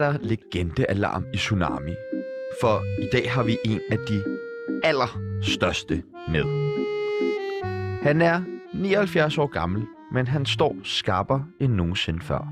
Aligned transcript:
der 0.00 0.18
legendealarm 0.20 1.24
i 1.34 1.36
Tsunami. 1.36 1.94
For 2.60 3.02
i 3.02 3.08
dag 3.12 3.32
har 3.32 3.42
vi 3.42 3.58
en 3.64 3.80
af 3.90 3.98
de 4.08 4.24
allerstørste 4.84 6.02
med. 6.28 6.44
Han 8.02 8.22
er 8.22 8.42
79 8.74 9.38
år 9.38 9.46
gammel, 9.46 9.82
men 10.12 10.26
han 10.26 10.46
står 10.46 10.76
skarpere 10.84 11.44
end 11.60 11.72
nogensinde 11.72 12.20
før. 12.20 12.48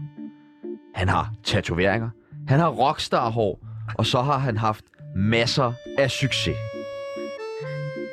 Han 0.95 1.09
har 1.09 1.33
tatoveringer, 1.45 2.11
han 2.48 2.61
har 2.61 2.69
rockstar-hår, 2.69 3.61
og 3.99 4.07
så 4.07 4.23
har 4.23 4.39
han 4.39 4.57
haft 4.57 4.85
masser 5.16 5.73
af 5.99 6.10
succes. 6.10 6.57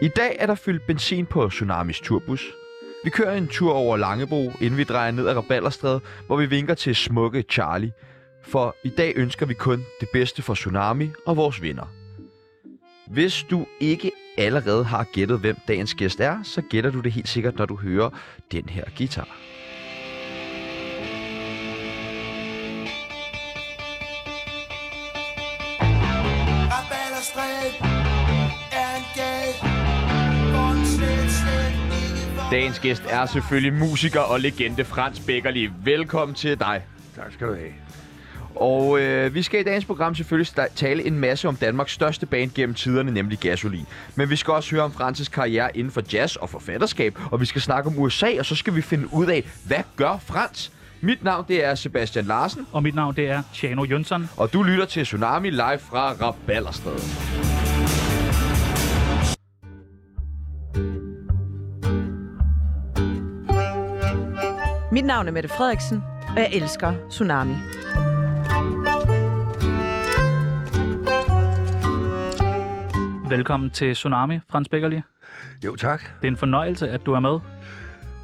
I 0.01 0.07
dag 0.07 0.35
er 0.39 0.45
der 0.45 0.55
fyldt 0.55 0.87
benzin 0.87 1.25
på 1.25 1.49
Tsunamis 1.49 1.99
turbus. 1.99 2.45
Vi 3.03 3.09
kører 3.09 3.37
en 3.37 3.47
tur 3.47 3.73
over 3.73 3.97
Langebro, 3.97 4.51
inden 4.61 4.77
vi 4.77 4.83
drejer 4.83 5.11
ned 5.11 5.27
ad 5.27 5.37
Rabalderstræde, 5.37 5.99
hvor 6.27 6.37
vi 6.37 6.45
vinker 6.45 6.73
til 6.73 6.95
smukke 6.95 7.41
Charlie. 7.41 7.91
For 8.47 8.75
i 8.83 8.89
dag 8.89 9.13
ønsker 9.15 9.45
vi 9.45 9.53
kun 9.53 9.85
det 9.99 10.09
bedste 10.13 10.41
for 10.41 10.53
Tsunami 10.53 11.09
og 11.25 11.37
vores 11.37 11.61
venner. 11.61 11.85
Hvis 13.07 13.45
du 13.49 13.65
ikke 13.79 14.11
allerede 14.37 14.83
har 14.83 15.03
gættet, 15.13 15.39
hvem 15.39 15.57
dagens 15.67 15.93
gæst 15.93 16.19
er, 16.19 16.43
så 16.43 16.61
gætter 16.61 16.91
du 16.91 16.99
det 16.99 17.11
helt 17.11 17.27
sikkert, 17.27 17.57
når 17.57 17.65
du 17.65 17.75
hører 17.75 18.09
den 18.51 18.69
her 18.69 18.83
guitar. 18.97 19.37
Dagens 32.51 32.79
gæst 32.79 33.03
er 33.09 33.25
selvfølgelig 33.25 33.73
musiker 33.73 34.19
og 34.19 34.39
legende 34.39 34.85
Frans 34.85 35.19
Beckerli. 35.19 35.69
Velkommen 35.83 36.35
til 36.35 36.59
dig. 36.59 36.83
Tak 37.15 37.33
skal 37.33 37.47
du 37.47 37.53
have. 37.53 37.84
Og 38.55 38.99
øh, 38.99 39.33
vi 39.33 39.41
skal 39.43 39.59
i 39.59 39.63
dagens 39.63 39.85
program 39.85 40.15
selvfølgelig 40.15 40.47
tale 40.75 41.03
en 41.05 41.19
masse 41.19 41.47
om 41.47 41.55
Danmarks 41.55 41.91
største 41.91 42.25
band 42.25 42.51
gennem 42.55 42.73
tiderne, 42.75 43.11
nemlig 43.11 43.39
Gasolin. 43.39 43.85
Men 44.15 44.29
vi 44.29 44.35
skal 44.35 44.53
også 44.53 44.71
høre 44.71 44.83
om 44.83 44.91
Francis 44.91 45.27
karriere 45.29 45.77
inden 45.77 45.91
for 45.91 46.01
jazz 46.13 46.35
og 46.35 46.49
forfatterskab, 46.49 47.17
og 47.31 47.41
vi 47.41 47.45
skal 47.45 47.61
snakke 47.61 47.89
om 47.89 47.99
USA, 47.99 48.27
og 48.39 48.45
så 48.45 48.55
skal 48.55 48.75
vi 48.75 48.81
finde 48.81 49.07
ud 49.13 49.25
af, 49.27 49.43
hvad 49.65 49.83
gør 49.95 50.17
Frans? 50.25 50.71
Mit 51.01 51.23
navn 51.23 51.45
det 51.47 51.65
er 51.65 51.75
Sebastian 51.75 52.25
Larsen, 52.25 52.67
Og 52.71 52.83
mit 52.83 52.95
navn 52.95 53.15
det 53.15 53.29
er 53.29 53.41
Tjano 53.53 53.83
Jønsson. 53.83 54.29
og 54.37 54.53
du 54.53 54.63
lytter 54.63 54.85
til 54.85 55.03
Tsunami 55.03 55.49
live 55.49 55.79
fra 55.79 56.11
Rabalderstræde. 56.21 57.01
Mit 64.91 65.05
navn 65.05 65.27
er 65.27 65.31
Mette 65.31 65.49
Frederiksen, 65.49 66.03
og 66.27 66.37
jeg 66.37 66.49
elsker 66.53 66.93
Tsunami. 67.09 67.53
Velkommen 73.29 73.69
til 73.69 73.93
Tsunami, 73.93 74.39
Frans 74.51 74.69
Beckerli. 74.69 75.01
Jo, 75.65 75.75
tak. 75.75 76.01
Det 76.21 76.27
er 76.27 76.31
en 76.31 76.37
fornøjelse, 76.37 76.89
at 76.89 77.05
du 77.05 77.13
er 77.13 77.19
med. 77.19 77.39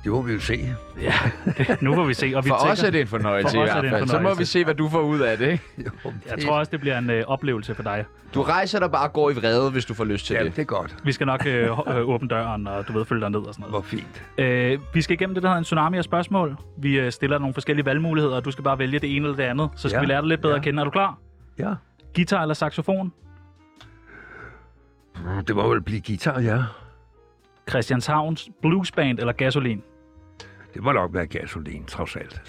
Det 0.04 0.12
må 0.12 0.22
vi 0.22 0.34
jo 0.34 0.40
se. 0.40 0.60
Ja, 1.02 1.14
det, 1.58 1.82
nu 1.82 1.96
får 1.96 2.04
vi 2.06 2.14
se. 2.14 2.34
Og 2.36 2.46
vi 2.46 2.50
For 2.50 2.58
tænker, 2.58 2.72
os 2.72 2.84
er 2.84 2.90
det 2.90 3.02
en 3.02 3.08
fornøjelse 3.08 3.52
For 3.58 3.64
i 3.66 3.68
er 3.68 3.72
hvert 3.74 3.84
det 3.84 3.92
fald. 3.92 4.08
Så 4.08 4.20
må 4.20 4.34
vi 4.36 4.46
se, 4.46 4.64
hvad 4.64 4.76
du 4.76 4.90
får 4.90 5.02
ud 5.02 5.20
af 5.20 5.38
det. 5.38 5.52
Ikke? 5.52 5.64
Jo, 5.86 6.12
Jeg 6.30 6.44
tror 6.46 6.60
også, 6.60 6.70
det 6.72 6.80
bliver 6.80 6.98
en 6.98 7.10
øh, 7.10 7.24
oplevelse 7.28 7.76
for 7.76 7.84
dig. 7.84 8.06
Du 8.34 8.42
rejser 8.42 8.80
dig 8.80 8.92
bare 8.92 9.08
og 9.08 9.14
går 9.14 9.30
i 9.30 9.34
vrede, 9.34 9.72
hvis 9.72 9.86
du 9.86 9.94
får 9.94 10.04
lyst 10.06 10.26
til 10.26 10.34
Ja, 10.34 10.44
det. 10.44 10.56
det 10.56 10.62
er 10.62 10.66
godt. 10.66 10.96
Vi 11.04 11.12
skal 11.12 11.28
nok 11.28 11.46
øh, 11.46 11.64
øh, 11.64 12.10
åbne 12.10 12.28
døren, 12.30 12.68
og 12.68 12.88
du 12.88 12.94
ved, 12.94 13.06
følge 13.06 13.22
dig 13.22 13.30
ned 13.30 13.40
og 13.40 13.54
sådan 13.54 13.64
Hvor 13.70 13.72
noget. 13.72 13.86
fint. 13.86 14.24
Øh, 14.38 14.80
vi 14.94 15.02
skal 15.02 15.14
igennem 15.14 15.34
det, 15.34 15.44
der 15.44 15.50
hedder 15.50 15.58
en 15.58 15.64
tsunami 15.64 15.98
af 15.98 16.04
spørgsmål. 16.04 16.58
Vi 16.78 17.00
øh, 17.00 17.12
stiller 17.12 17.38
nogle 17.40 17.54
forskellige 17.54 17.86
valgmuligheder, 17.86 18.36
og 18.36 18.46
du 18.46 18.52
skal 18.52 18.64
bare 18.64 18.80
vælge 18.80 19.00
det 19.00 19.16
ene 19.16 19.26
eller 19.26 19.36
det 19.38 19.44
andet. 19.44 19.70
Så 19.76 19.90
skal 19.90 19.98
Ja, 19.98 20.02
vi 20.02 20.06
lære 20.06 20.22
dig 20.22 20.28
lidt 20.30 20.42
bedre 20.42 20.54
ja. 20.54 20.60
at 20.60 20.64
kende. 20.64 20.80
Er 20.80 20.84
du 20.84 20.90
klar? 20.92 21.18
Ja. 21.60 21.74
Guitar 22.16 22.42
eller 22.42 22.54
saxofon? 22.56 23.14
Mm, 25.26 25.46
Det 25.46 25.56
må 25.56 25.70
vel 25.70 25.82
blive 25.82 26.02
guitar, 26.02 26.40
ja. 26.40 26.64
Christianshavns 27.70 28.50
Bluesband 28.62 29.20
eller 29.20 29.34
Gasolin? 29.34 29.84
Det 30.74 30.84
må 30.84 30.92
nok 30.92 31.14
være 31.14 31.28
gasolin, 31.28 31.86
trods 31.86 32.16
alt. 32.16 32.42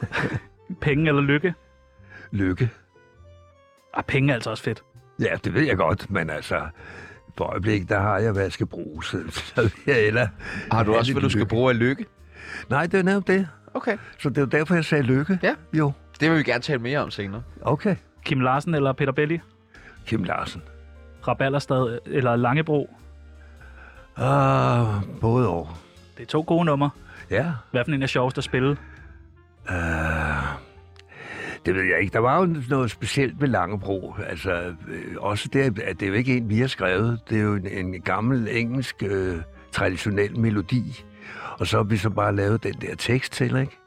Penge 0.80 1.08
eller 1.08 1.22
lykke? 1.22 1.54
Lykke. 2.32 2.70
Ah, 3.94 4.04
penge 4.04 4.30
er 4.30 4.34
altså 4.34 4.50
også 4.50 4.62
fedt. 4.62 4.82
Ja, 5.20 5.34
det 5.44 5.54
ved 5.54 5.62
jeg 5.62 5.76
godt, 5.76 6.10
men 6.10 6.30
altså... 6.30 6.60
For 7.38 7.44
øjeblikket, 7.44 7.88
der 7.88 8.00
har 8.00 8.18
jeg, 8.18 8.32
hvad 8.32 8.42
jeg 8.42 8.52
skal 8.52 8.66
bruge. 8.66 9.04
Så, 9.04 9.18
så 9.30 9.62
vil 9.62 9.72
jeg 9.86 10.06
eller... 10.06 10.28
Har 10.72 10.82
du 10.82 10.94
også, 10.94 11.12
hvad 11.12 11.22
du 11.22 11.30
skal 11.30 11.46
bruge 11.46 11.70
af 11.70 11.78
lykke? 11.78 12.06
Nej, 12.68 12.86
det 12.86 12.98
er 13.00 13.02
netop 13.02 13.26
det. 13.26 13.48
Okay. 13.74 13.98
Så 14.18 14.28
det 14.28 14.38
er 14.38 14.42
jo 14.42 14.46
derfor, 14.46 14.74
jeg 14.74 14.84
sagde 14.84 15.04
lykke. 15.04 15.38
Ja. 15.42 15.54
Jo, 15.72 15.92
Det 16.20 16.30
vil 16.30 16.38
vi 16.38 16.42
gerne 16.42 16.62
tale 16.62 16.78
mere 16.78 16.98
om 16.98 17.10
senere. 17.10 17.42
okay. 17.62 17.96
Kim 18.24 18.40
Larsen 18.40 18.74
eller 18.74 18.92
Peter 18.92 19.12
Belli? 19.12 19.40
Kim 20.06 20.24
Larsen. 20.24 20.62
Rabalderstad 21.28 21.98
eller 22.06 22.36
Langebro? 22.36 22.90
Ah, 24.16 24.86
både 25.20 25.48
år. 25.48 25.78
Det 26.16 26.22
er 26.22 26.26
to 26.26 26.44
gode 26.46 26.64
numre. 26.64 26.90
Ja. 27.30 27.52
Hvad 27.70 27.84
for 27.84 27.92
en 27.92 28.02
er 28.02 28.06
sjovest 28.06 28.38
at 28.38 28.44
spille? 28.44 28.70
Uh, 29.70 29.76
det 31.66 31.74
ved 31.74 31.82
jeg 31.82 32.00
ikke. 32.00 32.12
Der 32.12 32.18
var 32.18 32.40
jo 32.40 32.56
noget 32.68 32.90
specielt 32.90 33.40
ved 33.40 33.48
Langebro. 33.48 34.14
Altså, 34.26 34.52
øh, 34.88 35.16
også 35.18 35.48
det, 35.52 35.78
at 35.78 36.00
det 36.00 36.02
er 36.02 36.10
jo 36.10 36.14
ikke 36.14 36.36
en, 36.36 36.48
vi 36.48 36.58
har 36.58 36.66
skrevet. 36.66 37.20
Det 37.30 37.38
er 37.38 37.42
jo 37.42 37.54
en, 37.54 37.66
en 37.66 38.02
gammel 38.02 38.48
engelsk 38.50 39.02
øh, 39.02 39.36
traditionel 39.72 40.38
melodi. 40.38 41.04
Og 41.58 41.66
så 41.66 41.76
har 41.76 41.84
vi 41.84 41.96
så 41.96 42.10
bare 42.10 42.36
lavet 42.36 42.62
den 42.62 42.74
der 42.80 42.94
tekst 42.94 43.32
til, 43.32 43.56
ikke? 43.56 43.78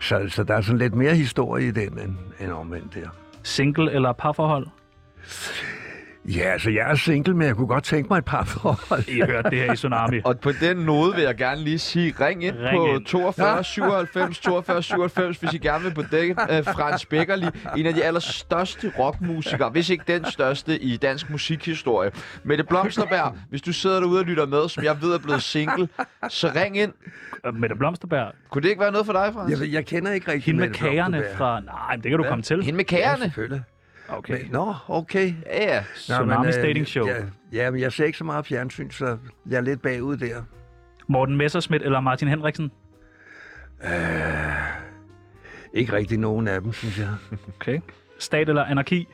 Så, 0.00 0.28
så 0.28 0.44
der 0.44 0.54
er 0.54 0.60
sådan 0.60 0.78
lidt 0.78 0.94
mere 0.94 1.14
historie 1.14 1.68
i 1.68 1.70
den, 1.70 1.98
end, 1.98 2.16
end 2.40 2.52
omvendt 2.52 2.94
der. 2.94 3.08
Single 3.42 3.92
eller 3.92 4.12
parforhold? 4.12 4.66
Ja, 6.34 6.40
altså 6.52 6.70
jeg 6.70 6.90
er 6.90 6.94
single, 6.94 7.34
men 7.36 7.46
jeg 7.46 7.56
kunne 7.56 7.66
godt 7.66 7.84
tænke 7.84 8.08
mig 8.10 8.18
et 8.18 8.24
par 8.24 8.44
forhold. 8.44 9.08
I 9.08 9.18
har 9.20 9.26
hørt 9.26 9.44
det 9.44 9.58
her 9.58 9.72
i 9.72 9.76
Tsunami. 9.76 10.20
Og 10.24 10.40
på 10.40 10.52
den 10.60 10.76
node 10.76 11.14
vil 11.14 11.22
jeg 11.24 11.36
gerne 11.36 11.60
lige 11.60 11.78
sige, 11.78 12.14
ring 12.20 12.44
ind 12.44 12.56
Ring 12.58 12.76
på 12.76 12.94
ind. 12.96 13.04
42 13.04 13.64
97 13.64 14.38
42 14.38 14.82
97, 14.82 15.36
hvis 15.36 15.52
I 15.52 15.58
gerne 15.58 15.84
vil 15.84 15.94
på 15.94 16.02
det. 16.02 16.30
Uh, 16.30 16.64
Frans 16.74 17.06
Beckerli, 17.06 17.46
en 17.76 17.86
af 17.86 17.94
de 17.94 18.04
allerstørste 18.04 18.92
rockmusikere, 18.98 19.70
hvis 19.70 19.90
ikke 19.90 20.04
den 20.06 20.24
største 20.24 20.78
i 20.82 20.96
dansk 20.96 21.30
musikhistorie. 21.30 22.10
Mette 22.44 22.64
Blomsterberg, 22.64 23.34
hvis 23.50 23.62
du 23.62 23.72
sidder 23.72 24.00
derude 24.00 24.20
og 24.20 24.24
lytter 24.26 24.46
med, 24.46 24.68
som 24.68 24.84
jeg 24.84 25.02
ved 25.02 25.14
er 25.14 25.18
blevet 25.18 25.42
single, 25.42 25.88
så 26.28 26.50
ring 26.54 26.78
ind. 26.78 26.92
Og 27.44 27.54
Mette 27.54 27.76
Blomsterberg. 27.76 28.32
Kunne 28.50 28.62
det 28.62 28.68
ikke 28.68 28.80
være 28.80 28.92
noget 28.92 29.06
for 29.06 29.12
dig, 29.12 29.30
Frans? 29.34 29.60
Jeg, 29.60 29.72
jeg 29.72 29.86
kender 29.86 30.12
ikke 30.12 30.32
rigtig 30.32 30.44
Hende 30.54 30.60
med 30.66 30.74
kagerne 30.74 31.24
fra... 31.36 31.60
Nej, 31.60 31.74
men 31.96 32.02
det 32.02 32.10
kan 32.10 32.18
du 32.18 32.22
Hvad? 32.22 32.30
komme 32.30 32.42
til. 32.42 32.62
Hende 32.62 32.76
med 32.76 32.84
Ja, 32.90 32.96
kagerne? 32.96 33.22
selvfølgelig. 33.22 33.62
Okay. 34.08 34.42
Men, 34.42 34.52
nå, 34.52 34.74
okay. 34.88 35.34
Ja, 35.46 35.74
ja. 35.74 35.84
Tsunamis 35.94 36.56
øh, 36.56 36.62
dating 36.62 36.86
show. 36.86 37.06
Ja, 37.06 37.14
ja, 37.52 37.70
men 37.70 37.80
jeg 37.80 37.92
ser 37.92 38.04
ikke 38.04 38.18
så 38.18 38.24
meget 38.24 38.46
fjernsyn, 38.46 38.90
så 38.90 39.18
jeg 39.50 39.56
er 39.56 39.60
lidt 39.60 39.82
bagud 39.82 40.16
der. 40.16 40.42
Morten 41.08 41.36
Messerschmidt 41.36 41.82
eller 41.82 42.00
Martin 42.00 42.28
Henriksen? 42.28 42.70
Ikke 45.74 45.92
rigtig 45.92 46.18
nogen 46.18 46.48
af 46.48 46.60
dem, 46.60 46.72
synes 46.72 46.98
jeg. 46.98 47.08
Okay. 47.60 47.80
Stat 48.18 48.48
eller 48.48 48.64
anarki? 48.64 49.08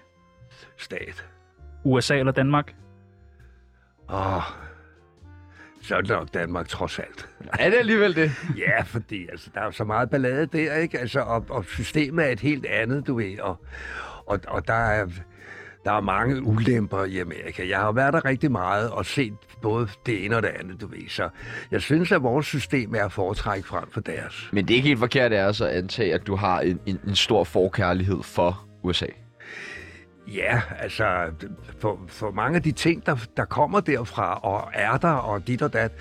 Stat. 0.76 1.26
USA 1.84 2.18
eller 2.18 2.32
Danmark? 2.32 2.74
Åh, 4.12 4.42
så 5.82 5.96
er 5.96 6.00
det 6.00 6.10
nok 6.10 6.34
Danmark 6.34 6.68
trods 6.68 6.98
alt. 6.98 7.28
Er 7.60 7.70
det 7.70 7.78
alligevel 7.78 8.16
det? 8.16 8.30
Ja, 8.58 8.82
fordi 8.82 9.28
altså, 9.28 9.50
der 9.54 9.60
er 9.60 9.70
så 9.70 9.84
meget 9.84 10.10
ballade 10.10 10.46
der, 10.46 10.74
ikke? 10.74 10.98
Altså, 10.98 11.20
og, 11.20 11.46
og 11.48 11.64
systemet 11.64 12.24
er 12.26 12.30
et 12.30 12.40
helt 12.40 12.66
andet, 12.66 13.06
du 13.06 13.14
ved. 13.14 13.40
Og, 13.40 13.64
og, 14.26 14.40
og 14.48 14.68
der 14.68 14.74
er... 14.74 15.06
Der 15.84 15.92
er 15.92 16.00
mange 16.00 16.42
ulemper 16.42 17.04
i 17.04 17.18
Amerika. 17.18 17.68
Jeg 17.68 17.78
har 17.78 17.92
været 17.92 18.12
der 18.12 18.24
rigtig 18.24 18.52
meget 18.52 18.90
og 18.90 19.06
set 19.06 19.34
både 19.62 19.88
det 20.06 20.24
ene 20.24 20.36
og 20.36 20.42
det 20.42 20.48
andet, 20.48 20.80
du 20.80 20.86
ved. 20.86 21.08
Så 21.08 21.28
jeg 21.70 21.82
synes, 21.82 22.12
at 22.12 22.22
vores 22.22 22.46
system 22.46 22.94
er 22.94 23.04
at 23.04 23.12
foretrække 23.12 23.68
frem 23.68 23.90
for 23.90 24.00
deres. 24.00 24.48
Men 24.52 24.68
det 24.68 24.74
er 24.74 24.76
ikke 24.76 24.88
helt 24.88 24.98
forkert 25.00 25.32
af 25.32 25.44
os 25.44 25.60
at 25.60 25.68
antage, 25.68 26.14
at 26.14 26.26
du 26.26 26.36
har 26.36 26.60
en, 26.60 26.80
en, 26.86 27.00
en 27.06 27.14
stor 27.14 27.44
forkærlighed 27.44 28.22
for 28.22 28.66
USA. 28.82 29.06
Ja, 30.26 30.62
altså, 30.78 31.04
for, 31.80 32.00
for 32.08 32.30
mange 32.30 32.56
af 32.56 32.62
de 32.62 32.72
ting, 32.72 33.06
der, 33.06 33.16
der 33.36 33.44
kommer 33.44 33.80
derfra, 33.80 34.38
og 34.42 34.70
er 34.74 34.96
der, 34.96 35.12
og 35.12 35.46
dit 35.46 35.62
og 35.62 35.72
dat. 35.72 35.92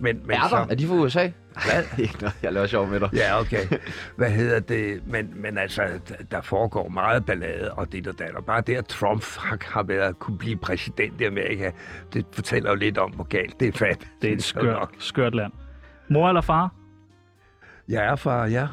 Men, 0.00 0.20
men 0.24 0.36
er 0.36 0.40
der? 0.40 0.48
så, 0.48 0.66
Er 0.70 0.74
de 0.74 0.86
fra 0.86 0.94
USA? 0.94 1.28
Hvad? 1.64 1.84
ikke 2.04 2.18
noget. 2.20 2.34
Jeg 2.42 2.52
laver 2.52 2.66
sjov 2.66 2.86
med 2.86 3.00
dig. 3.00 3.10
Ja, 3.14 3.40
okay. 3.40 3.66
Hvad 4.16 4.30
hedder 4.30 4.60
det? 4.60 5.06
Men, 5.06 5.32
men 5.42 5.58
altså, 5.58 5.82
der 6.30 6.40
foregår 6.40 6.88
meget 6.88 7.26
ballade 7.26 7.72
og 7.72 7.92
dit 7.92 8.06
og 8.06 8.18
dat. 8.18 8.34
Og 8.34 8.44
bare 8.44 8.60
det, 8.60 8.74
at 8.76 8.86
Trump 8.86 9.24
har, 9.62 9.82
været 9.82 10.18
kunne 10.18 10.38
blive 10.38 10.56
præsident 10.56 11.20
i 11.20 11.24
Amerika, 11.24 11.70
det 12.12 12.26
fortæller 12.32 12.70
jo 12.70 12.76
lidt 12.76 12.98
om, 12.98 13.10
hvor 13.10 13.24
galt 13.24 13.60
det 13.60 13.68
er 13.68 13.78
fat. 13.78 14.08
Det 14.22 14.30
er 14.30 14.34
et 14.34 14.42
skørt, 14.52 14.88
skørt 14.98 15.34
land. 15.34 15.52
Mor 16.08 16.28
eller 16.28 16.40
far? 16.40 16.72
Jeg 17.88 18.04
er 18.04 18.16
far, 18.16 18.46
ja. 18.46 18.66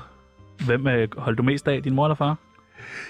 Hvem 0.66 0.88
øh, 0.88 1.08
holdt 1.18 1.38
du 1.38 1.44
mest 1.44 1.68
af? 1.68 1.84
Din 1.84 1.94
mor 1.96 2.06
eller 2.06 2.16
far? 2.16 2.38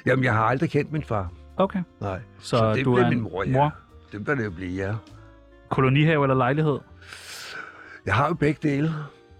Jamen, 0.05 0.23
jeg 0.23 0.33
har 0.33 0.43
aldrig 0.43 0.69
kendt 0.69 0.91
min 0.91 1.03
far. 1.03 1.31
Okay. 1.57 1.79
Nej. 2.01 2.19
Så, 2.39 2.57
Så 2.57 2.73
det 2.73 2.85
du 2.85 2.93
blev 2.93 3.05
er 3.05 3.09
min 3.09 3.21
mor, 3.21 3.43
ja. 3.43 3.51
mor. 3.51 3.73
Det 4.11 4.25
bør 4.25 4.35
det 4.35 4.45
jo 4.45 4.51
blive, 4.51 4.85
ja. 4.85 4.93
Kolonihave 5.69 6.23
eller 6.23 6.35
lejlighed? 6.35 6.79
Jeg 8.05 8.13
har 8.15 8.27
jo 8.27 8.33
begge 8.33 8.69
dele. 8.69 8.93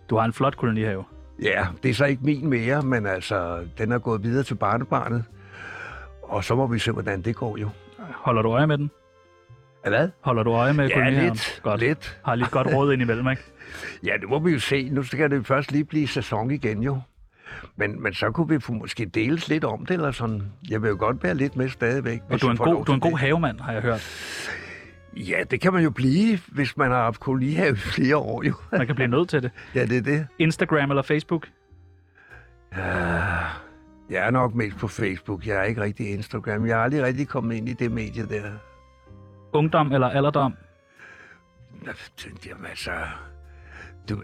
Du 0.09 0.17
har 0.17 0.25
en 0.25 0.33
flot 0.33 0.57
kolonihave. 0.57 1.03
Ja, 1.41 1.67
det 1.83 1.89
er 1.89 1.93
så 1.93 2.05
ikke 2.05 2.25
min 2.25 2.49
mere, 2.49 2.81
men 2.81 3.05
altså, 3.05 3.65
den 3.77 3.91
er 3.91 3.99
gået 3.99 4.23
videre 4.23 4.43
til 4.43 4.55
barnebarnet. 4.55 5.23
Og 6.23 6.43
så 6.43 6.55
må 6.55 6.67
vi 6.67 6.79
se, 6.79 6.91
hvordan 6.91 7.21
det 7.21 7.35
går 7.35 7.57
jo. 7.57 7.69
Holder 7.99 8.41
du 8.41 8.49
øje 8.49 8.67
med 8.67 8.77
den? 8.77 8.91
Hvad? 9.87 10.09
Holder 10.21 10.43
du 10.43 10.51
øje 10.51 10.73
med 10.73 10.87
Ja, 10.87 10.93
kolonihaven? 10.93 11.29
lidt. 11.29 11.59
Godt. 11.63 11.79
lidt. 11.79 12.19
Har 12.25 12.35
lige 12.35 12.47
godt 12.51 12.67
råd 12.73 12.93
ind 12.93 13.01
imellem, 13.01 13.29
ikke? 13.29 13.41
Ja, 14.05 14.11
det 14.21 14.29
må 14.29 14.39
vi 14.39 14.51
jo 14.51 14.59
se. 14.59 14.89
Nu 14.89 15.03
skal 15.03 15.31
det 15.31 15.47
først 15.47 15.71
lige 15.71 15.83
blive 15.85 16.07
sæson 16.07 16.51
igen 16.51 16.83
jo. 16.83 16.99
Men, 17.75 18.03
men 18.03 18.13
så 18.13 18.31
kunne 18.31 18.49
vi 18.49 18.59
måske 18.69 19.05
deles 19.05 19.47
lidt 19.47 19.63
om 19.63 19.85
det, 19.85 19.93
eller 19.93 20.11
sådan. 20.11 20.41
Jeg 20.69 20.81
vil 20.81 20.89
jo 20.89 20.95
godt 20.99 21.23
være 21.23 21.35
lidt 21.35 21.55
med 21.55 21.69
stadigvæk. 21.69 22.19
Og 22.29 22.41
du 22.41 22.47
er 22.47 22.51
en 22.51 22.57
god, 22.57 22.85
du 22.85 22.91
er 22.91 22.95
en 22.95 22.99
god 23.01 23.17
havemand, 23.17 23.59
har 23.59 23.71
jeg 23.73 23.81
hørt. 23.81 24.01
Ja, 25.15 25.43
det 25.51 25.61
kan 25.61 25.73
man 25.73 25.83
jo 25.83 25.89
blive, 25.89 26.39
hvis 26.47 26.77
man 26.77 26.91
har 26.91 27.03
haft 27.03 27.19
kolonihave 27.19 27.71
i 27.73 27.75
flere 27.75 28.17
år 28.17 28.43
jo. 28.43 28.53
Man 28.71 28.87
kan 28.87 28.95
blive 28.95 29.07
nødt 29.07 29.29
til 29.29 29.43
det. 29.43 29.51
ja, 29.75 29.85
det 29.85 29.97
er 29.97 30.01
det. 30.01 30.27
Instagram 30.39 30.89
eller 30.91 31.01
Facebook? 31.03 31.47
Uh, 32.71 32.77
jeg 34.09 34.25
er 34.25 34.31
nok 34.31 34.55
mest 34.55 34.77
på 34.77 34.87
Facebook. 34.87 35.47
Jeg 35.47 35.57
er 35.57 35.63
ikke 35.63 35.81
rigtig 35.81 36.13
Instagram. 36.13 36.65
Jeg 36.65 36.75
har 36.75 36.83
aldrig 36.83 37.03
rigtig 37.03 37.27
kommet 37.27 37.55
ind 37.55 37.69
i 37.69 37.73
det 37.73 37.91
medie 37.91 38.25
der. 38.25 38.51
Ungdom 39.53 39.91
eller 39.91 40.07
alderdom? 40.07 40.53
Jamen 42.45 42.65
altså... 42.65 42.91
Du... 44.09 44.23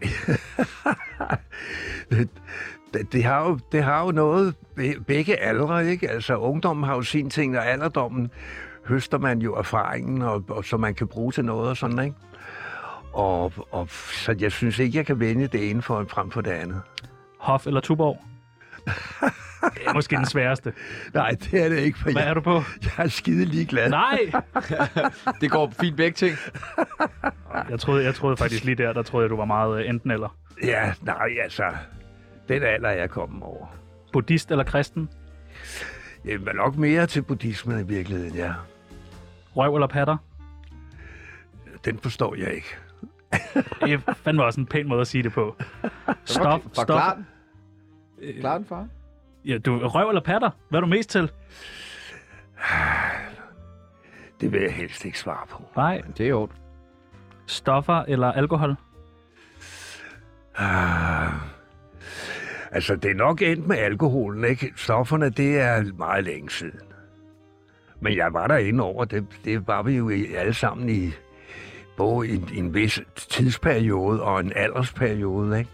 det, 2.10 2.30
det, 2.94 3.12
det, 3.14 3.24
har 3.24 3.48
jo, 3.50 3.60
det 3.72 3.84
har 3.84 4.06
jo 4.06 4.12
noget 4.12 4.56
be- 4.76 5.00
begge 5.08 5.38
aldre, 5.40 5.88
ikke? 5.88 6.10
Altså, 6.10 6.36
ungdommen 6.36 6.84
har 6.84 6.96
jo 6.96 7.02
sin 7.02 7.30
ting, 7.30 7.58
og 7.58 7.66
alderdommen 7.68 8.32
høster 8.86 9.18
man 9.18 9.40
jo 9.40 9.56
erfaringen, 9.56 10.22
og, 10.22 10.44
og, 10.50 10.66
så 10.66 10.78
man 10.78 10.96
kan 10.96 11.08
bruge 11.08 11.32
til 11.32 11.46
noget 11.46 11.70
og 11.70 11.78
sådan, 11.78 12.00
ikke? 12.00 12.16
Og, 13.14 13.54
og, 13.72 13.90
så 13.90 14.36
jeg 14.40 14.52
synes 14.52 14.80
ikke, 14.80 14.98
jeg 14.98 15.06
kan 15.06 15.20
vælge 15.20 15.48
det 15.48 15.70
ene 15.70 15.82
for, 15.82 16.06
frem 16.10 16.32
for 16.32 16.42
det 16.42 16.52
andet. 16.52 16.82
Hof 17.40 17.68
eller 17.68 17.82
Tuborg? 17.82 18.22
Det 19.62 19.82
er 19.88 19.94
måske 19.94 20.16
den 20.16 20.26
sværeste. 20.26 20.74
Nej, 21.14 21.30
det 21.30 21.66
er 21.66 21.70
det 21.70 21.78
ikke, 21.78 22.00
for 22.00 22.12
Hvad 22.12 22.22
er 22.22 22.26
jeg, 22.26 22.36
du 22.36 22.42
på? 22.42 22.54
jeg 22.84 22.92
er 23.06 23.08
skide 23.08 23.46
ligeglad. 23.46 23.90
Nej! 23.90 24.32
Det 25.42 25.52
går 25.52 25.74
fint 25.82 25.98
begge 25.98 26.16
ting. 26.16 26.38
Jeg 27.70 27.80
troede, 27.80 28.04
jeg 28.04 28.16
troede 28.16 28.38
faktisk 28.38 28.64
lige 28.64 28.76
der, 28.76 28.94
der 28.94 29.02
troede 29.02 29.24
jeg, 29.24 29.30
du 29.30 29.36
var 29.36 29.46
meget 29.46 29.80
øh, 29.84 29.90
enten 29.90 30.12
eller. 30.12 30.36
Ja, 30.64 30.94
nej, 31.02 31.30
altså... 31.44 31.64
Den 32.48 32.64
alder 32.64 32.90
er 32.90 32.98
jeg 32.98 33.10
kommet 33.10 33.44
over. 33.44 33.68
Buddhist 34.14 34.52
eller 34.52 34.64
kristen? 34.64 35.10
Jeg 36.26 36.34
er 36.34 36.54
nok 36.54 36.76
mere 36.76 37.06
til 37.06 37.22
buddhismen 37.22 37.80
i 37.80 37.84
virkeligheden, 37.84 38.36
ja. 38.36 38.54
Røv 39.56 39.76
eller 39.76 39.88
patter? 39.88 40.18
Den 41.86 42.00
forstår 42.00 42.36
jeg 42.36 42.54
ikke. 42.54 42.76
Det 43.86 43.94
er 43.94 44.14
fandme 44.14 44.44
også 44.44 44.60
en 44.62 44.66
pæn 44.68 44.88
måde 44.88 45.02
at 45.02 45.08
sige 45.08 45.24
det 45.24 45.34
på. 45.34 45.56
Stop, 46.26 46.62
stop. 46.62 46.62
Forklar 46.76 47.14
den. 47.14 47.26
Klar 48.40 48.58
den, 48.58 48.66
far. 48.66 48.88
Ja, 49.46 49.58
du, 49.58 49.88
røv 49.88 50.08
eller 50.10 50.22
patter? 50.22 50.50
Hvad 50.70 50.80
er 50.80 50.82
du 50.82 50.88
mest 50.88 51.10
til? 51.10 51.32
Det 54.42 54.52
vil 54.52 54.62
jeg 54.62 54.74
helst 54.74 55.06
ikke 55.06 55.20
svare 55.20 55.48
på. 55.50 55.64
Nej. 55.76 56.02
Det 56.18 56.26
er 56.26 56.30
jo 56.30 56.50
Stoffer 57.46 58.04
eller 58.08 58.32
alkohol? 58.32 58.76
Ah, 60.56 61.34
altså, 62.72 62.96
det 62.96 63.12
er 63.12 63.16
nok 63.16 63.42
endt 63.42 63.68
med 63.68 63.78
alkoholen, 63.78 64.44
ikke? 64.44 64.74
Stofferne, 64.76 65.30
det 65.30 65.60
er 65.60 65.94
meget 65.98 66.24
længe 66.24 66.50
siden. 66.50 66.91
Men 68.02 68.16
jeg 68.16 68.34
var 68.34 68.48
derinde 68.48 68.84
over, 68.84 69.06
det, 69.06 69.26
det 69.46 69.68
var 69.68 69.84
vi 69.84 69.92
jo 69.98 70.12
alle 70.38 70.54
sammen 70.54 70.90
i 70.90 71.12
både 71.98 72.28
i 72.30 72.42
en 72.58 72.74
vis 72.74 73.02
tidsperiode 73.16 74.22
og 74.22 74.40
en 74.40 74.52
aldersperiode, 74.56 75.60
ikke? 75.60 75.70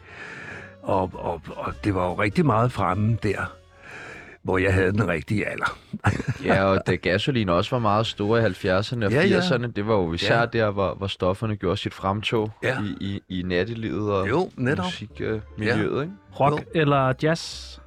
Og, 0.81 1.12
og, 1.13 1.41
og 1.56 1.74
det 1.83 1.95
var 1.95 2.06
jo 2.07 2.13
rigtig 2.13 2.45
meget 2.45 2.71
fremme 2.71 3.18
der, 3.24 3.53
hvor 4.44 4.57
jeg 4.57 4.74
havde 4.74 4.91
den 4.91 5.07
rigtige 5.07 5.47
alder. 5.47 5.77
Ja, 6.44 6.63
og 6.63 6.79
da 6.88 6.95
gasolin 6.95 7.50
også 7.50 7.75
var 7.75 7.79
meget 7.79 8.07
store 8.07 8.41
i 8.41 8.44
70'erne 8.45 9.06
og 9.06 9.12
Ja, 9.12 9.25
ja. 9.25 9.39
80'erne, 9.39 9.71
det 9.71 9.88
var 9.88 9.94
jo 9.95 10.13
især 10.13 10.39
Ja. 10.39 10.45
der, 10.45 10.71
hvor, 10.71 10.94
hvor 10.95 11.07
stofferne 11.07 11.56
gjorde 11.56 11.77
sit 11.77 11.94
fremtog 11.94 12.51
Ja. 12.63 12.77
i, 12.83 12.95
i, 13.29 13.39
i 13.39 13.41
nattelivet 13.44 14.12
og 14.13 14.29
Jo, 14.29 14.51
netop. 14.57 14.85
musikmiljøet, 14.85 16.01
ikke? 16.03 16.13
Rock 16.39 16.53
Jo. 16.62 16.81
eller 16.81 17.13
jazz? 17.24 17.77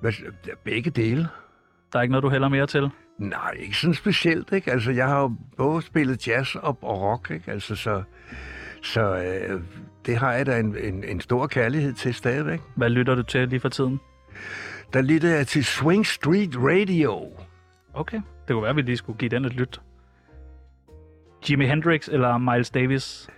Hvad, 0.00 0.12
begge 0.64 0.90
dele. 0.90 1.28
Der 1.92 1.98
er 1.98 2.02
ikke 2.02 2.12
noget, 2.12 2.22
du 2.22 2.28
hælder 2.30 2.48
mere 2.48 2.66
til. 2.66 2.90
Nej, 3.18 3.50
ikke 3.58 3.76
sådan 3.76 3.94
specielt, 3.94 4.52
ikke? 4.52 4.72
Altså, 4.72 4.90
jeg 4.90 5.08
har 5.08 5.20
jo 5.20 5.32
både 5.56 5.82
spillet 5.82 6.28
jazz 6.28 6.54
og, 6.54 6.78
og 6.82 7.00
rock, 7.00 7.30
ikke? 7.30 7.52
Altså, 7.52 7.76
så, 7.76 8.02
så 8.82 9.16
øh, 9.16 9.60
det 10.06 10.16
har 10.16 10.32
jeg 10.32 10.46
da 10.46 10.58
en, 10.58 10.76
en, 10.78 11.04
en 11.04 11.20
stor 11.20 11.46
kærlighed 11.46 11.92
til 11.92 12.14
stadigvæk. 12.14 12.60
Hvad 12.76 12.90
lytter 12.90 13.14
du 13.14 13.22
til 13.22 13.48
lige 13.48 13.60
for 13.60 13.68
tiden? 13.68 14.00
Der 14.92 15.02
lytter 15.02 15.28
jeg 15.28 15.46
til 15.46 15.64
Swing 15.64 16.06
Street 16.06 16.56
Radio. 16.56 17.32
Okay. 17.94 18.20
Det 18.48 18.54
kunne 18.54 18.62
være, 18.62 18.70
at 18.70 18.76
vi 18.76 18.82
lige 18.82 18.96
skulle 18.96 19.18
give 19.18 19.28
den 19.28 19.44
et 19.44 19.54
lyt. 19.54 19.80
Jimi 21.50 21.66
Hendrix 21.66 22.08
eller 22.08 22.38
Miles 22.38 22.70
Davis? 22.70 23.28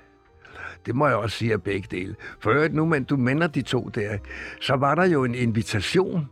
Det 0.87 0.95
må 0.95 1.07
jeg 1.07 1.17
også 1.17 1.37
sige 1.37 1.53
af 1.53 1.63
begge 1.63 1.89
dele. 1.91 2.17
For 2.41 2.51
øvrigt 2.51 2.75
nu, 2.75 2.85
men 2.85 3.05
du 3.05 3.17
minder 3.17 3.47
de 3.47 3.63
to 3.63 3.89
der, 3.89 4.19
så 4.61 4.75
var 4.77 4.95
der 4.95 5.05
jo 5.07 5.25
en 5.25 5.35
invitation 5.35 6.29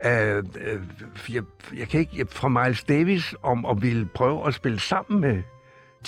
af, 0.00 0.36
øh, 0.36 0.80
jeg, 1.34 1.42
jeg 1.76 1.88
kan 1.88 2.00
ikke, 2.00 2.26
fra 2.30 2.48
Miles 2.48 2.84
Davis 2.84 3.34
om 3.42 3.66
at 3.66 3.82
ville 3.82 4.06
prøve 4.06 4.46
at 4.46 4.54
spille 4.54 4.80
sammen 4.80 5.20
med 5.20 5.42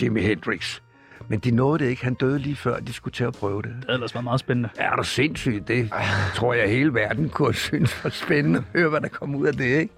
Jimi 0.03 0.21
Hendrix. 0.21 0.81
Men 1.29 1.39
de 1.39 1.51
nåede 1.51 1.85
det 1.85 1.91
ikke. 1.91 2.05
Han 2.05 2.15
døde 2.15 2.39
lige 2.39 2.57
før, 2.57 2.79
de 2.81 2.93
skulle 2.93 3.13
til 3.15 3.25
at 3.25 3.35
prøve 3.35 3.63
det. 3.63 3.71
Det 3.71 3.85
havde 3.85 3.95
ellers 3.95 4.15
været 4.15 4.25
meget 4.25 4.41
spændende. 4.41 4.69
Er 4.77 4.97
du 4.97 5.03
sindssygt? 5.03 5.69
Det 5.69 5.91
tror 6.35 6.55
jeg, 6.55 6.69
hele 6.69 6.95
verden 6.95 7.29
kunne 7.29 7.55
synes 7.55 8.05
var 8.05 8.11
spændende 8.11 8.59
at 8.59 8.81
høre, 8.81 8.89
hvad 8.91 9.01
der 9.01 9.09
kom 9.09 9.35
ud 9.35 9.47
af 9.47 9.53
det, 9.53 9.65
ikke? 9.65 9.95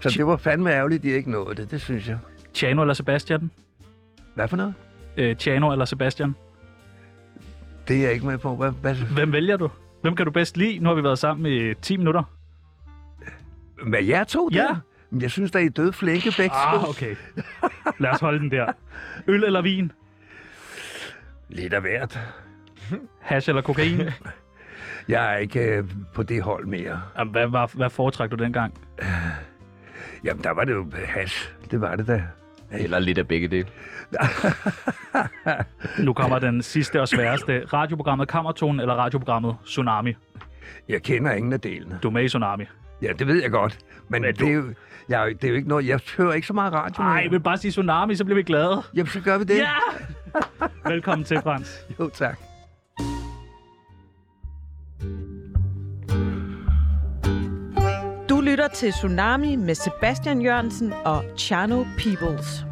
Så 0.00 0.08
det 0.08 0.26
var 0.26 0.36
fandme 0.36 0.70
ærgerligt, 0.72 1.02
de 1.02 1.08
ikke 1.08 1.30
nåede 1.30 1.54
det. 1.54 1.70
Det 1.70 1.80
synes 1.80 2.08
jeg. 2.08 2.18
Chano 2.54 2.82
eller 2.82 2.94
Sebastian? 2.94 3.50
Hvad 4.34 4.48
for 4.48 4.56
noget? 4.56 4.74
Øh, 5.16 5.36
Chano 5.36 5.72
eller 5.72 5.84
Sebastian? 5.84 6.34
Det 7.88 7.96
er 7.96 8.02
jeg 8.02 8.12
ikke 8.12 8.26
med 8.26 8.38
på. 8.38 8.56
Hvad, 8.56 8.70
hvad, 8.70 8.94
Hvem 8.94 9.32
vælger 9.32 9.56
du? 9.56 9.70
Hvem 10.02 10.16
kan 10.16 10.26
du 10.26 10.32
bedst 10.32 10.56
lide? 10.56 10.78
Nu 10.78 10.88
har 10.88 10.96
vi 10.96 11.02
været 11.02 11.18
sammen 11.18 11.52
i 11.52 11.74
10 11.74 11.96
minutter. 11.96 12.22
Hvad 13.86 14.02
jeg 14.02 14.26
to 14.28 14.48
Ja. 14.52 14.58
der? 14.58 14.76
Men 15.10 15.22
Jeg 15.22 15.30
synes, 15.30 15.50
der 15.50 15.58
er 15.58 15.62
I 15.64 15.68
døde 15.68 15.92
flinke 15.92 16.32
begge. 16.36 16.54
Ah, 16.56 16.88
okay. 16.88 17.16
Lad 17.98 18.10
os 18.10 18.20
holde 18.20 18.38
den 18.38 18.50
der. 18.50 18.72
Øl 19.26 19.44
eller 19.44 19.62
vin? 19.62 19.92
Lidt 21.48 21.72
af 21.72 21.80
hvert. 21.80 22.20
Hash 23.20 23.48
eller 23.48 23.62
kokain? 23.62 24.00
Jeg 25.08 25.32
er 25.34 25.36
ikke 25.36 25.60
øh, 25.60 25.84
på 26.14 26.22
det 26.22 26.42
hold 26.42 26.66
mere. 26.66 27.02
Jamen, 27.18 27.32
Hvad, 27.32 27.46
var, 27.46 27.70
hvad 27.74 27.90
foretræk 27.90 28.30
du 28.30 28.36
dengang? 28.36 28.74
Jamen, 30.24 30.44
der 30.44 30.50
var 30.50 30.64
det 30.64 30.72
jo 30.72 30.90
hash. 31.06 31.52
Det 31.70 31.80
var 31.80 31.96
det 31.96 32.06
da. 32.06 32.22
Eller 32.72 32.98
lidt 32.98 33.18
af 33.18 33.28
begge 33.28 33.48
dele. 33.48 33.68
Nu 35.98 36.12
kommer 36.12 36.38
den 36.38 36.62
sidste 36.62 37.00
og 37.00 37.08
sværeste. 37.08 37.64
Radioprogrammet 37.72 38.28
Kammertonen 38.28 38.80
eller 38.80 38.94
radioprogrammet 38.94 39.56
Tsunami? 39.64 40.14
Jeg 40.88 41.02
kender 41.02 41.32
ingen 41.32 41.52
af 41.52 41.60
delene. 41.60 41.98
Du 42.02 42.08
er 42.08 42.12
med 42.12 42.24
i 42.24 42.28
Tsunami. 42.28 42.64
Ja, 43.02 43.12
det 43.18 43.26
ved 43.26 43.42
jeg 43.42 43.50
godt. 43.50 43.78
Men, 44.08 44.22
Men 44.22 44.34
det, 44.34 44.48
er 44.48 44.52
jo, 44.52 44.74
jeg, 45.08 45.24
jo- 45.28 45.32
det 45.32 45.44
er 45.44 45.48
jo 45.48 45.54
ikke 45.54 45.68
noget... 45.68 45.86
Jeg 45.86 46.00
hører 46.16 46.32
ikke 46.32 46.46
så 46.46 46.52
meget 46.52 46.72
radio 46.72 47.02
Nej, 47.02 47.28
vil 47.28 47.40
bare 47.40 47.58
sige 47.58 47.70
Tsunami, 47.70 48.14
så 48.16 48.24
bliver 48.24 48.36
vi 48.36 48.42
glade. 48.42 48.82
Jamen, 48.94 49.06
så 49.10 49.20
gør 49.20 49.38
vi 49.38 49.44
det. 49.44 49.56
Ja! 49.58 49.68
Velkommen 50.90 51.24
til, 51.24 51.40
Frans. 51.42 51.76
Jo, 52.00 52.08
tak. 52.14 52.38
Du 58.28 58.40
lytter 58.40 58.68
til 58.74 58.92
Tsunami 58.92 59.56
med 59.56 59.74
Sebastian 59.74 60.42
Jørgensen 60.42 60.92
og 61.04 61.24
Chano 61.38 61.84
Peoples. 61.98 62.64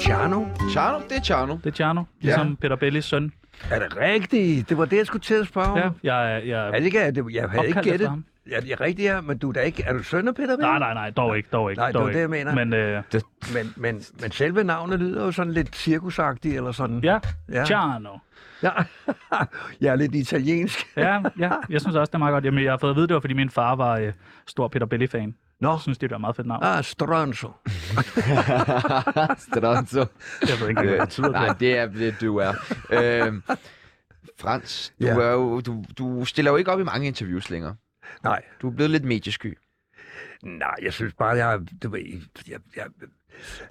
Tjano, 0.00 0.44
Chano, 0.70 0.98
det 1.08 1.16
er 1.16 1.22
Chano. 1.24 1.56
Det 1.56 1.66
er 1.66 1.70
Tjerno, 1.70 2.02
ligesom 2.20 2.48
ja. 2.48 2.54
Peter 2.60 2.76
Bellis 2.76 3.04
søn. 3.04 3.32
Er 3.70 3.78
det 3.78 3.96
rigtigt? 3.96 4.68
Det 4.68 4.78
var 4.78 4.84
det, 4.84 4.96
jeg 4.96 5.06
skulle 5.06 5.22
til 5.22 5.34
at 5.34 5.46
spørge 5.46 5.66
om. 5.68 5.78
Ja, 5.78 5.88
jeg, 6.02 6.34
er- 6.34 6.38
jeg, 6.38 6.66
Er 6.68 6.70
det 6.72 6.84
ikke, 6.84 6.98
jeg, 7.00 7.14
jeg 7.32 7.48
havde 7.50 7.66
ikke 7.66 7.80
gættet. 7.82 8.12
Ja, 8.50 8.60
det 8.60 8.72
er 8.72 8.80
rigtigt, 8.80 9.06
ja, 9.06 9.20
men 9.20 9.38
du 9.38 9.48
er 9.48 9.52
da 9.52 9.60
ikke... 9.60 9.82
Er 9.86 9.92
du 9.92 10.02
søn 10.02 10.28
af 10.28 10.34
Peter 10.34 10.48
Vind? 10.48 10.60
Nej, 10.60 10.78
nej, 10.78 10.94
nej, 10.94 11.10
dog 11.10 11.36
ikke, 11.36 11.48
dog 11.52 11.70
ikke. 11.70 11.78
Nej, 11.80 11.86
det 11.88 11.94
dog 11.94 12.02
det, 12.02 12.08
ikke. 12.10 12.20
jeg 12.20 12.30
mener. 12.30 12.54
Men 12.54 12.72
øh, 12.72 13.02
Men, 13.54 13.72
men, 13.76 14.02
men 14.20 14.30
selve 14.30 14.64
navnet 14.64 14.98
lyder 15.00 15.24
jo 15.24 15.32
sådan 15.32 15.52
lidt 15.52 15.76
cirkusagtigt, 15.76 16.56
eller 16.56 16.72
sådan. 16.72 17.00
ja, 17.04 17.18
Ja. 17.52 17.64
Tjerno. 17.64 18.10
ja. 18.62 18.70
jeg 19.80 19.92
er 19.92 19.96
lidt 19.96 20.14
italiensk. 20.14 20.86
Ja, 20.96 21.20
ja, 21.38 21.50
jeg 21.70 21.80
synes 21.80 21.96
også, 21.96 22.10
det 22.10 22.14
er 22.14 22.18
meget 22.18 22.32
godt. 22.32 22.44
Jamen, 22.44 22.64
jeg 22.64 22.72
har 22.72 22.78
fået 22.78 22.90
at 22.90 22.96
vide, 22.96 23.06
det 23.08 23.14
var, 23.14 23.20
fordi 23.20 23.34
min 23.34 23.50
far 23.50 23.74
var 23.74 23.96
øh, 23.98 24.12
stor 24.46 24.68
Peter 24.68 24.86
Belli-fan. 24.86 25.34
Nå, 25.62 25.70
Jeg 25.70 25.80
synes, 25.80 25.98
det 25.98 26.10
var 26.10 26.16
et 26.16 26.20
meget 26.20 26.36
fedt 26.36 26.46
navn. 26.46 26.62
ah, 26.64 26.84
Stronzo. 26.84 27.48
Stronzo. 29.38 30.04
Jeg 30.48 30.60
ved 30.60 30.68
ikke, 30.68 30.82
hvad 30.82 30.92
det 30.92 31.00
betyder. 31.00 31.30
Nej, 31.30 31.48
det. 31.48 31.60
det 31.60 31.78
er 31.78 31.86
det, 31.86 32.14
du 32.20 32.36
er. 32.36 32.52
øhm, 32.90 33.42
Frans, 34.40 34.92
du, 35.00 35.06
Ja. 35.06 35.12
er 35.14 35.32
jo, 35.32 35.60
du, 35.60 35.84
du 35.98 36.24
stiller 36.24 36.50
jo 36.50 36.56
ikke 36.56 36.72
op 36.72 36.80
i 36.80 36.82
mange 36.84 37.06
interviews 37.06 37.50
længere. 37.50 37.76
Nej, 38.24 38.42
Du 38.62 38.68
er 38.70 38.74
blevet 38.74 38.90
lidt 38.90 39.04
mediesky. 39.04 39.58
nej, 40.42 40.74
jeg 40.82 40.92
synes 40.92 41.14
bare, 41.14 41.28
jeg... 41.36 41.60
Du 41.82 41.88
ved, 41.90 42.00
jeg, 42.48 42.58
jeg, 42.76 42.84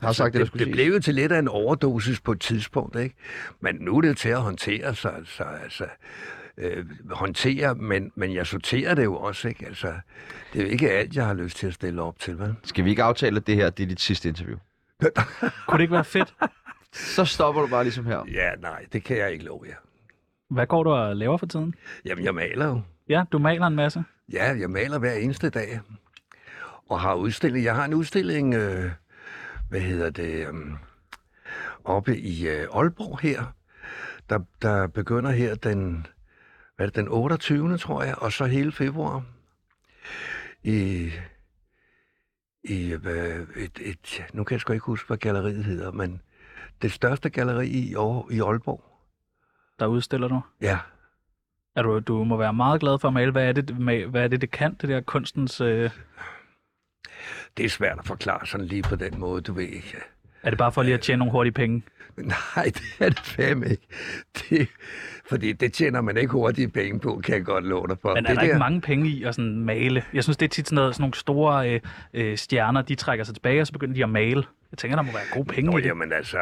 Har 0.02 0.08
du 0.08 0.14
sagt 0.14 0.34
det, 0.34 0.54
det, 0.54 0.60
det 0.60 0.72
blev 0.72 0.94
jo 0.94 1.00
til 1.00 1.16
lidt 1.16 1.32
af 1.32 1.40
en 1.40 1.48
overdosis 1.48 2.20
på 2.22 2.32
et 2.32 2.40
tidspunkt, 2.40 2.96
ikke? 3.00 3.16
Men 3.60 3.76
nu 3.76 3.98
er 3.98 4.02
det 4.02 4.10
jo 4.10 4.14
til 4.14 4.30
at 4.30 4.42
håndtere, 4.42 4.96
så, 4.96 5.12
så 5.26 5.44
altså... 5.44 5.86
øh, 6.58 6.86
håndtere, 7.12 7.76
men, 7.76 8.12
men 8.16 8.34
jeg 8.34 8.48
sorterer 8.48 8.96
det 8.96 9.04
jo 9.04 9.16
også, 9.16 9.48
ikke? 9.48 9.66
Altså, 9.66 9.94
det 10.54 10.60
er 10.60 10.64
jo 10.64 10.70
ikke 10.70 10.92
alt, 10.92 11.16
jeg 11.16 11.26
har 11.26 11.34
lyst 11.34 11.58
til 11.58 11.68
at 11.68 11.74
stille 11.74 12.02
op 12.02 12.20
til, 12.20 12.40
vel? 12.40 12.56
Skal 12.64 12.86
vi 12.86 12.90
ikke 12.90 13.04
aftale, 13.04 13.38
at 13.38 13.48
det 13.48 13.56
her 13.56 13.70
det 13.70 13.84
er 13.84 13.88
dit 13.88 14.02
sidste 14.02 14.30
interview? 14.30 14.58
Kunne 15.68 15.78
det 15.78 15.82
ikke 15.82 15.94
være 15.94 16.06
fedt? 16.06 16.34
Så 16.94 17.26
stopper 17.26 17.62
du 17.62 17.68
bare 17.68 17.84
ligesom 17.84 18.06
her. 18.06 18.24
Ja, 18.32 18.52
nej, 18.62 18.86
det 18.94 19.04
kan 19.04 19.18
jeg 19.18 19.32
ikke 19.32 19.46
love 19.46 19.66
jer. 19.68 19.76
Hvad 20.50 20.68
går 20.68 20.84
du 20.84 20.90
og 20.90 21.16
laver 21.16 21.38
for 21.38 21.46
tiden? 21.46 21.76
Jamen, 22.06 22.26
jeg 22.26 22.36
maler 22.36 22.66
jo. 22.66 22.82
Ja, 23.10 23.24
du 23.32 23.40
maler 23.40 23.68
en 23.68 23.76
masse. 23.76 24.04
Ja, 24.34 24.56
jeg 24.60 24.70
maler 24.70 25.00
hver 25.00 25.14
eneste 25.14 25.50
dag. 25.50 25.80
Og 26.90 27.00
har 27.00 27.16
udstilling. 27.16 27.66
Jeg 27.66 27.76
har 27.76 27.86
en 27.86 27.94
udstilling, 27.94 28.54
øh, 28.54 28.92
hvad 29.70 29.80
hedder 29.80 30.10
det, 30.10 30.48
øh, 30.48 30.54
oppe 31.84 32.18
i 32.18 32.48
øh, 32.48 32.68
Aalborg 32.74 33.20
her, 33.20 33.44
der, 34.30 34.40
der 34.62 34.88
begynder 34.88 35.32
her 35.32 35.56
den, 35.56 36.08
hvad 36.76 36.88
det, 36.88 36.96
den 36.96 37.08
28. 37.08 37.78
tror 37.78 38.04
jeg, 38.04 38.16
og 38.18 38.32
så 38.32 38.46
hele 38.46 38.72
februar. 38.72 39.24
I, 40.64 41.12
i 42.64 42.94
hvad, 42.94 43.46
et, 43.56 43.80
et, 43.82 44.24
nu 44.34 44.44
kan 44.44 44.56
jeg 44.56 44.62
sgu 44.62 44.74
ikke 44.74 44.86
huske, 44.86 45.08
hvad 45.08 45.18
galleriet 45.18 45.66
hedder, 45.66 45.92
men 45.92 46.22
det 46.82 46.92
største 46.92 47.30
galleri 47.30 47.68
i, 47.68 47.90
i 48.32 48.40
Aalborg. 48.40 48.84
Der 49.80 49.86
udstiller 49.86 50.28
du. 50.28 50.42
Ja, 50.62 50.80
Er 51.76 51.82
du, 51.82 52.00
du 52.00 52.24
må 52.24 52.38
være 52.38 52.54
meget 52.54 52.82
glad 52.82 53.00
for 53.00 53.08
at 53.08 53.14
male. 53.14 53.32
Hvad 53.32 53.48
er 53.48 53.52
det, 53.52 53.70
hvad 54.10 54.24
er 54.24 54.28
det, 54.28 54.42
det 54.42 54.52
kan, 54.52 54.74
det 54.74 54.90
der 54.90 55.02
kunstens... 55.02 55.62
Øh... 55.62 55.92
det 57.58 57.66
er 57.66 57.70
svært 57.70 58.00
at 58.00 58.06
forklare 58.06 58.46
sådan 58.46 58.66
lige 58.66 58.84
på 58.84 58.96
den 58.96 59.20
måde, 59.20 59.42
du 59.42 59.54
ved 59.54 59.64
ikke. 59.68 59.98
Er 60.44 60.50
det 60.50 60.58
bare 60.58 60.72
for 60.72 60.84
lige 60.84 60.94
at 60.94 61.02
tjene 61.02 61.18
nogle 61.18 61.32
hurtige 61.32 61.54
penge? 61.54 61.84
Nej, 62.56 62.66
det 62.66 62.84
er 63.00 63.10
det 63.10 63.20
fandme 63.20 63.70
ikke. 63.70 63.88
Det, 64.50 64.68
fordi 65.30 65.54
det 65.54 65.74
tjener 65.74 66.02
man 66.02 66.18
ikke 66.18 66.32
hurtige 66.32 66.68
penge 66.68 67.00
på, 67.00 67.22
kan 67.24 67.36
jeg 67.36 67.46
godt 67.46 67.66
love 67.66 67.88
dig 67.88 67.98
for. 68.02 68.16
Men 68.16 68.26
er 68.26 68.30
det 68.30 68.38
der 68.38 68.44
ikke 68.44 68.60
mange 68.60 68.82
penge 68.82 69.10
i 69.10 69.24
at 69.24 69.36
sådan 69.36 69.60
male? 69.60 70.04
Jeg 70.14 70.24
synes, 70.24 70.38
det 70.38 70.46
er 70.46 70.50
tit 70.50 70.68
sådan, 70.68 70.76
noget, 70.76 70.96
sådan 70.96 71.04
nogle 71.04 71.14
store 71.14 71.74
øh, 71.74 71.82
øh, 72.14 72.38
stjerner, 72.38 72.82
de 72.82 72.96
trækker 72.96 73.26
sig 73.26 73.36
tilbage, 73.36 73.62
og 73.62 73.68
så 73.68 73.74
begynder 73.74 73.94
de 73.94 74.04
at 74.04 74.10
male. 74.10 74.44
Jeg 74.72 74.78
tænker, 74.78 74.96
der 74.96 75.04
må 75.04 75.12
være 75.12 75.24
gode 75.34 75.46
penge 75.46 75.72
Nå, 75.72 75.78
i 75.78 75.82
det. 75.82 75.88
jamen 75.88 76.14
altså, 76.14 76.38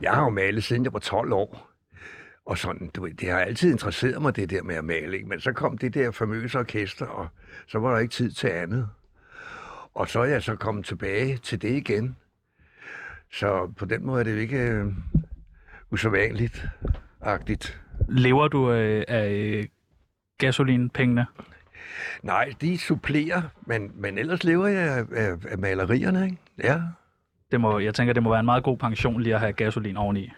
jeg 0.00 0.12
har 0.12 0.24
jo 0.24 0.30
malet 0.30 0.64
siden 0.64 0.84
jeg 0.84 0.92
var 0.92 0.98
12 0.98 1.32
år. 1.32 1.68
Og 2.46 2.58
sådan, 2.58 2.90
du 2.94 3.02
ved, 3.04 3.14
det 3.14 3.30
har 3.30 3.38
altid 3.38 3.72
interesseret 3.72 4.22
mig, 4.22 4.36
det 4.36 4.50
der 4.50 4.62
med 4.62 4.74
at 4.74 4.84
male. 4.84 5.16
Ikke? 5.16 5.28
Men 5.28 5.40
så 5.40 5.52
kom 5.52 5.78
det 5.78 5.94
der 5.94 6.10
famøse 6.10 6.58
orkester, 6.58 7.06
og 7.06 7.28
så 7.66 7.78
var 7.78 7.92
der 7.92 7.98
ikke 7.98 8.12
tid 8.12 8.30
til 8.30 8.48
andet. 8.48 8.88
Og 9.94 10.08
så 10.08 10.20
er 10.20 10.24
jeg 10.24 10.42
så 10.42 10.56
kommet 10.56 10.84
tilbage 10.84 11.36
til 11.36 11.62
det 11.62 11.70
igen. 11.76 12.16
Så 13.32 13.72
på 13.76 13.84
den 13.84 14.06
måde 14.06 14.20
er 14.20 14.24
det 14.24 14.32
jo 14.32 14.38
ikke 14.38 14.58
øh, 14.58 14.86
usædvanligt-agtigt. 15.90 17.80
Lever 18.08 18.48
du 18.48 18.72
øh, 18.72 19.04
af 19.08 19.30
øh, 19.30 19.64
gasolinpengene? 20.38 21.26
Nej, 22.22 22.52
de 22.60 22.78
supplerer, 22.78 23.42
men, 23.66 23.92
men 23.94 24.18
ellers 24.18 24.44
lever 24.44 24.66
jeg 24.66 24.96
af, 24.98 25.04
af, 25.12 25.36
af 25.48 25.58
malerierne, 25.58 26.24
ikke? 26.24 26.36
Ja. 26.64 26.80
Det 27.52 27.60
må, 27.60 27.78
jeg 27.78 27.94
tænker, 27.94 28.12
det 28.12 28.22
må 28.22 28.30
være 28.30 28.40
en 28.40 28.46
meget 28.46 28.64
god 28.64 28.78
pension 28.78 29.20
lige 29.22 29.34
at 29.34 29.40
have 29.40 29.52
gasolin 29.52 29.96
oveni. 29.96 30.30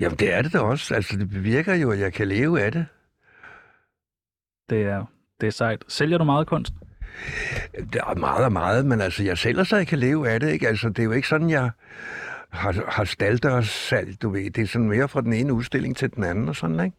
Jamen, 0.00 0.18
det 0.18 0.34
er 0.34 0.42
det 0.42 0.52
da 0.52 0.58
også. 0.58 0.94
Altså, 0.94 1.16
det 1.16 1.30
bevirker 1.30 1.74
jo, 1.74 1.90
at 1.90 1.98
jeg 2.00 2.12
kan 2.12 2.28
leve 2.28 2.62
af 2.62 2.72
det. 2.72 2.86
Det 4.70 4.82
er, 4.82 5.04
det 5.40 5.46
er 5.46 5.50
sejt. 5.50 5.84
Sælger 5.88 6.18
du 6.18 6.24
meget 6.24 6.46
kunst? 6.46 6.72
Det 7.92 7.94
er 8.06 8.14
meget 8.14 8.44
og 8.44 8.52
meget, 8.52 8.86
men 8.86 9.00
altså, 9.00 9.22
jeg 9.24 9.38
sælger, 9.38 9.64
så 9.64 9.76
jeg 9.76 9.86
kan 9.86 9.98
leve 9.98 10.28
af 10.28 10.40
det, 10.40 10.50
ikke? 10.52 10.68
Altså, 10.68 10.88
det 10.88 10.98
er 10.98 11.04
jo 11.04 11.12
ikke 11.12 11.28
sådan, 11.28 11.50
jeg 11.50 11.70
har, 12.50 12.84
har 12.88 13.04
stalterssalg, 13.04 14.22
du 14.22 14.30
ved. 14.30 14.50
Det 14.50 14.62
er 14.62 14.66
sådan 14.66 14.88
mere 14.88 15.08
fra 15.08 15.20
den 15.20 15.32
ene 15.32 15.52
udstilling 15.52 15.96
til 15.96 16.14
den 16.14 16.24
anden 16.24 16.48
og 16.48 16.56
sådan, 16.56 16.80
ikke? 16.80 16.96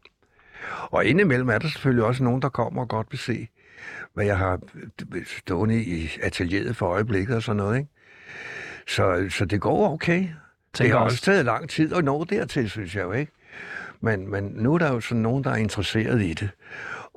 Og 0.82 1.06
indimellem 1.06 1.50
er 1.50 1.58
der 1.58 1.68
selvfølgelig 1.68 2.04
også 2.06 2.24
nogen, 2.24 2.42
der 2.42 2.50
kommer 2.50 2.82
og 2.82 2.88
godt 2.89 3.08
vil 3.12 3.20
se, 3.20 3.48
hvad 4.13 4.25
jeg 4.25 4.38
har 4.38 4.60
stående 5.38 5.84
i 5.84 6.10
atelieret 6.24 6.75
for 6.75 6.86
øjeblikket 6.88 7.36
og 7.36 7.44
sådan 7.44 7.58
noget, 7.58 7.78
ikke? 7.78 7.89
Så, 8.88 9.25
så 9.30 9.46
det 9.46 9.62
går 9.62 9.94
okay. 9.94 10.20
Det 10.20 10.30
Tænker 10.74 10.98
har 10.98 11.04
også- 11.04 11.13
også 11.13 11.24
taget 11.25 11.46
lang 11.46 11.70
tid 11.70 11.94
at 11.96 12.04
nå 12.04 12.24
dertil, 12.24 12.70
synes 12.70 12.96
jeg 12.96 13.04
jo, 13.04 13.12
ikke? 13.12 13.32
Men, 14.01 14.32
men 14.32 14.44
nu 14.56 14.74
er 14.74 14.78
der 14.78 14.94
jo 14.94 15.00
sådan 15.00 15.22
nogen, 15.22 15.44
der 15.44 15.51
er 15.51 15.56
interesseret 15.56 16.22
i 16.22 16.34
det. 16.34 16.50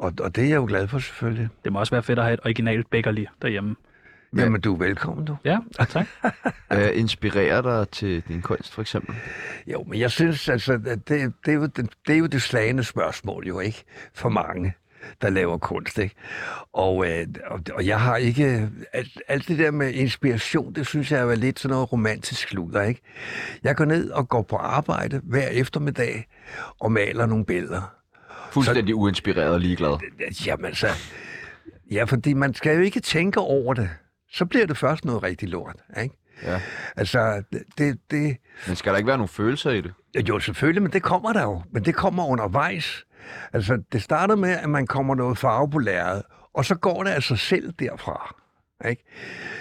Og, 0.02 0.12
og 0.20 0.36
det 0.36 0.44
er 0.44 0.48
jeg 0.48 0.56
jo 0.56 0.66
glad 0.66 0.88
for, 0.88 0.98
selvfølgelig. 0.98 1.48
Det 1.64 1.72
må 1.72 1.78
også 1.78 1.90
være 1.94 2.02
fedt 2.02 2.18
at 2.18 2.24
have 2.24 2.34
et 2.34 2.40
originalt 2.44 2.90
bækkerli 2.90 3.26
derhjemme. 3.42 3.76
Hvad- 4.30 4.44
Jamen, 4.44 4.60
du 4.60 4.74
er 4.74 4.78
velkommen, 4.78 5.24
du. 5.26 5.36
Ja, 5.44 5.58
tak. 5.88 6.06
Hvad 6.68 6.90
inspirerer 6.92 7.62
dig 7.62 7.88
til 7.88 8.22
din 8.28 8.42
kunst, 8.42 8.74
for 8.74 8.80
eksempel? 8.82 9.14
Jo, 9.66 9.82
men 9.84 10.00
jeg 10.00 10.10
synes 10.10 10.48
altså, 10.48 10.72
at 10.72 11.08
det, 11.08 11.32
det, 11.46 11.50
er, 11.50 11.52
jo 11.54 11.66
det, 11.66 11.90
det 12.06 12.14
er 12.14 12.18
jo 12.18 12.26
det 12.26 12.42
slagende 12.42 12.84
spørgsmål 12.84 13.46
jo, 13.46 13.60
ikke? 13.60 13.84
For 14.14 14.28
mange, 14.28 14.74
der 15.22 15.30
laver 15.30 15.58
kunst, 15.58 15.98
ikke? 15.98 16.14
Og, 16.72 17.06
øh, 17.10 17.26
og, 17.46 17.60
og 17.74 17.86
jeg 17.86 18.00
har 18.00 18.16
ikke... 18.16 18.68
Alt, 18.92 19.22
alt 19.28 19.48
det 19.48 19.58
der 19.58 19.70
med 19.70 19.92
inspiration, 19.92 20.72
det 20.72 20.86
synes 20.86 21.12
jeg 21.12 21.20
er 21.20 21.34
lidt 21.34 21.58
sådan 21.60 21.72
noget 21.74 21.92
romantisk 21.92 22.48
sludder, 22.48 22.82
ikke? 22.82 23.00
Jeg 23.62 23.76
går 23.76 23.84
ned 23.84 24.10
og 24.10 24.28
går 24.28 24.42
på 24.42 24.56
arbejde 24.56 25.20
hver 25.24 25.48
eftermiddag 25.48 26.26
og 26.80 26.92
maler 26.92 27.26
nogle 27.26 27.44
billeder. 27.44 27.94
Fuldstændig 28.52 28.94
uinspireret 28.94 29.54
og 29.54 29.60
ligeglad. 29.60 29.98
Jamen 30.46 30.64
altså... 30.64 30.88
Ja, 31.90 32.04
fordi 32.04 32.34
man 32.34 32.54
skal 32.54 32.76
jo 32.76 32.82
ikke 32.82 33.00
tænke 33.00 33.40
over 33.40 33.74
det. 33.74 33.90
Så 34.32 34.46
bliver 34.46 34.66
det 34.66 34.76
først 34.76 35.04
noget 35.04 35.22
rigtig 35.22 35.48
lort, 35.48 35.76
ikke? 36.02 36.16
Ja. 36.42 36.60
Altså, 36.96 37.42
det, 37.78 37.98
det, 38.10 38.36
Men 38.66 38.76
skal 38.76 38.92
der 38.92 38.98
ikke 38.98 39.06
være 39.06 39.16
nogen 39.16 39.28
følelser 39.28 39.70
i 39.70 39.80
det? 39.80 39.94
Jo, 40.28 40.38
selvfølgelig, 40.38 40.82
men 40.82 40.92
det 40.92 41.02
kommer 41.02 41.32
der 41.32 41.42
jo. 41.42 41.62
Men 41.72 41.84
det 41.84 41.94
kommer 41.94 42.26
undervejs. 42.26 43.04
Altså, 43.52 43.82
det 43.92 44.02
starter 44.02 44.36
med, 44.36 44.50
at 44.50 44.70
man 44.70 44.86
kommer 44.86 45.14
noget 45.14 45.38
farve 45.38 45.70
på 45.70 45.78
lærredet, 45.78 46.22
og 46.54 46.64
så 46.64 46.74
går 46.74 47.04
det 47.04 47.24
sig 47.24 47.38
selv 47.38 47.72
derfra. 47.72 48.34
Ikke? 48.88 49.04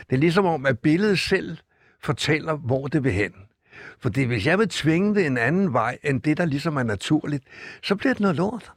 Det 0.09 0.15
er 0.15 0.19
ligesom 0.19 0.45
om, 0.45 0.65
at 0.65 0.79
billedet 0.79 1.19
selv 1.19 1.57
fortæller, 2.03 2.55
hvor 2.55 2.87
det 2.87 3.03
vil 3.03 3.11
hen. 3.11 3.33
Fordi 3.99 4.23
hvis 4.23 4.45
jeg 4.45 4.59
vil 4.59 4.69
tvinge 4.69 5.15
det 5.15 5.25
en 5.25 5.37
anden 5.37 5.73
vej, 5.73 5.97
end 6.03 6.21
det, 6.21 6.37
der 6.37 6.45
ligesom 6.45 6.77
er 6.77 6.83
naturligt, 6.83 7.43
så 7.83 7.95
bliver 7.95 8.13
det 8.13 8.21
noget 8.21 8.35
lort. 8.35 8.71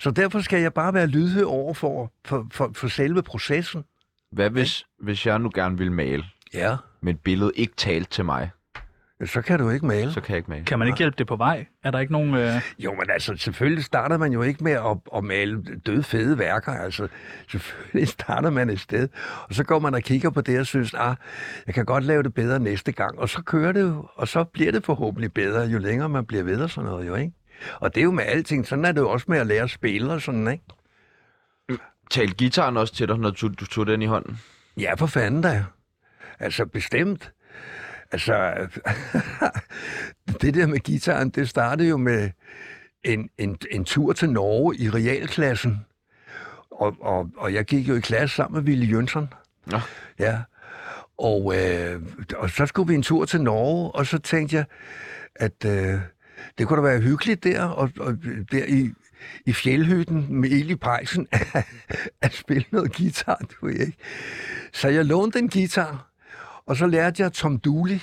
Så 0.00 0.10
derfor 0.10 0.40
skal 0.40 0.60
jeg 0.60 0.72
bare 0.74 0.94
være 0.94 1.06
lydhør 1.06 1.44
over 1.44 1.74
for, 1.74 2.12
for, 2.24 2.46
for, 2.52 2.70
for 2.74 2.88
selve 2.88 3.22
processen. 3.22 3.84
Hvad 4.32 4.50
hvis, 4.50 4.84
hvis 5.00 5.26
jeg 5.26 5.38
nu 5.38 5.50
gerne 5.54 5.78
vil 5.78 5.92
male, 5.92 6.24
Ja. 6.54 6.76
men 7.00 7.16
billedet 7.16 7.52
ikke 7.56 7.74
talte 7.76 8.10
til 8.10 8.24
mig, 8.24 8.50
Så 9.24 9.42
kan 9.42 9.58
du 9.58 9.70
ikke 9.70 9.86
male. 9.86 10.12
så 10.12 10.20
kan 10.20 10.30
jeg 10.32 10.36
ikke 10.38 10.50
male. 10.50 10.64
Kan 10.64 10.78
man 10.78 10.88
ikke 10.88 10.98
hjælpe 10.98 11.14
det 11.18 11.26
på 11.26 11.36
vej? 11.36 11.66
Er 11.84 11.90
der 11.90 11.98
ikke 11.98 12.12
nogen... 12.12 12.34
Øh... 12.34 12.52
Jo, 12.78 12.94
men 12.94 13.10
altså, 13.10 13.36
selvfølgelig 13.36 13.84
starter 13.84 14.18
man 14.18 14.32
jo 14.32 14.42
ikke 14.42 14.64
med 14.64 14.72
at, 14.72 14.96
at 15.16 15.24
male 15.24 15.62
døde 15.86 16.02
fede 16.02 16.38
værker. 16.38 16.72
Altså, 16.72 17.08
selvfølgelig 17.50 18.08
starter 18.18 18.50
man 18.50 18.70
et 18.70 18.80
sted, 18.80 19.08
og 19.48 19.54
så 19.54 19.64
går 19.64 19.78
man 19.78 19.94
og 19.94 20.02
kigger 20.02 20.30
på 20.30 20.40
det 20.40 20.60
og 20.60 20.66
synes, 20.66 20.94
ah, 20.94 21.16
jeg 21.66 21.74
kan 21.74 21.84
godt 21.84 22.04
lave 22.04 22.22
det 22.22 22.34
bedre 22.34 22.58
næste 22.58 22.92
gang. 22.92 23.18
Og 23.18 23.28
så 23.28 23.42
kører 23.42 23.72
det 23.72 23.80
jo, 23.80 24.08
og 24.14 24.28
så 24.28 24.44
bliver 24.44 24.72
det 24.72 24.84
forhåbentlig 24.84 25.32
bedre, 25.32 25.60
jo 25.66 25.78
længere 25.78 26.08
man 26.08 26.24
bliver 26.26 26.42
ved 26.42 26.60
og 26.60 26.70
sådan 26.70 26.90
noget, 26.90 27.06
jo, 27.06 27.14
ikke? 27.14 27.32
Og 27.80 27.94
det 27.94 28.00
er 28.00 28.04
jo 28.04 28.10
med 28.10 28.24
alting. 28.24 28.66
Sådan 28.66 28.84
er 28.84 28.92
det 28.92 29.00
jo 29.00 29.10
også 29.10 29.26
med 29.28 29.38
at 29.38 29.46
lære 29.46 29.62
at 29.62 29.70
spille 29.70 30.12
og 30.12 30.22
sådan, 30.22 30.48
ikke? 30.48 30.64
Talte 32.10 32.34
gitaren 32.34 32.76
også 32.76 32.94
til 32.94 33.08
dig, 33.08 33.18
når 33.18 33.30
du, 33.30 33.48
du 33.48 33.66
tog 33.66 33.86
den 33.86 34.02
i 34.02 34.06
hånden? 34.06 34.38
Ja, 34.76 34.94
for 34.94 35.06
fanden 35.06 35.42
da. 35.42 35.64
Altså, 36.38 36.66
bestemt. 36.66 37.32
Altså, 38.12 38.54
det 40.40 40.54
der 40.54 40.66
med 40.66 40.78
gitaren, 40.78 41.30
det 41.30 41.48
startede 41.48 41.88
jo 41.88 41.96
med 41.96 42.30
en, 43.04 43.30
en, 43.38 43.58
en 43.70 43.84
tur 43.84 44.12
til 44.12 44.30
Norge 44.30 44.76
i 44.76 44.90
realklassen. 44.90 45.86
Og, 46.70 46.96
og, 47.00 47.30
og 47.36 47.54
jeg 47.54 47.64
gik 47.64 47.88
jo 47.88 47.94
i 47.94 48.00
klasse 48.00 48.36
sammen 48.36 48.56
med 48.56 48.62
Ville 48.62 48.86
Jønsson. 48.86 49.32
Nå. 49.66 49.80
Ja. 50.18 50.42
Og, 51.18 51.54
øh, 51.56 52.02
og 52.36 52.50
så 52.50 52.66
skulle 52.66 52.88
vi 52.88 52.94
en 52.94 53.02
tur 53.02 53.24
til 53.24 53.40
Norge, 53.40 53.90
og 53.90 54.06
så 54.06 54.18
tænkte 54.18 54.56
jeg, 54.56 54.64
at 55.34 55.64
øh, 55.66 56.00
det 56.58 56.66
kunne 56.66 56.76
da 56.76 56.88
være 56.88 57.00
hyggeligt 57.00 57.44
der, 57.44 57.64
og, 57.64 57.90
og 58.00 58.16
der 58.52 58.64
i, 58.64 58.90
i 59.46 59.52
fjeldhytten 59.52 60.26
med 60.40 60.50
ild 60.50 60.70
i 60.70 60.76
pejsen, 60.76 61.28
at 62.22 62.34
spille 62.34 62.64
noget 62.70 62.96
guitar, 62.96 63.40
du 63.50 63.66
ved 63.66 63.74
ikke. 63.74 63.96
Så 64.72 64.88
jeg 64.88 65.04
lånte 65.04 65.38
en 65.38 65.48
guitar, 65.48 66.10
og 66.66 66.76
så 66.76 66.86
lærte 66.86 67.22
jeg 67.22 67.32
Tom 67.32 67.58
Dooley. 67.58 68.00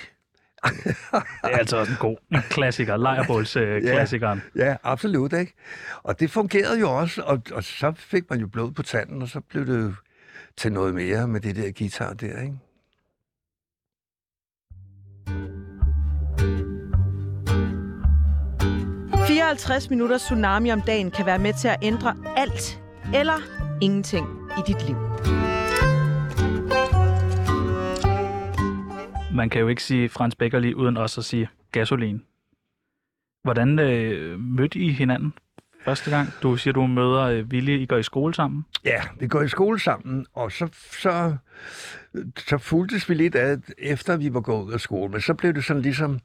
Det 0.65 0.95
er 1.43 1.57
altså 1.57 1.77
også 1.77 1.91
en 1.91 1.97
god 1.99 2.17
klassiker. 2.49 2.97
Lejrbåls-klassikeren. 2.97 4.41
Ja, 4.55 4.75
absolut, 4.83 5.33
ikke? 5.33 5.53
Og 6.03 6.19
det 6.19 6.31
fungerede 6.31 6.79
jo 6.79 6.91
også, 6.91 7.21
og, 7.21 7.41
og 7.51 7.63
så 7.63 7.93
fik 7.97 8.23
man 8.29 8.39
jo 8.39 8.47
blod 8.47 8.71
på 8.71 8.83
tanden, 8.83 9.21
og 9.21 9.27
så 9.27 9.39
blev 9.39 9.65
det 9.65 9.95
til 10.57 10.71
noget 10.71 10.93
mere 10.93 11.27
med 11.27 11.41
det 11.41 11.55
der 11.55 11.71
guitar 11.71 12.13
der, 12.13 12.41
ikke? 12.41 12.53
54 19.27 19.89
minutter 19.89 20.17
tsunami 20.17 20.71
om 20.71 20.81
dagen 20.81 21.11
kan 21.11 21.25
være 21.25 21.39
med 21.39 21.53
til 21.53 21.67
at 21.67 21.77
ændre 21.81 22.15
alt 22.37 22.81
eller 23.13 23.33
ingenting 23.81 24.27
i 24.57 24.61
dit 24.67 24.85
liv. 24.87 24.95
Man 29.35 29.49
kan 29.49 29.61
jo 29.61 29.67
ikke 29.67 29.83
sige 29.83 30.09
Frans 30.09 30.35
Beckerli 30.35 30.73
uden 30.73 30.97
også 30.97 31.21
at 31.21 31.25
sige 31.25 31.49
gasolin. 31.71 32.23
Hvordan 33.43 33.79
øh, 33.79 34.39
mødte 34.39 34.79
I 34.79 34.91
hinanden? 34.91 35.33
første 35.85 36.11
gang? 36.11 36.29
Du 36.43 36.57
siger, 36.57 36.73
du 36.73 36.87
møder 36.87 37.21
øh, 37.21 37.45
Willy, 37.45 37.79
I 37.79 37.85
går 37.85 37.97
i 37.97 38.03
skole 38.03 38.33
sammen. 38.33 38.65
Ja, 38.85 39.01
vi 39.19 39.27
går 39.27 39.41
i 39.41 39.47
skole 39.47 39.79
sammen, 39.79 40.25
og 40.33 40.51
så, 40.51 40.67
så, 41.01 41.35
så 42.37 42.57
fulgtes 42.57 43.09
vi 43.09 43.13
lidt 43.13 43.35
ad, 43.35 43.57
efter 43.77 44.17
vi 44.17 44.33
var 44.33 44.41
gået 44.41 44.65
ud 44.65 44.73
af 44.73 44.79
skole. 44.79 45.11
Men 45.11 45.21
så 45.21 45.33
blev 45.33 45.53
det 45.53 45.63
sådan 45.63 45.81
ligesom, 45.81 46.19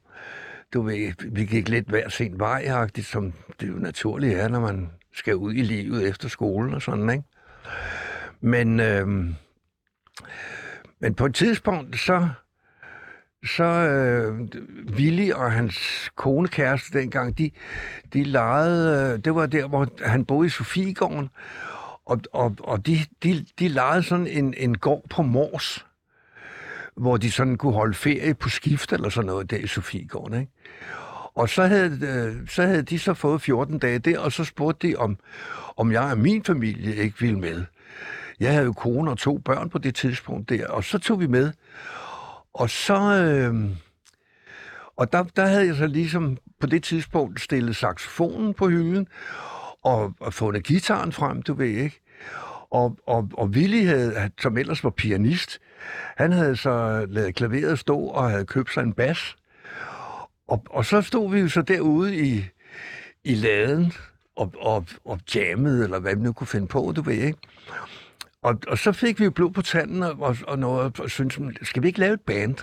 du 0.73 0.81
ved, 0.81 1.13
vi 1.31 1.45
gik 1.45 1.69
lidt 1.69 1.87
hver 1.87 2.09
sin 2.09 2.39
vej, 2.39 2.87
som 3.01 3.33
det 3.59 3.67
jo 3.67 3.73
naturligt 3.73 4.39
er, 4.39 4.47
når 4.47 4.59
man 4.59 4.89
skal 5.13 5.35
ud 5.35 5.53
i 5.53 5.61
livet 5.61 6.09
efter 6.09 6.29
skolen 6.29 6.73
og 6.73 6.81
sådan, 6.81 7.09
ikke? 7.09 7.23
Men, 8.41 8.79
øh, 8.79 9.07
men 10.99 11.13
på 11.15 11.25
et 11.25 11.35
tidspunkt, 11.35 11.99
så, 11.99 12.29
så 13.45 13.63
øh, 13.63 14.39
Willy 14.95 15.31
og 15.31 15.51
hans 15.51 16.09
kone 16.15 16.47
kæreste 16.47 16.99
dengang, 16.99 17.37
de, 17.37 17.51
de 18.13 18.23
legede, 18.23 19.13
øh, 19.13 19.19
det 19.25 19.35
var 19.35 19.45
der, 19.45 19.67
hvor 19.67 19.87
han 20.05 20.25
boede 20.25 20.47
i 20.47 20.49
Sofiegården, 20.49 21.29
og, 22.05 22.21
og, 22.33 22.55
og 22.59 22.85
de, 22.85 22.97
de, 23.23 23.45
de 23.59 23.67
legede 23.67 24.03
sådan 24.03 24.27
en, 24.27 24.53
en 24.57 24.77
gård 24.77 25.03
på 25.09 25.21
Mors, 25.21 25.85
hvor 26.97 27.17
de 27.17 27.31
sådan 27.31 27.57
kunne 27.57 27.73
holde 27.73 27.93
ferie 27.93 28.33
på 28.33 28.49
skift 28.49 28.93
eller 28.93 29.09
sådan 29.09 29.25
noget 29.25 29.51
der 29.51 29.57
i 29.57 29.67
Sofiegården, 29.67 30.39
ikke? 30.39 30.51
Og 31.33 31.49
så 31.49 31.63
havde, 31.63 31.99
øh, 32.07 32.47
så 32.47 32.63
havde 32.63 32.81
de 32.81 32.99
så 32.99 33.13
fået 33.13 33.41
14 33.41 33.79
dage 33.79 33.99
der, 33.99 34.19
og 34.19 34.31
så 34.31 34.43
spurgte 34.43 34.87
de, 34.87 34.95
om, 34.95 35.17
om 35.77 35.91
jeg 35.91 36.03
og 36.03 36.17
min 36.17 36.43
familie 36.43 36.95
ikke 36.95 37.19
ville 37.19 37.39
med. 37.39 37.63
Jeg 38.39 38.51
havde 38.51 38.65
jo 38.65 38.73
kone 38.73 39.11
og 39.11 39.17
to 39.17 39.37
børn 39.37 39.69
på 39.69 39.77
det 39.77 39.95
tidspunkt 39.95 40.49
der, 40.49 40.67
og 40.67 40.83
så 40.83 40.99
tog 40.99 41.19
vi 41.19 41.27
med. 41.27 41.51
Og 42.53 42.69
så... 42.69 43.15
Øh, 43.15 43.55
og 44.95 45.11
der, 45.11 45.23
der 45.23 45.45
havde 45.45 45.67
jeg 45.67 45.75
så 45.75 45.87
ligesom 45.87 46.37
på 46.59 46.67
det 46.67 46.83
tidspunkt 46.83 47.41
stillet 47.41 47.75
saxofonen 47.75 48.53
på 48.53 48.69
hylden, 48.69 49.07
og, 49.83 50.13
og 50.19 50.33
fundet 50.33 50.63
gitaren 50.63 51.11
frem, 51.11 51.41
du 51.41 51.53
ved 51.53 51.67
ikke. 51.67 52.01
Og, 52.69 52.97
og, 53.07 53.29
og 53.33 53.47
Willy, 53.47 53.85
havde, 53.85 54.29
som 54.41 54.57
ellers 54.57 54.83
var 54.83 54.89
pianist, 54.89 55.59
han 56.17 56.31
havde 56.31 56.55
så 56.55 57.05
lavet 57.09 57.35
klaveret 57.35 57.79
stå 57.79 57.99
og 57.99 58.29
havde 58.29 58.45
købt 58.45 58.73
sig 58.73 58.81
en 58.81 58.93
bas. 58.93 59.35
Og, 60.47 60.63
og 60.69 60.85
så 60.85 61.01
stod 61.01 61.31
vi 61.31 61.39
jo 61.39 61.47
så 61.49 61.61
derude 61.61 62.15
i, 62.15 62.45
i 63.23 63.35
laden 63.35 63.93
og, 64.35 64.53
og, 64.59 64.85
og 65.05 65.19
jammede, 65.35 65.83
eller 65.83 65.99
hvad 65.99 66.15
vi 66.15 66.21
nu 66.21 66.33
kunne 66.33 66.47
finde 66.47 66.67
på, 66.67 66.93
du 66.95 67.01
ved 67.01 67.13
ikke. 67.13 67.39
Og, 68.41 68.59
og 68.67 68.77
så 68.77 68.91
fik 68.91 69.19
vi 69.19 69.23
jo 69.23 69.31
blod 69.31 69.51
på 69.51 69.61
tanden 69.61 70.03
og, 70.03 70.37
og 70.47 70.59
noget, 70.59 70.99
og 70.99 71.09
syntes, 71.09 71.67
skal 71.67 71.83
vi 71.83 71.87
ikke 71.87 71.99
lave 71.99 72.13
et 72.13 72.21
band? 72.21 72.55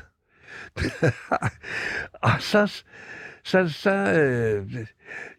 og 2.28 2.30
så, 2.40 2.82
så, 3.44 3.68
så 3.68 3.90
øh, 3.90 4.86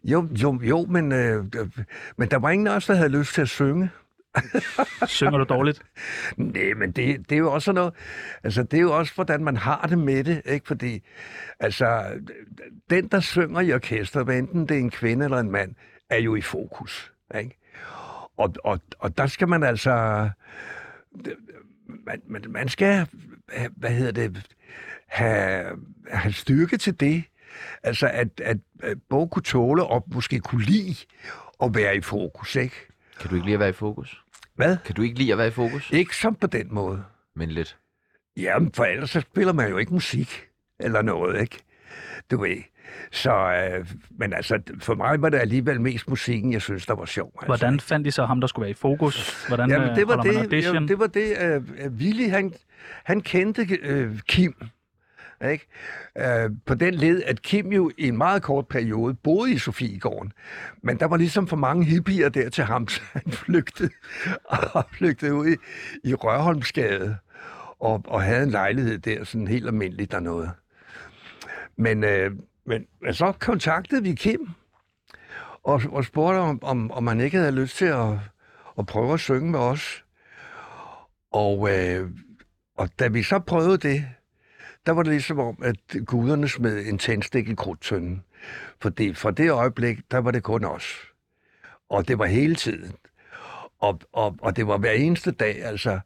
jo, 0.04 0.28
jo, 0.42 0.60
jo, 0.62 0.84
men, 0.84 1.12
øh, 1.12 1.44
men 2.16 2.30
der 2.30 2.36
var 2.36 2.50
ingen 2.50 2.66
af 2.66 2.76
os, 2.76 2.86
der 2.86 2.94
havde 2.94 3.18
lyst 3.18 3.34
til 3.34 3.42
at 3.42 3.48
synge. 3.48 3.90
Synger 5.06 5.38
du 5.38 5.44
dårligt? 5.44 5.82
Nej, 6.36 6.74
men 6.76 6.92
det, 6.92 7.30
det 7.30 7.32
er 7.34 7.38
jo 7.38 7.52
også 7.52 7.64
sådan 7.64 7.74
noget, 7.74 7.94
altså 8.44 8.62
det 8.62 8.76
er 8.76 8.80
jo 8.80 8.98
også, 8.98 9.14
hvordan 9.14 9.44
man 9.44 9.56
har 9.56 9.86
det 9.88 9.98
med 9.98 10.24
det, 10.24 10.42
ikke? 10.44 10.66
Fordi, 10.66 11.02
altså, 11.60 12.20
den, 12.90 13.08
der 13.08 13.20
synger 13.20 13.60
i 13.60 13.72
orkestret, 13.72 14.24
hvad 14.24 14.38
enten 14.38 14.68
det 14.68 14.74
er 14.74 14.80
en 14.80 14.90
kvinde 14.90 15.24
eller 15.24 15.38
en 15.38 15.50
mand, 15.50 15.74
er 16.10 16.18
jo 16.18 16.34
i 16.34 16.40
fokus, 16.40 17.12
ikke? 17.38 17.58
Og, 18.36 18.54
og, 18.64 18.80
og 18.98 19.18
der 19.18 19.26
skal 19.26 19.48
man 19.48 19.62
altså, 19.62 20.28
man, 21.86 22.22
man, 22.26 22.44
man 22.48 22.68
skal, 22.68 23.06
hvad 23.76 23.90
hedder 23.90 24.12
det, 24.12 24.46
have, 25.06 25.64
have 26.12 26.32
styrke 26.32 26.76
til 26.76 27.00
det, 27.00 27.24
altså 27.82 28.08
at, 28.08 28.40
at, 28.40 28.58
at 28.82 28.98
både 29.08 29.28
kunne 29.28 29.42
tåle 29.42 29.84
og 29.84 30.04
måske 30.14 30.40
kunne 30.40 30.64
lide 30.64 30.96
at 31.62 31.74
være 31.74 31.96
i 31.96 32.00
fokus, 32.00 32.56
ikke? 32.56 32.74
Kan 33.20 33.30
du 33.30 33.34
ikke 33.34 33.46
lide 33.46 33.54
at 33.54 33.60
være 33.60 33.68
i 33.68 33.72
fokus? 33.72 34.22
Hvad? 34.66 34.76
Kan 34.84 34.94
du 34.94 35.02
ikke 35.02 35.18
lide 35.18 35.32
at 35.32 35.38
være 35.38 35.48
i 35.48 35.50
fokus? 35.50 35.90
Ikke 35.90 36.16
som 36.16 36.34
på 36.34 36.46
den 36.46 36.66
måde. 36.70 37.02
Men 37.36 37.50
lidt. 37.50 37.76
Jamen, 38.36 38.72
for 38.72 38.84
ellers 38.84 39.10
så 39.10 39.20
spiller 39.20 39.52
man 39.52 39.70
jo 39.70 39.78
ikke 39.78 39.92
musik 39.92 40.46
eller 40.80 41.02
noget, 41.02 41.40
ikke? 41.40 41.58
Du 42.30 42.40
ved. 42.40 42.56
Så, 43.12 43.32
øh, 43.32 43.86
men 44.10 44.32
altså, 44.32 44.60
for 44.80 44.94
mig 44.94 45.22
var 45.22 45.28
det 45.28 45.38
alligevel 45.38 45.80
mest 45.80 46.08
musikken, 46.08 46.52
jeg 46.52 46.62
synes, 46.62 46.86
der 46.86 46.94
var 46.94 47.04
sjov. 47.04 47.32
Altså. 47.34 47.46
Hvordan 47.46 47.80
fandt 47.80 48.04
de 48.04 48.10
så 48.10 48.24
ham, 48.24 48.40
der 48.40 48.46
skulle 48.46 48.62
være 48.62 48.70
i 48.70 48.74
fokus? 48.74 49.46
Hvordan 49.48 49.70
Jamen, 49.70 49.96
det 49.96 50.08
var 50.08 50.12
øh, 50.12 50.18
holder 50.18 50.32
man 50.32 50.44
det, 50.44 50.52
audition? 50.54 50.74
jamen, 50.74 50.88
det 50.88 50.98
var 50.98 51.06
det, 51.06 51.36
øh, 51.40 51.62
øh, 51.84 51.92
Willy, 51.92 52.30
han, 52.30 52.54
han 53.04 53.20
kendte 53.20 53.78
øh, 53.82 54.18
Kim, 54.28 54.54
ikke? 55.48 55.66
Øh, 56.18 56.50
på 56.66 56.74
den 56.74 56.94
led, 56.94 57.22
at 57.22 57.42
Kim 57.42 57.72
jo 57.72 57.90
i 57.98 58.08
en 58.08 58.16
meget 58.16 58.42
kort 58.42 58.68
periode 58.68 59.14
boede 59.14 59.52
i 59.52 59.58
Sofiegården, 59.58 60.32
men 60.82 61.00
der 61.00 61.06
var 61.06 61.16
ligesom 61.16 61.46
for 61.46 61.56
mange 61.56 61.84
hippier 61.84 62.28
der 62.28 62.48
til 62.48 62.64
ham, 62.64 62.88
så 62.94 63.00
han 63.12 63.32
flygtede, 63.32 63.90
og 64.44 64.84
flygtede 64.92 65.34
ud 65.34 65.46
i, 65.46 65.56
i 66.08 66.14
Rørholmsgade 66.14 67.16
og, 67.80 68.04
og 68.06 68.22
havde 68.22 68.42
en 68.42 68.50
lejlighed 68.50 68.98
der, 68.98 69.24
sådan 69.24 69.48
helt 69.48 69.66
almindeligt 69.66 70.12
der 70.12 70.20
noget. 70.20 70.50
Men, 71.76 72.04
øh, 72.04 72.30
men, 72.66 72.86
men 73.02 73.14
så 73.14 73.32
kontaktede 73.32 74.02
vi 74.02 74.14
Kim 74.14 74.48
og, 75.62 75.82
og 75.92 76.04
spurgte, 76.04 76.38
om, 76.38 76.58
om, 76.62 76.90
om 76.90 77.06
han 77.06 77.20
ikke 77.20 77.38
havde 77.38 77.52
lyst 77.52 77.76
til 77.76 77.84
at, 77.84 78.12
at 78.78 78.86
prøve 78.86 79.12
at 79.12 79.20
synge 79.20 79.50
med 79.50 79.58
os. 79.58 80.04
Og, 81.32 81.70
øh, 81.70 82.10
og 82.76 82.88
da 82.98 83.08
vi 83.08 83.22
så 83.22 83.38
prøvede 83.38 83.78
det, 83.78 84.06
der 84.86 84.92
var 84.92 85.02
det 85.02 85.12
ligesom 85.12 85.38
om, 85.38 85.58
at 85.62 85.76
guderne 86.06 86.48
smed 86.48 86.86
en 86.86 86.98
tændstik 86.98 87.48
i 87.48 87.54
krudtønden. 87.54 88.22
Fordi 88.80 89.14
fra 89.14 89.30
det 89.30 89.50
øjeblik, 89.50 89.98
der 90.10 90.18
var 90.18 90.30
det 90.30 90.42
kun 90.42 90.64
os. 90.64 90.96
Og 91.90 92.08
det 92.08 92.18
var 92.18 92.26
hele 92.26 92.54
tiden. 92.54 92.92
Og, 93.80 94.00
og, 94.12 94.36
og 94.42 94.56
det 94.56 94.66
var 94.66 94.78
hver 94.78 94.92
eneste 94.92 95.30
dag, 95.30 95.64
altså. 95.64 96.00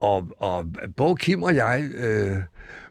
Og, 0.00 0.28
og 0.36 0.66
både 0.96 1.16
Kim 1.16 1.42
og 1.42 1.54
jeg 1.54 1.90
øh, 1.94 2.36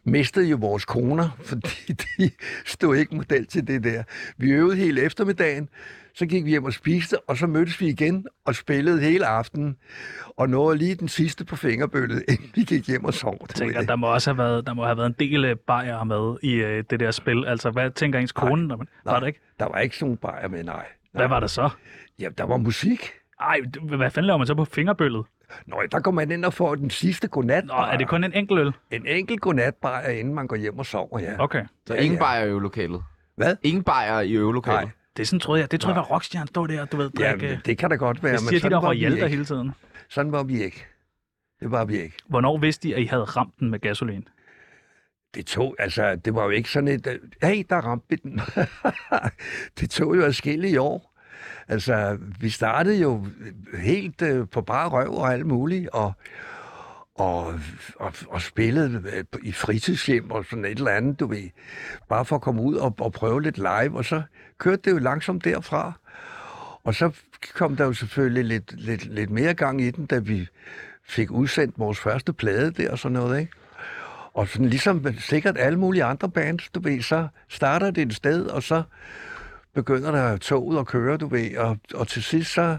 mistede 0.04 0.46
jo 0.46 0.56
vores 0.56 0.84
koner, 0.84 1.30
fordi 1.50 1.92
de 1.92 2.30
stod 2.64 2.96
ikke 2.96 3.16
model 3.16 3.46
til 3.46 3.66
det 3.66 3.84
der. 3.84 4.02
Vi 4.36 4.50
øvede 4.50 4.76
hele 4.76 5.02
eftermiddagen, 5.02 5.68
så 6.14 6.26
gik 6.26 6.44
vi 6.44 6.50
hjem 6.50 6.64
og 6.64 6.72
spiste, 6.72 7.20
og 7.28 7.36
så 7.36 7.46
mødtes 7.46 7.80
vi 7.80 7.86
igen 7.86 8.26
og 8.46 8.54
spillede 8.54 9.00
hele 9.00 9.26
aftenen. 9.26 9.76
Og 10.36 10.48
nåede 10.48 10.78
lige 10.78 10.94
den 10.94 11.08
sidste 11.08 11.44
på 11.44 11.56
fingerbøllet, 11.56 12.24
inden 12.28 12.50
vi 12.54 12.64
gik 12.64 12.86
hjem 12.86 13.04
og 13.04 13.14
sov. 13.14 13.36
Jeg 13.40 13.48
tænker, 13.48 13.82
der 13.82 13.96
må 13.96 14.06
også 14.06 14.30
have 14.30 14.38
været, 14.38 14.66
der 14.66 14.74
må 14.74 14.84
have 14.84 14.96
været 14.96 15.06
en 15.06 15.14
del 15.18 15.44
øh, 15.44 15.56
bajer 15.56 16.04
med 16.04 16.36
i 16.42 16.52
øh, 16.54 16.84
det 16.90 17.00
der 17.00 17.10
spil. 17.10 17.44
Altså, 17.46 17.70
hvad 17.70 17.90
tænker 17.90 18.18
ens 18.18 18.32
kone? 18.32 18.66
Når 18.66 18.76
man, 18.76 18.86
var 19.04 19.20
der 19.20 19.26
ikke? 19.26 19.40
Der 19.58 19.66
var 19.68 19.78
ikke 19.78 19.96
sådan 19.96 20.06
nogle 20.06 20.16
bajer 20.18 20.48
med, 20.48 20.64
nej. 20.64 20.86
Hvad 21.12 21.28
var 21.28 21.40
der 21.40 21.46
så? 21.46 21.70
Ja, 22.18 22.28
der 22.38 22.44
var 22.44 22.56
musik. 22.56 23.10
Ej, 23.40 23.60
hvad 23.82 24.10
fanden 24.10 24.26
laver 24.26 24.38
man 24.38 24.46
så 24.46 24.54
på 24.54 24.64
fingerbøllet? 24.64 25.24
Nå, 25.66 25.82
der 25.92 26.00
går 26.00 26.10
man 26.10 26.30
ind 26.30 26.44
og 26.44 26.54
får 26.54 26.74
den 26.74 26.90
sidste 26.90 27.28
godnat. 27.28 27.64
Nå, 27.64 27.74
er 27.74 27.96
det 27.96 28.08
kun 28.08 28.24
en 28.24 28.32
enkelt 28.32 28.60
øl? 28.60 28.72
En 28.90 29.06
enkelt 29.06 29.40
godnatbajer, 29.40 30.08
inden 30.08 30.34
man 30.34 30.46
går 30.46 30.56
hjem 30.56 30.78
og 30.78 30.86
sover, 30.86 31.18
ja. 31.20 31.32
Okay. 31.38 31.64
Så 31.86 31.94
Ja, 31.94 32.00
ingen 32.00 32.18
ja. 32.18 32.24
bajer 32.24 32.44
i 32.44 32.48
øvelokalet? 32.48 33.02
Hvad? 33.36 33.56
Ingen 33.62 33.82
bajer 33.82 34.20
i 34.20 34.32
øvelokalet? 34.32 34.80
Nej. 34.80 34.90
Det 35.16 35.28
sådan, 35.28 35.40
troede 35.40 35.60
jeg. 35.60 35.70
Det 35.70 35.80
troede 35.80 35.94
jeg 35.94 36.00
var 36.08 36.14
rockstjerne, 36.14 36.46
stod 36.46 36.68
der, 36.68 36.84
du 36.84 36.96
ved, 36.96 37.10
Ja, 37.18 37.30
drikke. 37.30 37.46
men 37.46 37.58
det 37.64 37.78
kan 37.78 37.90
da 37.90 37.96
godt 37.96 38.22
være, 38.22 38.32
men 38.32 38.38
siger 38.38 38.50
de 38.50 38.60
sådan 38.60 38.72
der 38.72 38.80
var 38.80 38.92
vi 38.92 38.98
royal 38.98 39.10
der 39.10 39.16
ikke. 39.16 39.28
hele 39.28 39.44
tiden. 39.44 39.72
Sådan 40.08 40.32
var 40.32 40.42
vi 40.42 40.62
ikke. 40.62 40.86
Det 41.60 41.70
var 41.70 41.84
vi 41.84 42.00
ikke. 42.00 42.16
Hvornår 42.28 42.58
vidste 42.58 42.88
de, 42.88 42.94
at 42.94 43.02
I 43.02 43.04
havde 43.06 43.24
ramt 43.24 43.54
den 43.60 43.70
med 43.70 43.78
gasolin? 43.78 44.28
Det 45.34 45.46
tog, 45.46 45.76
altså, 45.78 46.16
det 46.16 46.34
var 46.34 46.44
jo 46.44 46.50
ikke 46.50 46.70
sådan 46.70 46.88
et, 46.88 47.20
hey, 47.42 47.64
der 47.70 47.76
ramte 47.76 48.06
vi 48.08 48.16
den. 48.16 48.40
det 49.80 49.90
tog 49.90 50.16
jo 50.16 50.22
adskillige 50.24 50.80
år. 50.80 51.14
Altså, 51.68 52.18
vi 52.40 52.50
startede 52.50 53.00
jo 53.00 53.26
helt 53.78 54.22
øh, 54.22 54.48
på 54.48 54.60
bare 54.62 54.88
røv 54.88 55.14
og 55.14 55.32
alt 55.32 55.46
muligt, 55.46 55.88
og, 55.88 56.12
og, 57.14 57.60
og, 57.96 58.12
og 58.28 58.42
spillede 58.42 59.02
øh, 59.12 59.24
i 59.42 59.52
fritidshjem 59.52 60.30
og 60.30 60.44
sådan 60.44 60.64
et 60.64 60.78
eller 60.78 60.90
andet, 60.90 61.20
du 61.20 61.26
ved. 61.26 61.50
Bare 62.08 62.24
for 62.24 62.36
at 62.36 62.42
komme 62.42 62.62
ud 62.62 62.74
og, 62.74 62.94
og 62.98 63.12
prøve 63.12 63.42
lidt 63.42 63.58
live, 63.58 63.96
og 63.96 64.04
så 64.04 64.22
kørte 64.58 64.82
det 64.84 64.90
jo 64.90 64.98
langsomt 64.98 65.44
derfra. 65.44 65.92
Og 66.84 66.94
så 66.94 67.10
kom 67.54 67.76
der 67.76 67.84
jo 67.84 67.92
selvfølgelig 67.92 68.44
lidt, 68.44 68.80
lidt, 68.80 69.04
lidt 69.04 69.30
mere 69.30 69.54
gang 69.54 69.80
i 69.80 69.90
den, 69.90 70.06
da 70.06 70.18
vi 70.18 70.48
fik 71.08 71.30
udsendt 71.30 71.78
vores 71.78 71.98
første 71.98 72.32
plade 72.32 72.70
der 72.70 72.90
og 72.90 72.98
sådan 72.98 73.12
noget, 73.12 73.40
ikke? 73.40 73.52
Og 74.32 74.48
sådan 74.48 74.68
ligesom 74.68 75.06
sikkert 75.18 75.58
alle 75.58 75.78
mulige 75.78 76.04
andre 76.04 76.28
bands, 76.28 76.70
du 76.70 76.80
ved, 76.80 77.02
så 77.02 77.28
starter 77.48 77.90
det 77.90 78.02
et 78.02 78.14
sted, 78.14 78.46
og 78.46 78.62
så 78.62 78.82
begynder 79.74 80.10
der 80.10 80.36
toget 80.36 80.78
at 80.78 80.86
køre, 80.86 81.16
du 81.16 81.26
ved, 81.26 81.56
og, 81.56 81.78
og 81.94 82.08
til 82.08 82.22
sidst 82.22 82.52
så 82.52 82.78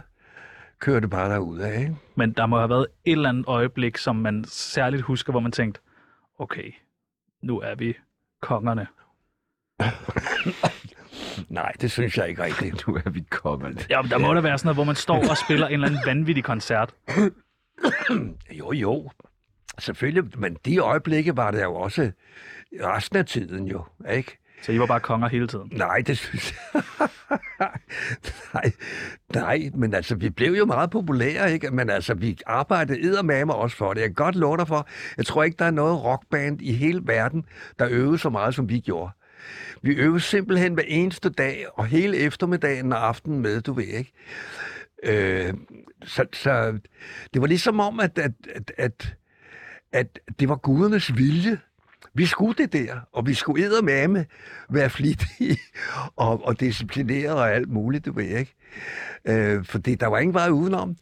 kører 0.79 0.99
det 0.99 1.09
bare 1.09 1.29
derud 1.29 1.59
af, 1.59 1.79
ikke? 1.79 1.95
Men 2.15 2.31
der 2.33 2.45
må 2.45 2.57
have 2.57 2.69
været 2.69 2.87
et 3.05 3.11
eller 3.11 3.29
andet 3.29 3.45
øjeblik, 3.47 3.97
som 3.97 4.15
man 4.15 4.45
særligt 4.47 5.03
husker, 5.03 5.33
hvor 5.33 5.39
man 5.39 5.51
tænkte, 5.51 5.81
okay, 6.39 6.73
nu 7.43 7.59
er 7.59 7.75
vi 7.75 7.93
kongerne. 8.41 8.87
Nej, 11.49 11.71
det 11.81 11.91
synes 11.91 12.17
jeg 12.17 12.29
ikke 12.29 12.43
rigtigt. 12.43 12.87
Nu 12.87 12.95
er 12.95 13.09
vi 13.09 13.23
kommet. 13.29 13.87
Ja, 13.89 14.01
men 14.01 14.11
der 14.11 14.17
må 14.17 14.33
da 14.33 14.41
være 14.41 14.57
sådan 14.57 14.67
noget, 14.67 14.77
hvor 14.77 14.83
man 14.83 14.95
står 14.95 15.29
og 15.29 15.37
spiller 15.37 15.67
en 15.67 15.73
eller 15.73 15.87
anden 15.87 16.01
vanvittig 16.05 16.43
koncert. 16.43 16.93
Jo, 18.51 18.71
jo. 18.71 19.11
Selvfølgelig, 19.79 20.39
men 20.39 20.57
de 20.65 20.77
øjeblikke 20.77 21.37
var 21.37 21.51
det 21.51 21.63
jo 21.63 21.75
også 21.75 22.11
resten 22.83 23.17
af 23.17 23.25
tiden 23.25 23.67
jo, 23.67 23.83
ikke? 24.11 24.37
Så 24.61 24.71
I 24.71 24.79
var 24.79 24.85
bare 24.85 24.99
konger 24.99 25.27
hele 25.27 25.47
tiden. 25.47 25.71
Nej, 25.71 25.97
det 26.07 26.17
synes 26.17 26.53
jeg. 26.73 26.81
nej, 28.53 28.71
nej, 29.33 29.69
men 29.73 29.93
altså, 29.93 30.15
vi 30.15 30.29
blev 30.29 30.53
jo 30.53 30.65
meget 30.65 30.89
populære, 30.89 31.53
ikke? 31.53 31.71
Men 31.71 31.89
altså, 31.89 32.13
vi 32.13 32.37
arbejdede 32.45 33.01
eddermame 33.01 33.53
også 33.53 33.77
for 33.77 33.93
det. 33.93 34.01
Jeg 34.01 34.09
kan 34.09 34.15
godt 34.15 34.35
love 34.35 34.57
dig 34.57 34.67
for, 34.67 34.87
jeg 35.17 35.25
tror 35.25 35.43
ikke, 35.43 35.55
der 35.59 35.65
er 35.65 35.71
noget 35.71 36.03
rockband 36.03 36.61
i 36.61 36.73
hele 36.73 37.01
verden, 37.03 37.45
der 37.79 37.87
øvede 37.89 38.17
så 38.17 38.29
meget, 38.29 38.55
som 38.55 38.69
vi 38.69 38.79
gjorde. 38.79 39.11
Vi 39.81 39.93
øvede 39.93 40.19
simpelthen 40.19 40.73
hver 40.73 40.83
eneste 40.87 41.29
dag, 41.29 41.65
og 41.73 41.85
hele 41.85 42.17
eftermiddagen 42.17 42.93
og 42.93 43.07
aftenen 43.07 43.39
med, 43.39 43.61
du 43.61 43.73
ved, 43.73 43.83
ikke? 43.83 44.13
Øh, 45.03 45.53
så, 46.03 46.25
så 46.33 46.79
det 47.33 47.41
var 47.41 47.47
ligesom 47.47 47.79
om, 47.79 47.99
at, 47.99 48.19
at, 48.19 48.31
at, 48.55 48.71
at, 48.77 49.15
at 49.91 50.19
det 50.39 50.49
var 50.49 50.55
gudernes 50.55 51.17
vilje. 51.17 51.59
Vi 52.15 52.25
skulle 52.25 52.53
det 52.57 52.73
der, 52.73 52.95
og 53.11 53.27
vi 53.27 53.33
skulle 53.33 53.65
eddermame 53.65 54.25
være 54.69 54.89
flittige 54.89 55.57
og, 56.15 56.45
og 56.45 56.59
disciplineret 56.59 57.35
og 57.35 57.51
alt 57.51 57.69
muligt, 57.69 58.05
du 58.05 58.13
ved 58.13 58.37
ikke. 58.37 58.53
Øh, 59.25 59.65
fordi 59.65 59.95
der 59.95 60.07
var 60.07 60.19
ingen 60.19 60.33
vej 60.33 60.49
udenom. 60.49 60.95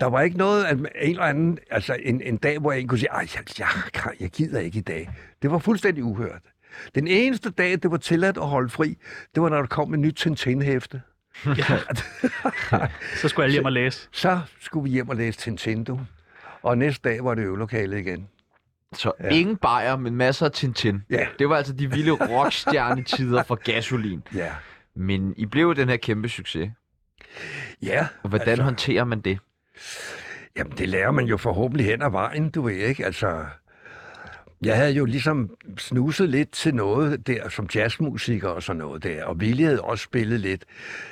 Der 0.00 0.06
var 0.06 0.20
ikke 0.20 0.36
noget, 0.36 0.64
at 0.64 0.78
en 0.78 0.86
eller 1.00 1.22
anden, 1.22 1.58
altså 1.70 1.96
en, 2.02 2.20
en 2.20 2.36
dag, 2.36 2.58
hvor 2.58 2.72
en 2.72 2.88
kunne 2.88 2.98
sige, 2.98 3.10
Ej, 3.10 3.26
jeg, 3.34 3.58
jeg, 3.58 3.68
jeg, 3.94 4.12
jeg 4.20 4.30
gider 4.30 4.60
ikke 4.60 4.78
i 4.78 4.82
dag. 4.82 5.10
Det 5.42 5.50
var 5.50 5.58
fuldstændig 5.58 6.04
uhørt. 6.04 6.42
Den 6.94 7.08
eneste 7.08 7.50
dag, 7.50 7.70
det 7.70 7.90
var 7.90 7.96
tilladt 7.96 8.36
at 8.36 8.46
holde 8.46 8.68
fri, 8.68 8.98
det 9.34 9.42
var, 9.42 9.48
når 9.48 9.58
der 9.58 9.66
kom 9.66 9.94
en 9.94 10.00
nyt 10.00 10.14
Tintin-hæfte. 10.14 11.02
Så 13.20 13.28
skulle 13.28 13.44
alle 13.44 13.52
hjem 13.52 13.64
og 13.64 13.72
læse. 13.72 14.08
Så 14.12 14.40
skulle 14.60 14.84
vi 14.84 14.90
hjem 14.90 15.08
og 15.08 15.16
læse 15.16 15.38
Tintin, 15.38 15.84
du. 15.84 16.00
Og 16.62 16.78
næste 16.78 17.08
dag 17.08 17.24
var 17.24 17.34
det 17.34 17.42
øvelokalet 17.42 17.98
igen. 17.98 18.28
Så 18.92 19.12
Ja. 19.20 19.28
ingen 19.28 19.56
bajer, 19.56 19.96
men 19.96 20.14
masser 20.16 20.46
af 20.46 20.52
Tintin. 20.52 21.02
Ja. 21.10 21.26
Det 21.38 21.48
var 21.48 21.56
altså 21.56 21.72
de 21.72 21.90
vilde 21.90 22.12
rockstjernetider 22.12 23.42
for 23.42 23.54
gasolin. 23.54 24.22
Ja. 24.34 24.52
Men 24.94 25.34
I 25.36 25.46
blev 25.46 25.74
den 25.76 25.88
her 25.88 25.96
kæmpe 25.96 26.28
succes. 26.28 26.70
Ja, 27.82 28.06
Og 28.22 28.28
hvordan 28.28 28.48
altså... 28.48 28.62
håndterer 28.62 29.04
man 29.04 29.20
det? 29.20 29.38
Jamen, 30.56 30.72
det 30.78 30.88
lærer 30.88 31.10
man 31.10 31.24
jo 31.24 31.36
forhåbentlig 31.36 31.86
hen 31.86 32.02
ad 32.02 32.10
vejen, 32.10 32.50
du 32.50 32.62
ved 32.62 32.74
ikke. 32.74 33.04
Altså, 33.04 33.44
jeg 34.62 34.76
havde 34.76 34.92
jo 34.92 35.04
ligesom 35.04 35.50
snuset 35.78 36.28
lidt 36.28 36.50
til 36.52 36.74
noget 36.74 37.26
der, 37.26 37.48
som 37.48 37.68
jazzmusiker 37.74 38.48
og 38.48 38.62
sådan 38.62 38.78
noget 38.78 39.02
der. 39.02 39.24
Og 39.24 39.36
Willy 39.36 39.62
havde 39.64 39.80
også 39.80 40.04
spillet 40.04 40.40
lidt. 40.40 40.64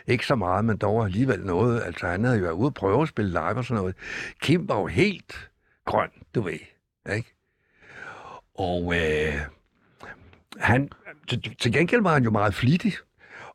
Ikke 0.06 0.26
så 0.26 0.34
meget, 0.34 0.64
men 0.64 0.76
dog 0.76 1.04
alligevel 1.04 1.40
noget. 1.40 1.82
Altså, 1.86 2.06
han 2.06 2.24
havde 2.24 2.36
jo 2.38 2.42
været 2.42 2.54
ude 2.54 2.68
og 2.68 2.74
prøve 2.74 3.02
at 3.02 3.08
spille 3.08 3.30
live 3.30 3.40
og 3.42 3.64
sådan 3.64 3.80
noget. 3.80 3.96
Kim 4.42 4.68
var 4.68 4.78
jo 4.80 4.86
helt 4.86 5.50
grøn, 5.84 6.10
du 6.34 6.40
ved. 6.40 6.58
Ikke? 7.14 7.34
Og 8.60 8.94
øh, 8.94 9.34
han, 10.58 10.90
til, 11.28 11.56
til 11.58 11.72
gengæld 11.72 12.02
var 12.02 12.12
han 12.12 12.24
jo 12.24 12.30
meget 12.30 12.54
flittig 12.54 12.92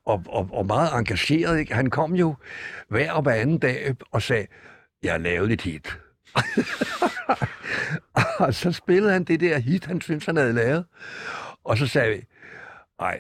og, 0.06 0.24
og, 0.28 0.50
og 0.52 0.66
meget 0.66 0.90
engageret. 0.94 1.60
Ikke? 1.60 1.74
Han 1.74 1.90
kom 1.90 2.16
jo 2.16 2.36
hver 2.90 3.12
og 3.12 3.22
hver 3.22 3.34
anden 3.34 3.58
dag 3.58 3.96
og 4.12 4.22
sagde, 4.22 4.48
jeg 5.04 5.22
lavet 5.22 5.52
et 5.52 5.62
hit. 5.62 6.00
og 8.40 8.54
så 8.54 8.72
spillede 8.72 9.14
han 9.14 9.24
det 9.24 9.40
der 9.40 9.60
hit, 9.60 9.86
han 9.86 10.02
synes, 10.02 10.26
han 10.26 10.36
havde 10.36 10.54
lavet. 10.54 10.86
Og 11.64 11.78
så 11.78 11.88
sagde 11.88 12.16
vi, 12.16 12.26
ej, 13.00 13.20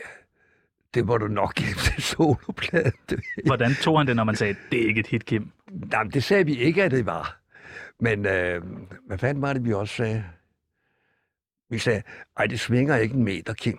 det 0.94 1.06
må 1.06 1.18
du 1.18 1.28
nok 1.28 1.56
give 1.56 1.74
til 1.74 2.04
solopladen. 2.04 2.94
ved." 3.10 3.18
Hvordan 3.46 3.74
tog 3.82 4.00
han 4.00 4.08
det, 4.08 4.16
når 4.16 4.24
man 4.24 4.36
sagde, 4.36 4.56
det 4.72 4.84
er 4.84 4.88
ikke 4.88 5.00
et 5.00 5.08
hit, 5.08 5.26
Kim? 5.26 5.52
Nej, 5.72 6.04
men 6.04 6.12
det 6.12 6.24
sagde 6.24 6.46
vi 6.46 6.56
ikke, 6.58 6.84
at 6.84 6.92
det 6.92 7.06
var. 7.06 7.38
Men 8.00 8.26
øh, 8.26 8.64
hvad 9.08 9.18
fanden 9.18 9.42
var 9.42 9.54
det, 9.54 9.66
vi 9.66 9.74
også 9.74 9.96
sagde? 9.96 10.24
Vi 11.70 11.80
sagde, 11.80 12.02
ej, 12.38 12.46
det 12.48 12.60
svinger 12.60 12.96
ikke 12.96 13.16
en 13.16 13.24
meter, 13.24 13.54
Kim. 13.54 13.78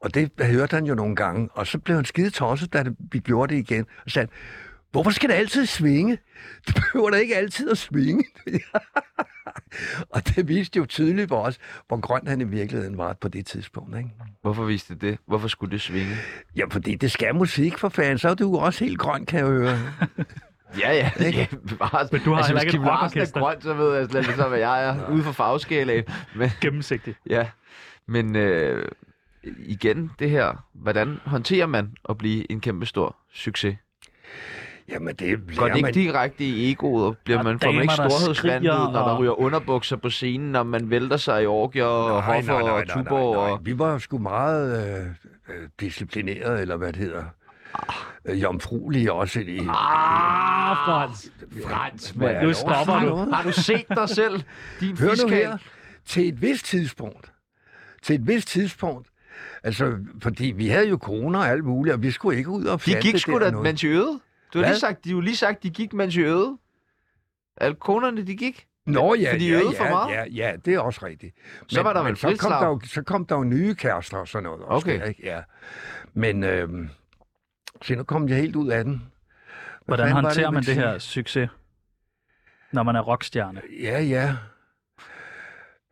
Og 0.00 0.14
det 0.14 0.30
hørte 0.40 0.74
han 0.74 0.86
jo 0.86 0.94
nogle 0.94 1.16
gange, 1.16 1.48
og 1.52 1.66
så 1.66 1.78
blev 1.78 1.96
han 1.96 2.04
skide 2.04 2.30
tosset, 2.30 2.72
da 2.72 2.82
det, 2.82 2.96
vi 3.12 3.18
gjorde 3.18 3.54
det 3.54 3.60
igen. 3.60 3.86
Og 4.04 4.10
sagde, 4.10 4.28
hvorfor 4.90 5.10
skal 5.10 5.28
det 5.28 5.34
altid 5.34 5.66
svinge? 5.66 6.18
Det 6.66 6.74
behøver 6.74 7.10
da 7.10 7.16
ikke 7.16 7.36
altid 7.36 7.70
at 7.70 7.78
svinge. 7.78 8.24
og 10.14 10.28
det 10.28 10.48
viste 10.48 10.76
jo 10.76 10.86
tydeligt 10.86 11.28
for 11.28 11.42
os, 11.42 11.58
hvor 11.88 12.00
grøn 12.00 12.26
han 12.26 12.40
i 12.40 12.44
virkeligheden 12.44 12.98
var 12.98 13.12
på 13.12 13.28
det 13.28 13.46
tidspunkt. 13.46 13.96
Ikke? 13.96 14.10
Hvorfor 14.42 14.64
viste 14.64 14.94
det 14.94 15.00
det? 15.02 15.18
Hvorfor 15.26 15.48
skulle 15.48 15.70
det 15.70 15.80
svinge? 15.80 16.16
Ja, 16.56 16.64
fordi 16.70 16.94
det 16.94 17.12
skal 17.12 17.34
musik 17.34 17.78
for 17.78 17.88
fanden, 17.88 18.18
så 18.18 18.28
er 18.28 18.34
du 18.34 18.56
også 18.56 18.84
helt 18.84 18.98
grøn, 18.98 19.26
kan 19.26 19.38
jeg 19.38 19.46
høre. 19.46 19.78
Ja, 20.80 20.92
ja. 20.92 21.10
ja 21.20 21.46
bevares. 21.68 22.12
Men 22.12 22.20
du 22.24 22.30
har 22.30 22.36
altså, 22.36 22.48
heller 22.52 22.62
hvis 22.64 22.74
ikke 22.74 22.84
et 22.84 22.88
er 22.88 22.92
rockorkester. 22.92 23.40
grøn, 23.40 23.60
så 23.60 23.74
ved 23.74 23.96
jeg 23.96 24.06
slet 24.06 24.20
ikke, 24.20 24.34
så, 24.34 24.48
hvad 24.48 24.58
jeg 24.58 24.86
er 24.88 25.10
ude 25.10 25.22
for 25.22 25.32
fagskalaen. 25.32 26.04
Men, 26.34 26.50
Gennemsigtig. 26.60 27.14
ja. 27.30 27.46
Men 28.06 28.36
øh, 28.36 28.88
igen, 29.58 30.10
det 30.18 30.30
her. 30.30 30.64
Hvordan 30.72 31.20
håndterer 31.26 31.66
man 31.66 31.94
at 32.08 32.18
blive 32.18 32.52
en 32.52 32.60
kæmpe 32.60 32.86
stor 32.86 33.16
succes? 33.32 33.76
Jamen, 34.88 35.14
det 35.16 35.38
Går 35.38 35.52
lærer 35.54 35.68
det 35.68 35.76
ikke 35.76 35.82
man... 35.86 35.94
direkte 35.94 36.44
i 36.44 36.70
egoet, 36.70 37.06
og 37.06 37.16
bliver 37.24 37.38
Og 37.38 37.44
man, 37.44 37.58
får 37.60 37.72
man 37.72 37.82
ikke 37.82 37.94
storhedsvandet, 37.94 38.36
skriger, 38.72 38.92
når 38.92 38.92
der 38.92 39.12
og- 39.12 39.18
ryger 39.18 39.40
underbukser 39.40 39.96
på 39.96 40.10
scenen, 40.10 40.52
når 40.52 40.62
man 40.62 40.90
vælter 40.90 41.16
sig 41.16 41.42
i 41.42 41.46
orgier 41.46 41.84
og 41.84 42.22
hoffer 42.22 42.52
og 42.54 42.88
tuborg? 42.88 43.36
Og... 43.36 43.60
Vi 43.66 43.78
var 43.78 43.92
jo 43.92 43.98
sgu 43.98 44.18
meget 44.18 44.98
øh, 44.98 45.06
øh, 45.48 45.68
disciplineret, 45.80 46.60
eller 46.60 46.76
hvad 46.76 46.88
det 46.92 46.96
hedder. 46.96 47.24
Øh, 48.24 48.42
jomfruelige 48.42 49.12
også. 49.12 49.40
I, 49.40 49.58
Ah, 49.58 50.76
Frans. 50.76 51.32
Frans, 51.66 52.16
mand. 52.16 52.46
Nu 52.46 52.52
stopper 52.52 53.00
du. 53.00 53.30
Har 53.32 53.42
du 53.42 53.52
set 53.52 53.84
dig 53.88 54.08
selv, 54.08 54.42
din 54.80 54.98
Hør 54.98 55.06
nu 55.06 55.12
fiskal? 55.12 55.28
her. 55.30 55.58
Til 56.06 56.28
et 56.28 56.42
vist 56.42 56.64
tidspunkt. 56.64 57.32
Til 58.02 58.14
et 58.14 58.26
vist 58.26 58.48
tidspunkt. 58.48 59.08
Altså, 59.62 59.98
fordi 60.22 60.46
vi 60.46 60.68
havde 60.68 60.88
jo 60.88 60.96
corona 61.02 61.38
og 61.38 61.48
alt 61.48 61.64
muligt, 61.64 61.94
og 61.94 62.02
vi 62.02 62.10
skulle 62.10 62.38
ikke 62.38 62.50
ud 62.50 62.64
og 62.64 62.78
De 62.78 62.82
fjante 62.82 63.00
gik 63.02 63.12
det 63.12 63.20
sgu 63.20 63.38
da, 63.40 63.50
mens 63.50 63.82
I 63.82 63.86
øvede. 63.86 64.20
Du 64.54 64.58
har 64.58 64.66
lige 64.66 64.78
sagt, 64.78 65.04
de 65.04 65.08
har 65.08 65.14
jo 65.14 65.20
lige 65.20 65.36
sagt, 65.36 65.62
de 65.62 65.70
gik, 65.70 65.92
mens 65.92 66.16
I 66.16 66.20
øvede. 66.20 66.58
Alle 67.56 67.74
konerne, 67.76 68.26
de 68.26 68.36
gik. 68.36 68.66
Nå 68.86 69.14
ja, 69.14 69.32
fordi 69.32 69.48
ja, 69.50 69.54
øvede 69.54 69.72
ja, 69.76 69.84
for 69.84 69.90
meget? 69.90 70.14
Ja, 70.14 70.24
ja, 70.48 70.56
det 70.64 70.74
er 70.74 70.78
også 70.80 71.06
rigtigt. 71.06 71.34
Så 71.68 71.82
var 71.82 71.92
der 71.92 72.02
vel 72.02 72.16
så 72.16 72.36
kom, 72.40 72.50
der 72.52 72.66
jo, 72.66 72.80
så 72.84 73.02
kom 73.02 73.26
der 73.26 73.36
jo 73.36 73.44
nye 73.44 73.74
kærester 73.74 74.16
og 74.16 74.28
sådan 74.28 74.42
noget. 74.42 74.62
Også 74.62 74.86
Okay. 74.86 75.08
Ikke? 75.08 75.22
Ja. 75.24 75.40
Men 76.14 76.44
øhm, 76.44 76.88
se, 77.86 77.94
nu 77.94 78.02
kom 78.02 78.28
jeg 78.28 78.36
helt 78.36 78.56
ud 78.56 78.68
af 78.70 78.84
den. 78.84 79.02
Hvad 79.86 79.96
Hvordan 79.96 80.12
håndterer 80.12 80.44
jeg 80.44 80.52
man 80.52 80.62
det 80.62 80.74
her 80.74 80.98
succes, 80.98 81.48
når 82.72 82.82
man 82.82 82.96
er 82.96 83.00
rockstjerne? 83.00 83.62
Ja, 83.82 84.00
ja. 84.02 84.36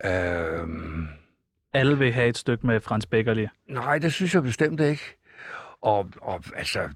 Øhm, 0.05 1.09
Alle 1.73 1.99
vil 1.99 2.13
have 2.13 2.29
et 2.29 2.39
stykke 2.39 2.67
med 2.67 2.81
Frans 2.81 3.07
Beckerli. 3.07 3.47
nej, 3.69 3.99
det 3.99 4.13
synes 4.13 4.35
jeg 4.35 4.43
bestemt 4.43 4.81
ikke. 4.81 5.03
Og, 5.83 6.11
og 6.21 6.45
altså, 6.57 6.89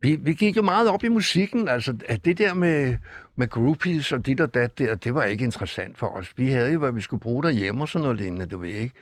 vi, 0.00 0.16
vi 0.16 0.34
gik 0.34 0.56
jo 0.56 0.62
meget 0.62 0.90
op 0.90 1.04
i 1.04 1.08
musikken. 1.08 1.68
Altså, 1.68 1.98
at 2.08 2.24
det 2.24 2.38
der 2.38 2.54
med, 2.54 2.96
med 3.36 3.48
groupies 3.48 4.12
og 4.12 4.26
dit 4.26 4.40
og 4.40 4.54
dat 4.54 4.78
der, 4.78 4.94
det 4.94 5.14
var 5.14 5.24
ikke 5.24 5.44
interessant 5.44 5.98
for 5.98 6.06
os. 6.06 6.32
Vi 6.36 6.50
havde 6.50 6.72
jo, 6.72 6.78
hvad 6.78 6.92
vi 6.92 7.00
skulle 7.00 7.20
bruge 7.20 7.42
derhjemme 7.42 7.84
og 7.84 7.88
sådan 7.88 8.02
noget 8.02 8.16
lignende, 8.18 8.46
du 8.46 8.58
ved 8.58 8.68
ikke. 8.70 8.94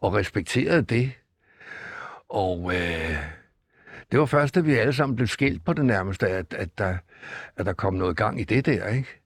Og 0.00 0.14
respekterede 0.14 0.82
det. 0.82 1.12
Og 2.28 2.72
øh, 2.74 3.16
det 4.12 4.20
var 4.20 4.26
først, 4.26 4.54
da 4.54 4.60
vi 4.60 4.74
alle 4.74 4.92
sammen 4.92 5.16
blev 5.16 5.28
skilt 5.28 5.64
på 5.64 5.72
det 5.72 5.84
nærmeste, 5.84 6.28
at, 6.28 6.54
at, 6.54 6.78
der, 6.78 6.96
at 7.56 7.66
der 7.66 7.72
kom 7.72 7.94
noget 7.94 8.16
gang 8.16 8.40
i 8.40 8.44
det 8.44 8.66
der, 8.66 8.88
ikke? 8.88 9.20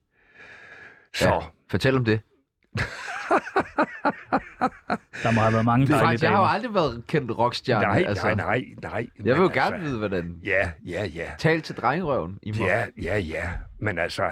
Så, 1.15 1.29
Ja. 1.29 1.39
Fortæl 1.71 1.97
om 1.97 2.05
det. 2.05 2.21
Der 5.23 5.33
må 5.35 5.41
have 5.41 5.53
været 5.53 5.65
mange 5.65 5.87
dejlige 5.87 6.07
Frans, 6.07 6.23
jeg 6.23 6.31
har 6.31 6.39
jo 6.39 6.47
aldrig 6.47 6.75
været 6.75 7.03
kendt 7.07 7.39
rockstjerne. 7.39 7.87
nej, 7.87 8.05
altså. 8.07 8.27
nej, 8.27 8.35
nej, 8.35 8.65
nej. 8.83 9.07
Jeg 9.19 9.25
vil 9.25 9.33
jo 9.35 9.43
Men 9.43 9.51
gerne 9.53 9.77
altså, 9.77 9.89
vide, 9.89 9.99
hvordan... 9.99 10.37
Ja, 10.45 10.71
ja, 10.87 11.05
ja. 11.05 11.31
Tal 11.39 11.63
til 11.63 11.77
drengerøven 11.77 12.39
i 12.43 12.51
mig. 12.51 12.61
Ja, 12.61 12.85
ja, 13.03 13.19
ja. 13.19 13.51
Men 13.79 13.99
altså, 13.99 14.31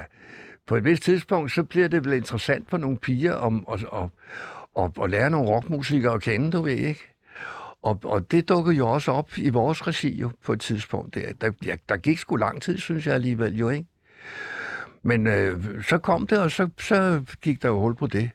på 0.67 0.77
et 0.77 0.85
vist 0.85 1.03
tidspunkt, 1.03 1.53
så 1.53 1.63
bliver 1.63 1.89
det 1.89 2.05
vel 2.05 2.13
interessant 2.13 2.71
for 2.71 2.77
nogle 2.79 2.99
piger 2.99 3.35
om, 3.35 3.67
at, 3.73 3.85
at, 3.93 4.09
at, 4.85 4.91
at 5.03 5.11
lære 5.11 5.31
nogle 5.31 5.49
rockmusikere 5.49 6.15
at 6.15 6.23
kende, 6.23 6.53
du 6.53 6.63
ved 6.63 6.73
ikke? 6.73 7.15
Og, 7.83 8.01
og 8.05 8.31
det 8.31 8.49
dukkede 8.49 8.77
jo 8.77 8.89
også 8.89 9.13
op 9.13 9.39
i 9.39 9.49
vores 9.49 9.87
regi 9.87 10.21
jo, 10.21 10.31
på 10.45 10.53
et 10.53 10.61
tidspunkt. 10.61 11.15
Der, 11.15 11.33
der, 11.33 11.77
der 11.89 11.97
gik 11.97 12.19
sgu 12.19 12.37
lang 12.37 12.63
tid, 12.63 12.79
synes 12.79 13.07
jeg 13.07 13.15
alligevel 13.15 13.57
jo, 13.57 13.69
ikke? 13.69 13.87
Men 15.03 15.27
øh, 15.27 15.85
så 15.85 15.99
kom 15.99 16.27
det, 16.27 16.39
og 16.39 16.51
så, 16.51 16.69
så 16.79 17.23
gik 17.43 17.63
der 17.63 17.69
jo 17.69 17.81
hul 17.81 17.97
på 17.97 18.07
det. 18.07 18.31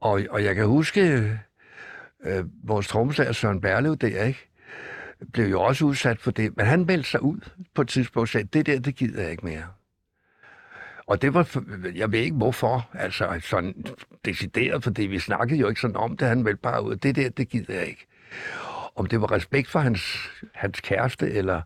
Og, 0.00 0.22
og 0.30 0.44
jeg 0.44 0.54
kan 0.54 0.66
huske, 0.66 1.00
øh, 2.24 2.44
vores 2.64 2.88
trommeslager 2.88 3.32
Søren 3.32 3.60
Berlev 3.60 3.96
der, 3.96 4.24
ikke? 4.24 4.50
blev 5.32 5.46
jo 5.46 5.62
også 5.62 5.84
udsat 5.84 6.20
for 6.20 6.30
det. 6.30 6.56
Men 6.56 6.66
han 6.66 6.84
meldte 6.86 7.10
sig 7.10 7.22
ud 7.22 7.40
på 7.74 7.82
et 7.82 7.88
tidspunkt 7.88 8.24
og 8.24 8.28
sagde, 8.28 8.48
det 8.52 8.66
der, 8.66 8.78
det 8.80 8.96
gider 8.96 9.22
jeg 9.22 9.30
ikke 9.30 9.46
mere. 9.46 9.66
Og 11.06 11.22
det 11.22 11.34
var, 11.34 11.62
jeg 11.94 12.12
ved 12.12 12.18
ikke 12.18 12.36
hvorfor, 12.36 12.90
altså 12.92 13.40
sådan 13.40 13.84
decideret, 14.24 14.84
fordi 14.84 15.02
vi 15.02 15.18
snakkede 15.18 15.60
jo 15.60 15.68
ikke 15.68 15.80
sådan 15.80 15.96
om 15.96 16.16
det, 16.16 16.28
han 16.28 16.42
meldte 16.42 16.62
bare 16.62 16.82
ud, 16.84 16.96
det 16.96 17.16
der, 17.16 17.28
det 17.28 17.48
gider 17.48 17.74
jeg 17.74 17.86
ikke. 17.86 18.06
Om 18.96 19.06
det 19.06 19.20
var 19.20 19.32
respekt 19.32 19.68
for 19.68 19.78
hans, 19.78 20.30
hans 20.54 20.80
kæreste, 20.80 21.30
eller, 21.30 21.62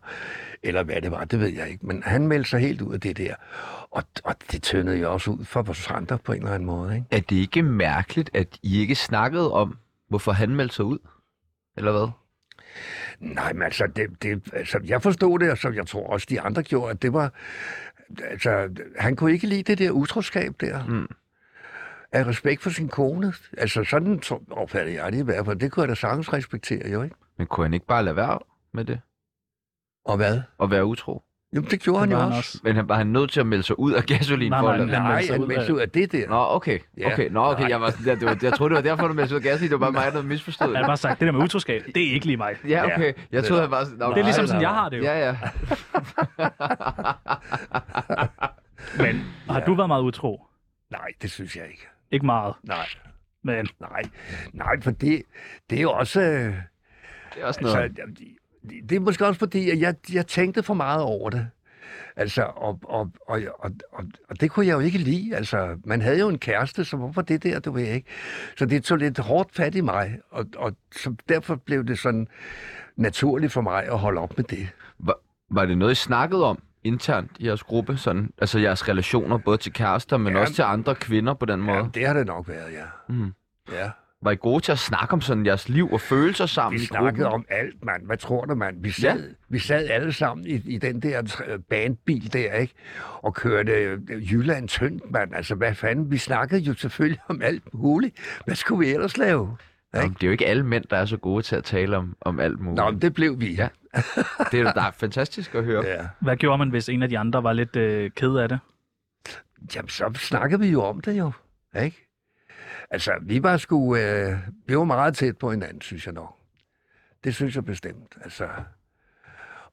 eller 0.63 0.83
hvad 0.83 1.01
det 1.01 1.11
var, 1.11 1.25
det 1.25 1.39
ved 1.39 1.47
jeg 1.47 1.69
ikke. 1.69 1.85
Men 1.85 2.03
han 2.05 2.27
meldte 2.27 2.49
sig 2.49 2.59
helt 2.59 2.81
ud 2.81 2.93
af 2.93 3.01
det 3.01 3.17
der. 3.17 3.35
Og, 3.91 4.03
og 4.23 4.35
det 4.51 4.63
tøndede 4.63 4.97
jo 4.97 5.13
også 5.13 5.31
ud 5.31 5.45
for 5.45 5.61
vores 5.61 5.87
andre 5.87 6.17
på 6.17 6.33
en 6.33 6.39
eller 6.39 6.53
anden 6.53 6.65
måde. 6.65 6.95
Ikke? 6.95 7.07
Er 7.11 7.19
det 7.19 7.35
ikke 7.35 7.63
mærkeligt, 7.63 8.29
at 8.33 8.47
I 8.63 8.79
ikke 8.79 8.95
snakkede 8.95 9.53
om, 9.53 9.77
hvorfor 10.09 10.31
han 10.31 10.55
meldte 10.55 10.75
sig 10.75 10.85
ud? 10.85 10.99
Eller 11.77 11.91
hvad? 11.91 12.09
Nej, 13.19 13.53
men 13.53 13.63
altså, 13.63 13.87
det, 13.95 14.23
det, 14.23 14.53
altså, 14.53 14.79
jeg 14.83 15.01
forstod 15.01 15.39
det, 15.39 15.51
og 15.51 15.57
som 15.57 15.73
jeg 15.73 15.87
tror 15.87 16.07
også 16.07 16.27
de 16.29 16.41
andre 16.41 16.63
gjorde, 16.63 16.91
at 16.91 17.01
det 17.01 17.13
var... 17.13 17.33
Altså, 18.23 18.69
han 18.99 19.15
kunne 19.15 19.31
ikke 19.31 19.47
lide 19.47 19.63
det 19.63 19.77
der 19.77 19.91
utroskab 19.91 20.53
der. 20.61 20.85
Mm. 20.87 21.07
Af 22.15 22.27
respekt 22.27 22.61
for 22.63 22.69
sin 22.69 22.89
kone. 22.89 23.33
Altså, 23.57 23.83
sådan 23.83 24.21
opfatter 24.51 24.93
jeg 24.93 25.11
det 25.11 25.17
i 25.19 25.23
hvert 25.23 25.45
fald. 25.45 25.59
Det 25.59 25.71
kunne 25.71 25.81
jeg 25.81 25.89
da 25.89 25.95
sagtens 25.95 26.33
respektere, 26.33 26.89
jo 26.89 27.03
ikke? 27.03 27.15
Men 27.37 27.47
kunne 27.47 27.65
han 27.65 27.73
ikke 27.73 27.85
bare 27.85 28.03
lade 28.03 28.15
være 28.15 28.39
med 28.73 28.85
det? 28.85 28.99
Og 30.05 30.17
hvad? 30.17 30.41
Og 30.57 30.71
være 30.71 30.85
utro? 30.85 31.23
Jamen, 31.53 31.69
det 31.69 31.79
gjorde 31.79 32.01
Det 32.01 32.09
han 32.09 32.17
jo 32.17 32.17
også. 32.17 32.29
han 32.31 32.37
også. 32.37 32.59
Men 32.63 32.75
han 32.75 32.89
var 32.89 32.95
han 32.95 33.07
nødt 33.07 33.31
til 33.31 33.39
at 33.39 33.45
melde 33.47 33.63
sig 33.63 33.79
ud 33.79 33.91
af 33.93 34.03
gasolin 34.03 34.49
Nej, 34.49 34.59
for 34.59 34.69
at 34.69 34.79
nej, 34.79 34.95
Han 34.95 35.01
Nej, 35.03 35.21
sig 35.21 35.33
han 35.33 35.41
meldte 35.41 35.59
af- 35.59 35.65
sig 35.65 35.75
ud 35.75 35.79
af 35.79 35.89
det 35.89 36.11
der. 36.11 36.27
Nå, 36.29 36.45
okay. 36.49 36.79
Ja. 36.97 37.13
Okay, 37.13 37.29
Nå, 37.29 37.43
okay. 37.45 37.69
Jeg, 37.69 37.81
var, 37.81 37.93
jeg, 38.05 38.19
det 38.19 38.25
var, 38.25 38.37
jeg 38.41 38.53
troede, 38.53 38.75
det 38.75 38.83
var 38.83 38.89
derfor, 38.89 39.07
du 39.07 39.13
meldte 39.13 39.29
sig 39.29 39.35
ud 39.35 39.39
af 39.41 39.43
gasolin. 39.43 39.71
Det 39.71 39.79
var 39.79 39.85
bare 39.85 39.91
mig, 39.91 40.05
der 40.05 40.11
havde 40.11 40.27
misforstået. 40.27 40.71
Jeg 40.71 40.79
har 40.79 40.87
bare 40.87 40.97
sagt, 40.97 41.19
det 41.19 41.25
der 41.25 41.31
med 41.31 41.43
utroskab, 41.43 41.83
det 41.95 42.07
er 42.09 42.13
ikke 42.13 42.25
lige 42.25 42.37
mig. 42.37 42.55
Ja, 42.67 42.85
okay. 42.85 43.13
Jeg 43.31 43.43
troede, 43.43 43.61
han 43.61 43.71
var... 43.71 43.85
Nå, 43.97 44.09
Det 44.09 44.17
er 44.19 44.23
ligesom 44.23 44.41
nej, 44.43 44.47
sådan, 44.47 44.61
jeg 44.61 44.71
nej. 44.71 44.79
har 44.81 44.89
det 44.89 44.97
jo. 44.97 45.03
Ja, 45.03 45.25
ja. 45.25 45.37
Men 49.03 49.23
har 49.49 49.59
du 49.65 49.73
været 49.73 49.87
meget 49.87 50.03
utro? 50.03 50.41
Nej, 50.91 51.07
det 51.21 51.31
synes 51.31 51.55
jeg 51.55 51.65
ikke. 51.71 51.87
Ikke 52.11 52.25
meget, 52.25 52.53
Nej, 52.63 52.87
men 53.43 53.67
nej. 53.79 54.01
Nej, 54.53 54.81
for 54.81 54.91
det, 54.91 55.21
det 55.69 55.77
er 55.77 55.81
jo 55.81 55.91
også... 55.91 56.21
øh, 56.21 56.53
Det 57.35 57.41
er 57.41 57.45
også 57.45 57.61
noget. 57.61 57.75
Altså, 57.77 58.01
det- 58.19 58.89
det 58.89 58.95
er 58.95 58.99
måske 58.99 59.25
også 59.27 59.39
fordi, 59.39 59.69
at 59.69 59.79
jeg, 59.79 59.95
jeg 60.13 60.27
tænkte 60.27 60.63
for 60.63 60.73
meget 60.73 61.01
over 61.01 61.29
det. 61.29 61.47
Altså, 62.15 62.43
og, 62.43 62.79
og, 62.83 63.11
og, 63.27 63.41
og, 63.59 63.71
og, 63.91 64.03
og 64.29 64.41
det 64.41 64.51
kunne 64.51 64.67
jeg 64.67 64.73
jo 64.73 64.79
ikke 64.79 64.97
lide. 64.97 65.35
Altså, 65.35 65.77
man 65.85 66.01
havde 66.01 66.19
jo 66.19 66.29
en 66.29 66.39
kæreste, 66.39 66.85
så 66.85 66.97
hvorfor 66.97 67.21
det 67.21 67.43
der, 67.43 67.59
du 67.59 67.71
ved 67.71 67.83
ikke? 67.87 68.07
Så 68.57 68.65
det 68.65 68.83
tog 68.83 68.97
lidt 68.97 69.17
hårdt 69.19 69.55
fat 69.55 69.75
i 69.75 69.81
mig, 69.81 70.19
og, 70.31 70.45
og 70.57 70.75
så 70.95 71.15
derfor 71.29 71.55
blev 71.55 71.83
det 71.85 71.99
sådan 71.99 72.27
naturligt 72.95 73.53
for 73.53 73.61
mig 73.61 73.83
at 73.83 73.99
holde 73.99 74.21
op 74.21 74.37
med 74.37 74.45
det. 74.45 74.67
Var, 74.99 75.17
var 75.49 75.65
det 75.65 75.77
noget, 75.77 75.91
I 75.91 75.95
snakkede 75.95 76.45
om 76.45 76.59
internt 76.85 77.31
i 77.39 77.47
jeres 77.47 77.63
gruppe? 77.63 77.97
Sådan, 77.97 78.31
altså 78.37 78.59
jeres 78.59 78.89
relationer 78.89 79.37
både 79.37 79.57
til 79.57 79.73
kærester, 79.73 80.17
men 80.17 80.33
Ja. 80.33 80.39
også 80.39 80.53
til 80.53 80.61
andre 80.61 80.95
kvinder 80.95 81.33
på 81.33 81.45
den 81.45 81.61
måde? 81.61 81.77
Ja, 81.77 81.83
det 81.93 82.07
har 82.07 82.13
det 82.13 82.25
nok 82.27 82.47
været, 82.47 82.73
ja. 82.73 83.13
Mm. 83.13 83.33
ja. 83.73 83.89
Var 84.21 84.31
I 84.31 84.35
gode 84.35 84.63
til 84.63 84.71
at 84.71 84.79
snakke 84.79 85.13
om 85.13 85.21
sådan 85.21 85.45
jeres 85.45 85.69
liv 85.69 85.91
og 85.93 86.01
følelser 86.01 86.45
sammen 86.45 86.79
Vi 86.79 86.85
snakkede 86.85 87.27
om 87.27 87.45
alt, 87.49 87.85
mand. 87.85 88.05
Hvad 88.05 88.17
tror 88.17 88.45
du, 88.45 88.55
mand? 88.55 88.75
Vi 88.81 88.91
sad, 88.91 89.19
ja. 89.19 89.25
vi 89.49 89.59
sad 89.59 89.89
alle 89.89 90.13
sammen 90.13 90.47
i, 90.47 90.53
i 90.53 90.77
den 90.77 90.99
der 90.99 91.21
tr- 91.21 91.57
bandbil 91.69 92.33
der, 92.33 92.53
ikke? 92.53 92.73
Og 93.21 93.33
kørte 93.33 93.71
øh, 93.71 94.31
Jylland 94.33 94.67
tyndt, 94.67 95.11
mand. 95.11 95.35
Altså, 95.35 95.55
hvad 95.55 95.75
fanden? 95.75 96.11
Vi 96.11 96.17
snakkede 96.17 96.61
jo 96.61 96.73
selvfølgelig 96.73 97.19
om 97.27 97.41
alt 97.41 97.73
muligt. 97.73 98.15
Hvad 98.45 98.55
skulle 98.55 98.87
vi 98.87 98.93
ellers 98.93 99.17
lave? 99.17 99.57
Nå, 99.93 100.01
det 100.01 100.23
er 100.23 100.27
jo 100.27 100.31
ikke 100.31 100.45
alle 100.47 100.63
mænd, 100.65 100.85
der 100.89 100.97
er 100.97 101.05
så 101.05 101.17
gode 101.17 101.41
til 101.43 101.55
at 101.55 101.63
tale 101.63 101.97
om, 101.97 102.15
om 102.21 102.39
alt 102.39 102.59
muligt. 102.59 102.75
Nå, 102.75 102.91
men 102.91 103.01
det 103.01 103.13
blev 103.13 103.39
vi. 103.39 103.53
Ja. 103.55 103.67
Det 104.51 104.59
er 104.59 104.63
jo 104.63 104.71
der 104.75 104.81
er 104.81 104.91
fantastisk 104.91 105.55
at 105.55 105.63
høre. 105.63 105.85
ja. 105.85 106.07
hvad 106.19 106.37
gjorde 106.37 106.57
man, 106.57 106.69
hvis 106.69 106.89
en 106.89 107.03
af 107.03 107.09
de 107.09 107.17
andre 107.19 107.43
var 107.43 107.53
lidt 107.53 107.75
øh, 107.75 108.11
ked 108.11 108.35
af 108.35 108.49
det? 108.49 108.59
Jamen, 109.75 109.89
så 109.89 110.11
snakkede 110.15 110.59
vi 110.61 110.67
jo 110.67 110.83
om 110.83 111.01
det 111.01 111.17
jo, 111.17 111.31
ikke? 111.83 112.07
Altså, 112.91 113.11
vi 113.21 113.43
var 113.43 113.57
sgu... 113.57 113.95
Øh, 113.95 114.37
vi 114.67 114.77
var 114.77 114.83
meget 114.83 115.15
tæt 115.15 115.37
på 115.37 115.51
hinanden, 115.51 115.81
synes 115.81 116.05
jeg 116.05 116.13
nok. 116.13 116.35
Det 117.23 117.35
synes 117.35 117.55
jeg 117.55 117.65
bestemt, 117.65 118.17
altså... 118.23 118.47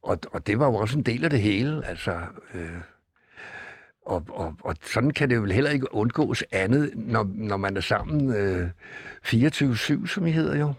Og, 0.03 0.19
og 0.33 0.47
det 0.47 0.59
var 0.59 0.67
jo 0.67 0.75
også 0.75 0.99
en 0.99 1.03
del 1.05 1.25
af 1.25 1.31
det 1.31 1.41
hele, 1.41 1.87
altså... 1.87 2.21
Øh, 2.55 2.71
og, 4.07 4.27
og, 4.29 4.57
og 4.61 4.77
sådan 4.83 5.11
kan 5.11 5.31
det 5.31 5.37
jo 5.37 5.41
vel 5.41 5.53
heller 5.53 5.71
ikke 5.71 5.95
undgås 5.95 6.45
andet, 6.53 6.93
når, 6.95 7.31
når 7.35 7.57
man 7.57 7.77
er 7.77 7.81
sammen 7.81 8.35
øh, 8.37 8.71
24-7, 9.27 10.07
som 10.07 10.27
I 10.27 10.31
hedder 10.31 10.57
jo. 10.57 10.75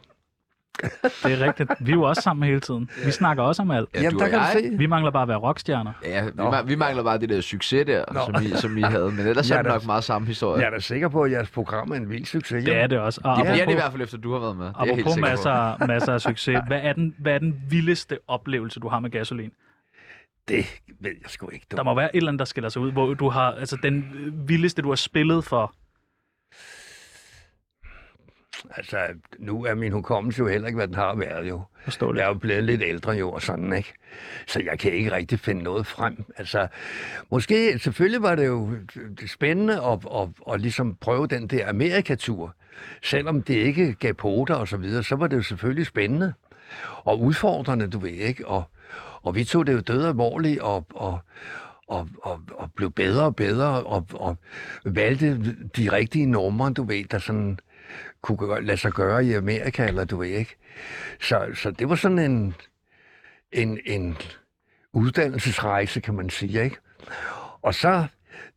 Det 0.81 0.91
er 1.23 1.39
rigtigt. 1.39 1.71
Vi 1.79 1.91
er 1.91 1.95
jo 1.95 2.01
også 2.03 2.21
sammen 2.21 2.47
hele 2.47 2.59
tiden. 2.59 2.89
Vi 3.05 3.11
snakker 3.11 3.43
også 3.43 3.61
om 3.61 3.71
alt. 3.71 3.89
Ja, 3.93 4.01
Jamen, 4.01 4.13
du 4.19 4.23
der 4.23 4.29
kan 4.29 4.39
jeg. 4.39 4.51
du 4.55 4.59
se. 4.71 4.77
Vi 4.77 4.85
mangler 4.85 5.11
bare 5.11 5.21
at 5.21 5.27
være 5.27 5.37
rockstjerner. 5.37 5.91
Ja, 6.05 6.25
vi, 6.25 6.31
Nå. 6.35 6.51
ma- 6.51 6.63
vi 6.65 6.75
mangler 6.75 7.03
bare 7.03 7.17
det 7.19 7.29
der 7.29 7.41
succes 7.41 7.85
der, 7.85 8.03
Nå. 8.13 8.19
som 8.25 8.43
I, 8.45 8.49
som 8.49 8.77
I 8.77 8.81
havde. 8.81 9.11
Men 9.11 9.27
ellers 9.27 9.49
Ja, 9.49 9.55
er 9.57 9.61
det 9.61 9.71
nok 9.71 9.85
meget 9.85 10.03
samme 10.03 10.27
historie. 10.27 10.59
Jeg 10.61 10.67
er 10.67 10.71
da 10.71 10.79
sikker 10.79 11.07
på, 11.07 11.23
at 11.23 11.31
jeres 11.31 11.49
program 11.49 11.91
er 11.91 11.95
en 11.95 12.09
vild 12.09 12.25
succes. 12.25 12.65
Det 12.65 12.75
er 12.75 12.87
det 12.87 12.99
også. 12.99 13.21
Og 13.23 13.35
Det 13.37 13.45
bliver 13.45 13.51
det 13.53 13.59
i 13.59 13.61
apropos, 13.61 13.81
hvert 13.81 13.91
fald, 13.91 14.01
efter 14.01 14.17
du 14.17 14.33
har 14.33 14.39
været 14.39 14.57
med. 14.57 14.65
Det 14.65 14.73
er 14.79 14.85
jeg 14.85 14.95
helt 14.95 14.99
apropos 15.07 15.13
sikker 15.13 15.27
på. 15.27 15.31
masser, 15.31 15.87
masser 15.87 16.13
af 16.13 16.21
succes. 16.21 16.59
Hvad 16.67 16.79
er, 16.83 16.93
den, 16.93 17.15
hvad 17.19 17.33
er 17.33 17.39
den 17.39 17.61
vildeste 17.69 18.17
oplevelse, 18.27 18.79
du 18.79 18.87
har 18.87 18.99
med 18.99 19.09
gasolin? 19.09 19.51
Det 20.47 20.65
ved 21.01 21.11
jeg 21.21 21.29
sgu 21.29 21.49
ikke. 21.49 21.65
Du. 21.71 21.75
Der 21.77 21.83
må 21.83 21.95
være 21.95 22.15
et 22.15 22.17
eller 22.17 22.29
andet, 22.29 22.39
der 22.39 22.45
skiller 22.45 22.69
sig 22.69 22.81
ud, 22.81 22.91
hvor 22.91 23.13
du 23.13 23.29
har, 23.29 23.51
altså 23.51 23.77
den 23.83 24.05
øh, 24.15 24.49
vildeste, 24.49 24.81
du 24.81 24.89
har 24.89 24.95
spillet 24.95 25.43
for. 25.45 25.73
Altså, 28.71 28.97
nu 29.39 29.65
er 29.65 29.75
min 29.75 29.91
hukommelse 29.91 30.39
jo 30.39 30.47
heller 30.47 30.67
ikke, 30.67 30.77
hvad 30.77 30.87
den 30.87 30.95
har 30.95 31.15
været 31.15 31.49
jo. 31.49 31.61
Forstå 31.83 32.15
Jeg 32.15 32.23
er 32.23 32.27
jo 32.27 32.33
blevet 32.33 32.63
lidt 32.63 32.81
ældre 32.81 33.11
jo, 33.11 33.31
og 33.31 33.41
sådan, 33.41 33.73
ikke? 33.73 33.93
Så 34.47 34.61
jeg 34.65 34.79
kan 34.79 34.91
ikke 34.91 35.11
rigtig 35.11 35.39
finde 35.39 35.63
noget 35.63 35.87
frem. 35.87 36.23
Altså, 36.37 36.67
måske, 37.29 37.79
selvfølgelig 37.79 38.21
var 38.21 38.35
det 38.35 38.47
jo 38.47 38.71
spændende 39.27 39.73
at, 39.73 39.99
at, 40.15 40.53
at 40.53 40.61
ligesom 40.61 40.95
prøve 40.95 41.27
den 41.27 41.47
der 41.47 41.69
Amerikatur. 41.69 42.55
Selvom 43.03 43.41
det 43.41 43.53
ikke 43.53 43.93
gav 43.93 44.13
poter 44.13 44.55
og 44.55 44.67
så 44.67 44.77
videre, 44.77 45.03
så 45.03 45.15
var 45.15 45.27
det 45.27 45.37
jo 45.37 45.41
selvfølgelig 45.41 45.85
spændende. 45.85 46.33
Og 47.03 47.21
udfordrende, 47.21 47.87
du 47.87 47.99
ved 47.99 48.11
ikke. 48.11 48.47
Og, 48.47 48.63
og 49.21 49.35
vi 49.35 49.43
tog 49.43 49.67
det 49.67 49.73
jo 49.73 49.79
død 49.79 50.05
alvorligt, 50.05 50.59
og, 50.59 50.85
og, 50.89 51.19
og, 51.87 52.09
og, 52.21 52.41
og 52.55 52.71
blev 52.75 52.91
bedre 52.91 53.25
og 53.25 53.35
bedre, 53.35 53.83
og, 53.83 54.07
og 54.13 54.37
valgte 54.85 55.55
de 55.77 55.91
rigtige 55.91 56.25
numre, 56.25 56.73
du 56.73 56.83
ved, 56.83 57.05
der 57.05 57.17
sådan 57.17 57.59
kunne 58.23 58.65
lade 58.65 58.77
sig 58.77 58.91
gøre 58.91 59.25
i 59.25 59.33
Amerika, 59.33 59.87
eller 59.87 60.05
du 60.05 60.17
ved 60.17 60.27
ikke. 60.27 60.55
Så, 61.21 61.47
så 61.55 61.71
det 61.71 61.89
var 61.89 61.95
sådan 61.95 62.19
en, 62.19 62.55
en, 63.51 63.79
en 63.85 64.17
uddannelsesrejse, 64.93 65.99
kan 65.99 66.13
man 66.13 66.29
sige, 66.29 66.63
ikke? 66.63 66.77
Og 67.61 67.75
så, 67.75 68.05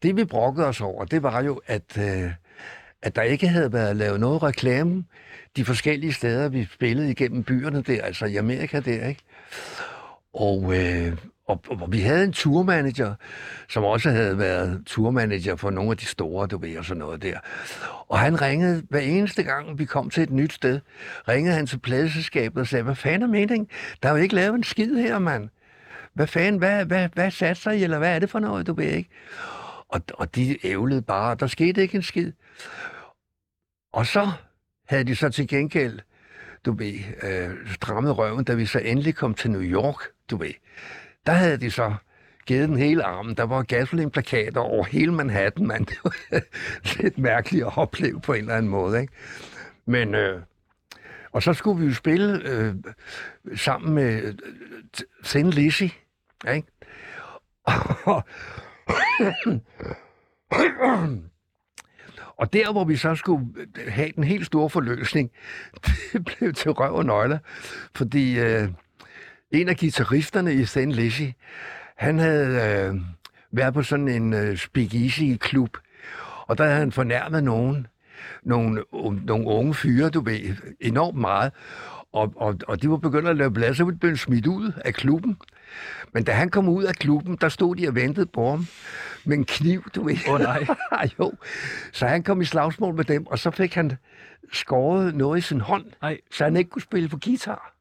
det 0.02 0.16
vi 0.16 0.24
brokkede 0.24 0.66
os 0.66 0.80
over, 0.80 1.04
det 1.04 1.22
var 1.22 1.42
jo, 1.42 1.60
at, 1.66 1.98
øh, 1.98 2.30
at 3.02 3.16
der 3.16 3.22
ikke 3.22 3.48
havde 3.48 3.72
været 3.72 3.96
lavet 3.96 4.20
noget 4.20 4.42
reklame 4.42 5.04
de 5.56 5.64
forskellige 5.64 6.12
steder, 6.12 6.48
vi 6.48 6.68
spillede 6.74 7.10
igennem 7.10 7.44
byerne 7.44 7.82
der, 7.82 8.02
altså 8.02 8.26
i 8.26 8.36
Amerika 8.36 8.80
der, 8.80 9.06
ikke? 9.08 9.22
Og, 10.34 10.76
øh, 10.76 11.16
og, 11.46 11.64
og 11.68 11.92
vi 11.92 12.00
havde 12.00 12.24
en 12.24 12.32
turmanager, 12.32 13.14
som 13.68 13.84
også 13.84 14.10
havde 14.10 14.38
været 14.38 14.82
turmanager 14.86 15.56
for 15.56 15.70
nogle 15.70 15.90
af 15.90 15.96
de 15.96 16.06
store, 16.06 16.46
du 16.46 16.58
ved, 16.58 16.78
og 16.78 16.84
sådan 16.84 16.98
noget 16.98 17.22
der. 17.22 17.38
Og 18.08 18.18
han 18.18 18.42
ringede 18.42 18.82
hver 18.90 19.00
eneste 19.00 19.42
gang, 19.42 19.78
vi 19.78 19.84
kom 19.84 20.10
til 20.10 20.22
et 20.22 20.30
nyt 20.30 20.52
sted, 20.52 20.80
ringede 21.28 21.54
han 21.54 21.66
til 21.66 21.78
pladeselskabet 21.78 22.60
og 22.60 22.66
sagde, 22.66 22.82
hvad 22.82 22.94
fanden 22.94 23.22
er 23.22 23.32
meningen? 23.32 23.68
Der 24.02 24.08
er 24.08 24.12
jo 24.12 24.22
ikke 24.22 24.34
lavet 24.34 24.54
en 24.54 24.62
skid 24.62 24.96
her, 24.96 25.18
mand. 25.18 25.48
Hvad 26.14 26.26
fanden, 26.26 26.58
hvad, 26.58 26.84
hvad, 26.84 27.08
hvad 27.14 27.30
satser 27.30 27.70
I, 27.70 27.82
eller 27.82 27.98
hvad 27.98 28.14
er 28.14 28.18
det 28.18 28.30
for 28.30 28.38
noget, 28.38 28.66
du 28.66 28.74
ved 28.74 28.84
ikke? 28.92 29.10
Og, 29.88 30.00
og 30.14 30.34
de 30.34 30.66
ævlede 30.66 31.02
bare, 31.02 31.34
der 31.34 31.46
skete 31.46 31.82
ikke 31.82 31.96
en 31.96 32.02
skid. 32.02 32.32
Og 33.92 34.06
så 34.06 34.30
havde 34.88 35.04
de 35.04 35.16
så 35.16 35.28
til 35.28 35.48
gengæld, 35.48 36.00
du 36.64 36.72
ved, 36.72 36.94
øh, 37.22 37.72
strammet 37.74 38.18
røven, 38.18 38.44
da 38.44 38.54
vi 38.54 38.66
så 38.66 38.78
endelig 38.78 39.14
kom 39.14 39.34
til 39.34 39.50
New 39.50 39.62
York, 39.62 39.96
du 40.30 40.36
ved. 40.36 40.52
Der 41.26 41.32
havde 41.32 41.56
de 41.56 41.70
så 41.70 41.94
givet 42.46 42.68
den 42.68 42.78
hele 42.78 43.04
armen. 43.04 43.34
Der 43.34 43.42
var 43.42 43.62
gasolinplakater 43.62 44.60
over 44.60 44.84
hele 44.84 45.12
Manhattan, 45.12 45.66
man. 45.66 45.84
Det 45.84 45.98
var 46.04 46.14
lidt 47.02 47.18
mærkeligt 47.18 47.64
at 47.64 47.78
opleve 47.78 48.20
på 48.20 48.32
en 48.32 48.40
eller 48.40 48.54
anden 48.54 48.70
måde, 48.70 49.00
ikke? 49.00 49.12
Men, 49.86 50.14
øh, 50.14 50.42
og 51.32 51.42
så 51.42 51.52
skulle 51.52 51.80
vi 51.80 51.86
jo 51.86 51.94
spille 51.94 52.42
øh, 52.44 52.74
sammen 53.56 53.94
med 53.94 54.22
øh, 54.22 54.34
Thin 55.24 55.50
Lizzy, 55.50 55.82
ikke? 56.54 56.68
Og 62.38 62.52
der, 62.52 62.72
hvor 62.72 62.84
vi 62.84 62.96
så 62.96 63.14
skulle 63.14 63.46
øh, 63.56 63.92
have 63.92 64.12
den 64.16 64.24
helt 64.24 64.46
store 64.46 64.70
forløsning, 64.70 65.30
det 66.12 66.24
blev 66.24 66.52
til 66.52 66.70
røv 66.70 66.94
og 66.94 67.06
nøgler, 67.06 67.38
fordi 67.94 68.38
øh, 68.38 68.68
en 69.60 69.68
af 69.68 69.76
guitaristerne 69.76 70.54
i 70.54 70.64
Thin 70.64 70.92
Lizzy, 70.92 71.22
han 71.96 72.18
havde 72.18 72.88
øh, 72.90 73.00
været 73.50 73.74
på 73.74 73.82
sådan 73.82 74.08
en 74.08 74.34
øh, 74.34 74.56
speakeasy-klub, 74.56 75.76
og 76.46 76.58
der 76.58 76.64
havde 76.64 76.78
han 76.78 76.92
fornærmet 76.92 77.44
nogen, 77.44 77.86
nogle, 78.42 78.84
nogle 79.24 79.46
unge 79.46 79.74
fyre, 79.74 80.10
du 80.10 80.20
ved, 80.20 80.56
enormt 80.80 81.18
meget, 81.18 81.52
og, 82.12 82.32
og, 82.36 82.58
og 82.68 82.82
de 82.82 82.90
var 82.90 82.96
begyndt 82.96 83.28
at 83.28 83.36
lave 83.36 83.50
blad, 83.50 83.74
så 83.74 83.84
blev 83.84 84.12
de 84.12 84.16
smidt 84.16 84.46
ud 84.46 84.72
af 84.84 84.94
klubben. 84.94 85.36
Men 86.12 86.24
da 86.24 86.32
han 86.32 86.50
kom 86.50 86.68
ud 86.68 86.84
af 86.84 86.94
klubben, 86.94 87.36
der 87.40 87.48
stod 87.48 87.76
de 87.76 87.88
og 87.88 87.94
ventede 87.94 88.26
på 88.26 88.50
ham 88.50 88.66
med 89.24 89.36
en 89.36 89.44
kniv, 89.44 89.84
du 89.94 90.04
ved. 90.04 90.16
Åh, 90.28 90.40
nej. 90.40 90.66
jo. 91.18 91.32
Så 91.92 92.06
han 92.06 92.22
kom 92.22 92.40
i 92.40 92.44
slagsmål 92.44 92.94
med 92.94 93.04
dem, 93.04 93.26
og 93.26 93.38
så 93.38 93.50
fik 93.50 93.74
han 93.74 93.92
skåret 94.52 95.14
noget 95.14 95.38
i 95.38 95.40
sin 95.40 95.60
hånd, 95.60 95.84
Nej. 96.02 96.18
så 96.30 96.44
han 96.44 96.56
ikke 96.56 96.70
kunne 96.70 96.82
spille 96.82 97.08
på 97.08 97.18
guitar. 97.24 97.75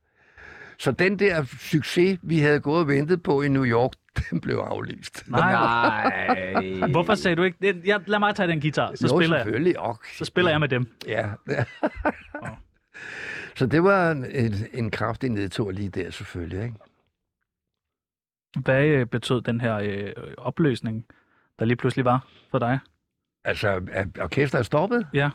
Så 0.79 0.91
den 0.91 1.19
der 1.19 1.43
succes, 1.59 2.19
vi 2.21 2.39
havde 2.39 2.59
gået 2.59 2.79
og 2.79 2.87
ventet 2.87 3.23
på 3.23 3.41
i 3.41 3.47
New 3.47 3.65
York, 3.65 3.91
den 4.29 4.41
blev 4.41 4.55
aflyst. 4.55 5.23
Nej. 5.27 5.51
Nej. 5.53 6.89
Hvorfor 6.91 7.15
sagde 7.15 7.35
du 7.35 7.43
ikke 7.43 7.57
det? 7.61 7.81
Jeg, 7.85 8.01
lad 8.07 8.19
mig 8.19 8.35
tage 8.35 8.47
den 8.49 8.61
guitar, 8.61 8.91
så 8.95 9.07
jo, 9.11 9.17
spiller 9.17 9.35
jeg. 9.35 9.43
selvfølgelig. 9.45 9.79
Og, 9.79 9.99
Så 10.17 10.25
spiller 10.25 10.51
jeg 10.51 10.59
med 10.59 10.69
dem. 10.69 10.87
Ja. 11.07 11.29
Så 13.55 13.65
det 13.65 13.83
var 13.83 14.11
en, 14.11 14.25
en, 14.31 14.53
en 14.73 14.91
kraftig 14.91 15.29
nedtur 15.29 15.71
lige 15.71 15.89
der 15.89 16.11
selvfølgelig. 16.11 16.63
Ikke? 16.63 16.75
Hvad 18.59 18.85
øh, 18.85 19.05
betød 19.05 19.41
den 19.41 19.61
her 19.61 19.75
øh, 19.77 20.11
opløsning, 20.37 21.05
der 21.59 21.65
lige 21.65 21.75
pludselig 21.77 22.05
var 22.05 22.27
for 22.51 22.59
dig? 22.59 22.79
Altså, 23.43 23.81
at 23.91 24.07
orkestret 24.21 24.59
er 24.59 24.63
stoppet? 24.63 25.07
Ja. 25.13 25.29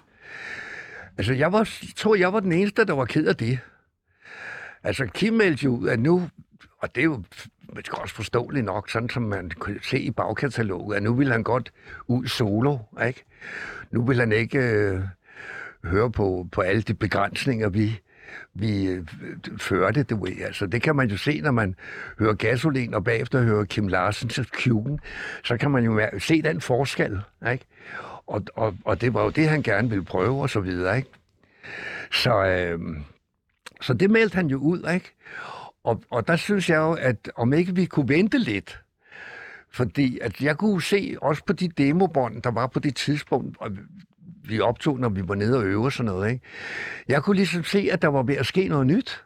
Altså, 1.18 1.32
jeg 1.34 1.52
var, 1.52 1.68
tror, 1.96 2.14
jeg 2.14 2.32
var 2.32 2.40
den 2.40 2.52
eneste, 2.52 2.84
der 2.86 2.92
var 2.94 3.04
ked 3.04 3.26
af 3.26 3.36
det. 3.36 3.58
Altså, 4.84 5.06
Kim 5.06 5.34
meldte 5.34 5.64
jo 5.64 5.76
ud, 5.76 5.88
at 5.88 6.00
nu, 6.00 6.28
og 6.78 6.94
det 6.94 7.00
er 7.00 7.04
jo 7.04 7.22
måske 7.74 7.98
også 7.98 8.14
forståeligt 8.14 8.64
nok, 8.64 8.90
sådan 8.90 9.08
som 9.08 9.22
man 9.22 9.50
kunne 9.58 9.78
se 9.82 9.98
i 9.98 10.10
bagkataloget, 10.10 10.96
at 10.96 11.02
nu 11.02 11.14
vil 11.14 11.32
han 11.32 11.42
godt 11.42 11.72
ud 12.08 12.26
solo, 12.26 12.78
ikke? 13.06 13.24
Nu 13.90 14.06
vil 14.06 14.20
han 14.20 14.32
ikke 14.32 14.58
øh, 14.58 15.00
høre 15.84 16.10
på, 16.10 16.48
på 16.52 16.60
alle 16.60 16.82
de 16.82 16.94
begrænsninger, 16.94 17.68
vi, 17.68 18.00
vi 18.54 18.86
øh, 18.86 19.06
førte, 19.58 20.02
du 20.02 20.24
ved. 20.24 20.42
Altså, 20.44 20.66
det 20.66 20.82
kan 20.82 20.96
man 20.96 21.08
jo 21.08 21.16
se, 21.16 21.40
når 21.40 21.50
man 21.50 21.74
hører 22.18 22.34
gasolin, 22.34 22.94
og 22.94 23.04
bagefter 23.04 23.42
hører 23.42 23.64
Kim 23.64 23.88
Larsens 23.88 24.40
Kugen, 24.64 25.00
så 25.44 25.56
kan 25.56 25.70
man 25.70 25.84
jo 25.84 26.00
se 26.18 26.42
den 26.42 26.60
forskel, 26.60 27.20
ikke? 27.52 27.64
Og, 28.26 28.42
og, 28.54 28.76
og 28.84 29.00
det 29.00 29.14
var 29.14 29.24
jo 29.24 29.30
det, 29.30 29.48
han 29.48 29.62
gerne 29.62 29.88
ville 29.88 30.04
prøve, 30.04 30.42
og 30.42 30.50
så 30.50 30.60
videre, 30.60 30.96
ikke? 30.96 31.10
Så, 32.12 32.44
øh, 32.44 32.80
så 33.80 33.94
det 33.94 34.10
meldte 34.10 34.34
han 34.34 34.46
jo 34.46 34.58
ud, 34.58 34.90
ikke? 34.94 35.14
Og, 35.84 36.02
og 36.10 36.28
der 36.28 36.36
synes 36.36 36.70
jeg 36.70 36.76
jo, 36.76 36.92
at 36.92 37.30
om 37.36 37.52
ikke 37.52 37.74
vi 37.74 37.86
kunne 37.86 38.08
vente 38.08 38.38
lidt, 38.38 38.80
fordi 39.72 40.18
at 40.18 40.40
jeg 40.40 40.58
kunne 40.58 40.82
se, 40.82 41.16
også 41.22 41.44
på 41.44 41.52
de 41.52 41.68
demobånd, 41.68 42.42
der 42.42 42.50
var 42.50 42.66
på 42.66 42.78
det 42.78 42.96
tidspunkt, 42.96 43.56
og 43.60 43.70
vi 44.44 44.60
optog, 44.60 45.00
når 45.00 45.08
vi 45.08 45.28
var 45.28 45.34
nede 45.34 45.58
og 45.58 45.64
øve 45.64 45.84
og 45.84 45.92
sådan 45.92 46.12
noget, 46.12 46.30
ikke? 46.30 46.44
jeg 47.08 47.22
kunne 47.22 47.36
ligesom 47.36 47.64
se, 47.64 47.88
at 47.92 48.02
der 48.02 48.08
var 48.08 48.22
ved 48.22 48.36
at 48.36 48.46
ske 48.46 48.68
noget 48.68 48.86
nyt. 48.86 49.24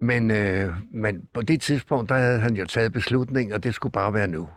Men, 0.00 0.30
øh, 0.30 0.74
men 0.90 1.22
på 1.34 1.42
det 1.42 1.60
tidspunkt, 1.60 2.08
der 2.08 2.16
havde 2.16 2.40
han 2.40 2.56
jo 2.56 2.66
taget 2.66 2.92
beslutningen, 2.92 3.52
og 3.52 3.64
det 3.64 3.74
skulle 3.74 3.92
bare 3.92 4.14
være 4.14 4.28
nu. 4.28 4.48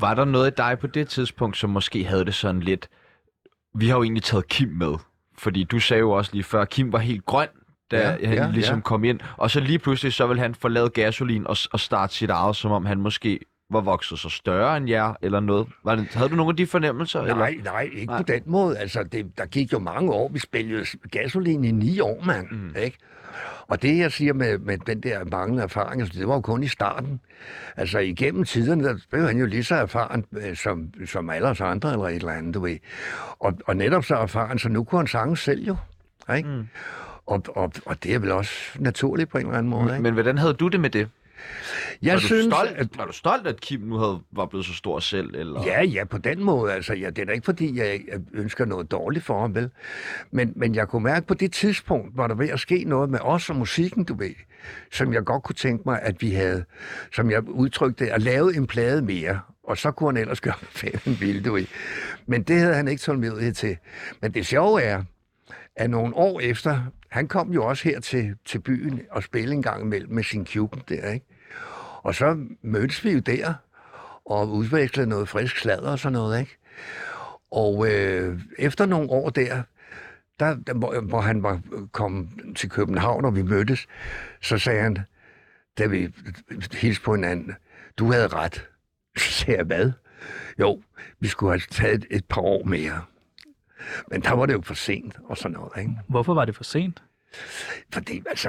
Var 0.00 0.14
der 0.14 0.24
noget 0.24 0.50
i 0.50 0.54
dig 0.56 0.78
på 0.80 0.86
det 0.86 1.08
tidspunkt, 1.08 1.56
som 1.56 1.70
måske 1.70 2.04
havde 2.04 2.24
det 2.24 2.34
sådan 2.34 2.60
lidt... 2.60 2.88
Vi 3.74 3.88
har 3.88 3.96
jo 3.96 4.02
egentlig 4.02 4.22
taget 4.22 4.48
Kim 4.48 4.68
med. 4.68 4.94
Fordi 5.38 5.64
du 5.64 5.78
sagde 5.78 6.00
jo 6.00 6.10
også 6.10 6.30
lige 6.32 6.44
før, 6.44 6.64
Kim 6.64 6.92
var 6.92 6.98
helt 6.98 7.26
grøn, 7.26 7.48
da 7.90 8.16
ja, 8.20 8.28
han 8.28 8.38
ja, 8.38 8.50
ligesom 8.50 8.76
ja. 8.76 8.82
kom 8.82 9.04
ind. 9.04 9.20
Og 9.36 9.50
så 9.50 9.60
lige 9.60 9.78
pludselig, 9.78 10.12
så 10.12 10.26
vil 10.26 10.38
han 10.38 10.54
forlade 10.54 10.88
gasolin 10.88 11.46
og, 11.46 11.56
og 11.72 11.80
starte 11.80 12.14
sit 12.14 12.30
eget, 12.30 12.56
som 12.56 12.72
om 12.72 12.86
han 12.86 13.00
måske 13.00 13.40
var 13.70 13.80
vokset 13.80 14.18
så 14.18 14.28
større 14.28 14.76
end 14.76 14.88
jer, 14.88 15.14
eller 15.22 15.40
noget. 15.40 15.68
Var 15.84 15.94
det, 15.94 16.08
havde 16.14 16.28
du 16.28 16.34
nogle 16.36 16.50
af 16.50 16.56
de 16.56 16.66
fornemmelser? 16.66 17.20
eller? 17.20 17.34
Nej, 17.34 17.56
nej, 17.64 17.90
ikke 17.92 18.06
Nej. 18.06 18.16
på 18.16 18.22
den 18.22 18.42
måde. 18.46 18.78
Altså, 18.78 19.02
det, 19.02 19.38
der 19.38 19.46
gik 19.46 19.72
jo 19.72 19.78
mange 19.78 20.12
år. 20.12 20.28
Vi 20.28 20.38
spillede 20.38 20.86
gasolin 21.10 21.64
i 21.64 21.70
ni 21.70 22.00
år, 22.00 22.22
mand. 22.26 22.46
Mm. 22.50 22.56
Mm. 22.56 22.74
Ikke? 22.78 22.98
Og 23.68 23.82
det, 23.82 23.98
jeg 23.98 24.12
siger 24.12 24.32
med, 24.32 24.58
med 24.58 24.78
den 24.78 25.00
der 25.00 25.24
manglende 25.24 25.62
erfaring, 25.62 26.02
altså, 26.02 26.18
det 26.18 26.28
var 26.28 26.34
jo 26.34 26.40
kun 26.40 26.62
i 26.62 26.68
starten. 26.68 27.20
Altså, 27.76 27.98
igennem 27.98 28.44
tiderne, 28.44 28.84
der 28.84 28.98
blev 29.10 29.26
han 29.26 29.38
jo 29.38 29.46
lige 29.46 29.64
så 29.64 29.74
erfaren 29.74 30.24
øh, 30.32 30.56
som, 30.56 30.90
som 31.06 31.30
alle 31.30 31.48
os 31.48 31.60
andre, 31.60 31.92
eller 31.92 32.04
et 32.04 32.14
eller 32.14 32.32
andet, 32.32 32.54
du 32.54 32.60
ved. 32.60 32.76
Og, 33.38 33.58
og 33.66 33.76
netop 33.76 34.04
så 34.04 34.14
erfaren, 34.14 34.58
så 34.58 34.68
nu 34.68 34.84
kunne 34.84 34.98
han 34.98 35.06
sange 35.06 35.36
selv 35.36 35.66
jo. 35.66 35.76
Ikke? 36.36 36.48
Mm. 36.48 36.54
Mm. 36.54 36.68
Og, 37.26 37.42
og, 37.48 37.72
og 37.86 38.02
det 38.02 38.14
er 38.14 38.18
vel 38.18 38.30
også 38.30 38.52
naturligt 38.78 39.30
på 39.30 39.38
en 39.38 39.46
eller 39.46 39.58
anden 39.58 39.70
måde. 39.70 39.90
Ikke? 39.90 40.02
Men 40.02 40.14
hvordan 40.14 40.38
havde 40.38 40.54
du 40.54 40.68
det 40.68 40.80
med 40.80 40.90
det? 40.90 41.08
Jeg 42.02 42.12
var, 42.12 42.20
du 42.20 42.26
synes, 42.26 42.54
stolt, 42.54 42.70
at, 42.70 42.88
var 42.98 43.06
du 43.06 43.12
stolt, 43.12 43.46
at 43.46 43.60
Kim 43.60 43.80
nu 43.80 43.96
havde, 43.96 44.20
var 44.32 44.46
blevet 44.46 44.66
så 44.66 44.74
stor 44.74 44.98
selv? 44.98 45.34
Eller? 45.34 45.64
Ja, 45.66 45.82
ja, 45.82 46.04
på 46.04 46.18
den 46.18 46.44
måde. 46.44 46.72
Altså, 46.72 46.94
ja, 46.94 47.10
det 47.10 47.18
er 47.18 47.24
da 47.26 47.32
ikke, 47.32 47.44
fordi 47.44 47.78
jeg 47.78 48.00
ønsker 48.32 48.64
noget 48.64 48.90
dårligt 48.90 49.24
for 49.24 49.40
ham, 49.40 49.54
vel? 49.54 49.70
Men, 50.30 50.52
men 50.56 50.74
jeg 50.74 50.88
kunne 50.88 51.02
mærke 51.02 51.26
på 51.26 51.34
det 51.34 51.52
tidspunkt, 51.52 52.16
var 52.16 52.26
der 52.26 52.34
ved 52.34 52.48
at 52.48 52.60
ske 52.60 52.84
noget 52.84 53.10
med 53.10 53.18
os 53.22 53.50
og 53.50 53.56
musikken, 53.56 54.04
du 54.04 54.14
ved, 54.14 54.34
som 54.92 55.12
jeg 55.12 55.24
godt 55.24 55.42
kunne 55.42 55.54
tænke 55.54 55.82
mig, 55.86 56.00
at 56.02 56.22
vi 56.22 56.30
havde, 56.30 56.64
som 57.12 57.30
jeg 57.30 57.48
udtrykte, 57.48 58.12
at 58.12 58.22
lave 58.22 58.56
en 58.56 58.66
plade 58.66 59.02
mere. 59.02 59.40
Og 59.64 59.78
så 59.78 59.90
kunne 59.90 60.08
han 60.08 60.16
ellers 60.16 60.40
gøre, 60.40 60.54
hvad 60.80 60.90
han 61.04 61.16
ville, 61.20 61.42
du 61.42 61.52
ved. 61.52 61.66
Men 62.26 62.42
det 62.42 62.58
havde 62.58 62.74
han 62.74 62.88
ikke 62.88 63.00
tålmodighed 63.00 63.52
til. 63.52 63.76
Men 64.22 64.34
det 64.34 64.46
sjove 64.46 64.82
er, 64.82 65.02
at 65.76 65.90
nogle 65.90 66.16
år 66.16 66.40
efter, 66.40 66.80
han 67.08 67.28
kom 67.28 67.52
jo 67.52 67.64
også 67.66 67.88
her 67.88 68.00
til, 68.00 68.34
til 68.44 68.58
byen 68.58 69.00
og 69.10 69.22
spille 69.22 69.54
en 69.54 69.62
gang 69.62 69.82
imellem 69.82 70.12
med 70.12 70.22
sin 70.22 70.46
Cuban 70.46 70.82
der, 70.88 71.10
ikke? 71.10 71.26
Og 72.04 72.14
så 72.14 72.46
mødtes 72.62 73.04
vi 73.04 73.10
jo 73.12 73.18
der, 73.18 73.54
og 74.24 74.48
udvekslede 74.48 75.08
noget 75.08 75.28
frisk 75.28 75.56
sladder 75.56 75.90
og 75.90 75.98
sådan 75.98 76.12
noget, 76.12 76.40
ikke? 76.40 76.58
Og 77.50 77.92
øh, 77.92 78.40
efter 78.58 78.86
nogle 78.86 79.10
år 79.10 79.30
der, 79.30 79.62
der, 80.40 80.56
der 80.66 80.74
hvor, 80.74 81.00
hvor 81.00 81.20
han 81.20 81.42
var 81.42 81.60
kommet 81.92 82.28
til 82.56 82.70
København, 82.70 83.24
og 83.24 83.36
vi 83.36 83.42
mødtes, 83.42 83.86
så 84.42 84.58
sagde 84.58 84.82
han, 84.82 84.98
da 85.78 85.86
vi 85.86 86.08
hilste 86.72 87.04
på 87.04 87.14
hinanden, 87.14 87.54
du 87.98 88.12
havde 88.12 88.26
ret. 88.26 88.68
Så 89.18 89.30
sagde 89.30 89.58
jeg, 89.58 89.66
hvad? 89.66 89.92
Jo, 90.60 90.82
vi 91.20 91.28
skulle 91.28 91.52
have 91.52 91.60
taget 91.70 92.06
et, 92.10 92.24
par 92.24 92.40
år 92.40 92.64
mere. 92.64 93.02
Men 94.10 94.22
der 94.22 94.32
var 94.32 94.46
det 94.46 94.52
jo 94.52 94.62
for 94.62 94.74
sent, 94.74 95.18
og 95.24 95.36
sådan 95.36 95.52
noget, 95.52 95.72
ikke? 95.78 95.92
Hvorfor 96.08 96.34
var 96.34 96.44
det 96.44 96.56
for 96.56 96.64
sent? 96.64 97.03
Fordi, 97.92 98.22
altså, 98.30 98.48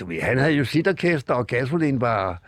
du 0.00 0.06
ved, 0.06 0.20
han 0.20 0.38
havde 0.38 0.52
jo 0.52 0.64
sit 0.64 0.88
orkester, 0.88 1.34
og 1.34 1.46
Gasolin 1.46 2.00
var, 2.00 2.42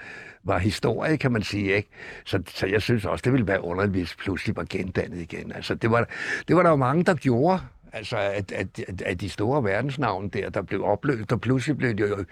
var 0.44 0.58
historie, 0.58 1.16
kan 1.16 1.32
man 1.32 1.42
sige, 1.42 1.76
ikke? 1.76 1.88
Så, 2.24 2.42
så 2.46 2.66
jeg 2.66 2.82
synes 2.82 3.04
også, 3.04 3.22
det 3.22 3.32
ville 3.32 3.46
være 3.46 3.64
underligt, 3.64 3.96
hvis 3.96 4.14
pludselig 4.14 4.56
var 4.56 4.66
gendannet 4.70 5.20
igen. 5.20 5.52
Altså, 5.52 5.74
det 5.74 5.90
var, 5.90 6.08
det 6.48 6.56
var 6.56 6.62
der 6.62 6.70
jo 6.70 6.76
mange, 6.76 7.04
der 7.04 7.14
gjorde. 7.14 7.60
Altså, 7.94 8.16
at, 8.16 8.52
at, 8.52 8.80
at, 9.04 9.20
de 9.20 9.28
store 9.28 9.64
verdensnavne 9.64 10.30
der, 10.30 10.50
der 10.50 10.62
blev 10.62 10.84
opløst, 10.84 11.32
og 11.32 11.40
pludselig 11.40 11.76
blev 11.76 11.94
det 11.94 12.10
jo, 12.10 12.24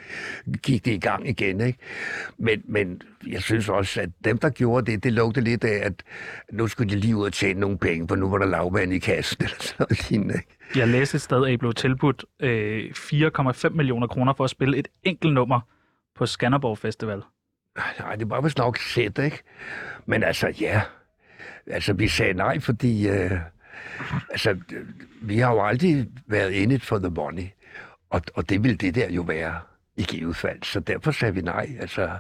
gik 0.62 0.85
det 0.85 0.92
i 0.92 0.98
gang 0.98 1.29
igen, 1.29 1.61
ikke? 1.61 1.79
Men, 2.38 2.62
men 2.64 3.03
jeg 3.27 3.42
synes 3.42 3.68
også, 3.68 4.01
at 4.01 4.11
dem, 4.25 4.38
der 4.38 4.51
gjorde 4.51 4.92
det, 4.92 5.05
det 5.05 5.12
lugtede 5.12 5.44
lidt 5.44 5.64
af, 5.64 5.87
at 5.87 5.92
nu 6.53 6.66
skulle 6.66 6.94
de 6.94 7.01
lige 7.01 7.16
ud 7.16 7.27
og 7.27 7.33
tjene 7.33 7.61
nogle 7.61 7.79
penge, 7.79 8.09
for 8.09 8.16
nu 8.16 8.29
var 8.29 8.38
der 8.38 8.46
lavvand 8.46 8.92
i 8.92 8.98
kassen, 8.98 9.37
eller 9.44 9.57
sådan 9.61 9.77
noget 9.79 10.11
lignende, 10.11 10.35
ikke? 10.35 10.79
Jeg 10.79 10.88
læste 10.88 11.16
et 11.16 11.22
sted, 11.22 11.46
at 11.46 11.53
I 11.53 11.57
blev 11.57 11.75
tilbudt 11.75 12.25
øh, 12.40 12.90
4,5 12.96 13.68
millioner 13.68 14.07
kroner 14.07 14.33
for 14.33 14.44
at 14.44 14.51
spille 14.51 14.77
et 14.77 14.88
enkelt 15.03 15.35
nummer 15.35 15.61
på 16.16 16.27
Skanderborg 16.27 16.79
Festival. 16.79 17.22
Nej, 18.01 18.16
det 18.16 18.31
var 18.31 18.40
vist 18.40 18.59
nok 18.59 18.79
sæt, 18.79 19.18
ikke? 19.18 19.40
Men 20.07 20.22
altså, 20.22 20.55
ja. 20.61 20.83
Altså, 21.66 21.92
vi 21.92 22.09
sagde 22.09 22.35
nej, 22.35 22.61
fordi... 22.61 23.09
Øh, 23.09 23.31
altså, 24.31 24.57
vi 25.22 25.38
har 25.38 25.52
jo 25.52 25.64
aldrig 25.66 26.09
været 26.26 26.50
in 26.52 26.70
it 26.70 26.83
for 26.83 26.98
the 26.98 27.11
money. 27.11 27.46
Og, 28.11 28.22
og 28.35 28.48
det 28.48 28.64
vil 28.64 28.81
det 28.81 28.94
der 28.94 29.11
jo 29.11 29.22
være 29.22 29.61
i 29.96 30.02
givet 30.02 30.37
fald. 30.37 30.62
Så 30.62 30.81
derfor 30.81 31.11
sagde 31.11 31.35
vi 31.35 31.40
nej, 31.40 31.76
altså, 31.81 32.11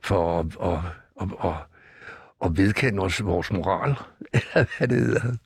for 0.00 0.40
at, 0.40 0.46
at, 0.62 0.78
at, 1.20 1.28
at, 1.44 1.54
at 2.44 2.56
vedkende 2.56 3.02
os 3.02 3.24
vores 3.24 3.52
moral. 3.52 3.90
Eller 4.32 4.66
hvad 4.78 4.88
det 4.88 4.98
hedder. 4.98 5.36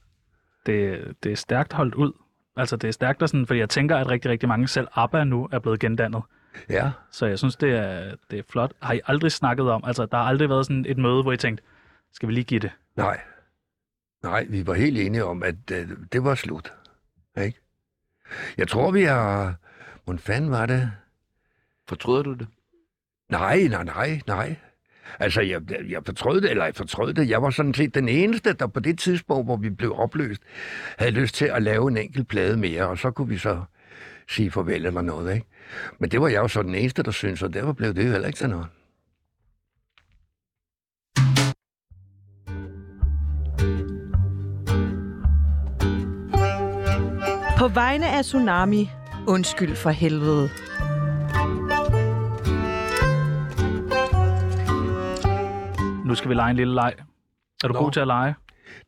Det, 0.66 1.14
det 1.22 1.32
er 1.32 1.36
stærkt 1.36 1.72
holdt 1.72 1.94
ud. 1.94 2.12
Altså, 2.56 2.76
det 2.76 2.88
er 2.88 2.92
stærkt, 2.92 3.22
og 3.22 3.28
sådan, 3.28 3.46
fordi 3.46 3.60
jeg 3.60 3.68
tænker, 3.68 3.96
at 3.96 4.10
rigtig, 4.10 4.30
rigtig 4.30 4.48
mange, 4.48 4.68
selv 4.68 4.88
ABBA 4.94 5.24
nu, 5.24 5.48
er 5.52 5.58
blevet 5.58 5.80
gendannet. 5.80 6.22
Ja. 6.70 6.90
Så 7.10 7.26
jeg 7.26 7.38
synes, 7.38 7.56
det 7.56 7.70
er, 7.70 8.14
det 8.30 8.38
er 8.38 8.42
flot. 8.50 8.72
Har 8.82 8.94
I 8.94 9.00
aldrig 9.06 9.32
snakket 9.32 9.70
om, 9.70 9.84
altså, 9.86 10.06
der 10.06 10.16
har 10.16 10.24
aldrig 10.24 10.48
været 10.48 10.66
sådan 10.66 10.84
et 10.88 10.98
møde, 10.98 11.22
hvor 11.22 11.32
I 11.32 11.36
tænkte, 11.36 11.64
skal 12.12 12.28
vi 12.28 12.34
lige 12.34 12.44
give 12.44 12.60
det? 12.60 12.70
Nej. 12.96 13.20
Nej, 14.22 14.46
vi 14.48 14.66
var 14.66 14.74
helt 14.74 14.98
enige 14.98 15.24
om, 15.24 15.42
at 15.42 15.70
øh, 15.72 15.88
det 16.12 16.24
var 16.24 16.34
slut. 16.34 16.72
Ikke? 17.40 17.60
Jeg 18.58 18.68
tror, 18.68 18.90
vi 18.90 19.02
har... 19.02 19.54
Hvordan 20.04 20.18
fanden 20.18 20.50
var 20.50 20.66
det? 20.66 20.92
Fortryder 21.88 22.22
du 22.22 22.32
det? 22.32 22.46
Nej, 23.28 23.62
nej, 23.62 23.84
nej, 23.84 24.20
nej. 24.26 24.56
Altså, 25.18 25.40
jeg, 25.40 25.62
jeg 25.88 26.02
fortrød 26.06 26.40
det, 26.40 26.50
eller 26.50 26.64
jeg 26.64 26.74
fortrød 26.74 27.14
det. 27.14 27.28
Jeg 27.28 27.42
var 27.42 27.50
sådan 27.50 27.74
set 27.74 27.94
den 27.94 28.08
eneste, 28.08 28.52
der 28.52 28.66
på 28.66 28.80
det 28.80 28.98
tidspunkt, 28.98 29.46
hvor 29.46 29.56
vi 29.56 29.70
blev 29.70 29.94
opløst, 29.98 30.42
havde 30.98 31.10
lyst 31.10 31.34
til 31.34 31.44
at 31.44 31.62
lave 31.62 31.88
en 31.88 31.96
enkelt 31.96 32.28
plade 32.28 32.56
mere, 32.56 32.88
og 32.88 32.98
så 32.98 33.10
kunne 33.10 33.28
vi 33.28 33.38
så 33.38 33.62
sige 34.28 34.50
farvel 34.50 34.86
eller 34.86 35.02
noget, 35.02 35.34
ikke? 35.34 35.46
Men 35.98 36.10
det 36.10 36.20
var 36.20 36.28
jeg 36.28 36.38
jo 36.38 36.48
så 36.48 36.62
den 36.62 36.74
eneste, 36.74 37.02
der 37.02 37.10
syntes, 37.10 37.42
og 37.42 37.54
derfor 37.54 37.72
blev 37.72 37.94
det 37.94 38.06
jo 38.06 38.10
heller 38.10 38.26
ikke 38.26 38.38
sådan 38.38 38.50
noget. 38.50 38.66
På 47.58 47.68
vegne 47.68 48.08
af 48.08 48.24
Tsunami, 48.24 48.90
undskyld 49.26 49.76
for 49.76 49.90
helvede. 49.90 50.48
Nu 56.04 56.14
skal 56.14 56.28
vi 56.28 56.34
lege 56.34 56.50
en 56.50 56.56
lille 56.56 56.74
leg. 56.74 56.94
Er 57.64 57.68
du 57.68 57.74
Nå. 57.74 57.80
god 57.80 57.92
til 57.92 58.00
at 58.00 58.06
lege? 58.06 58.34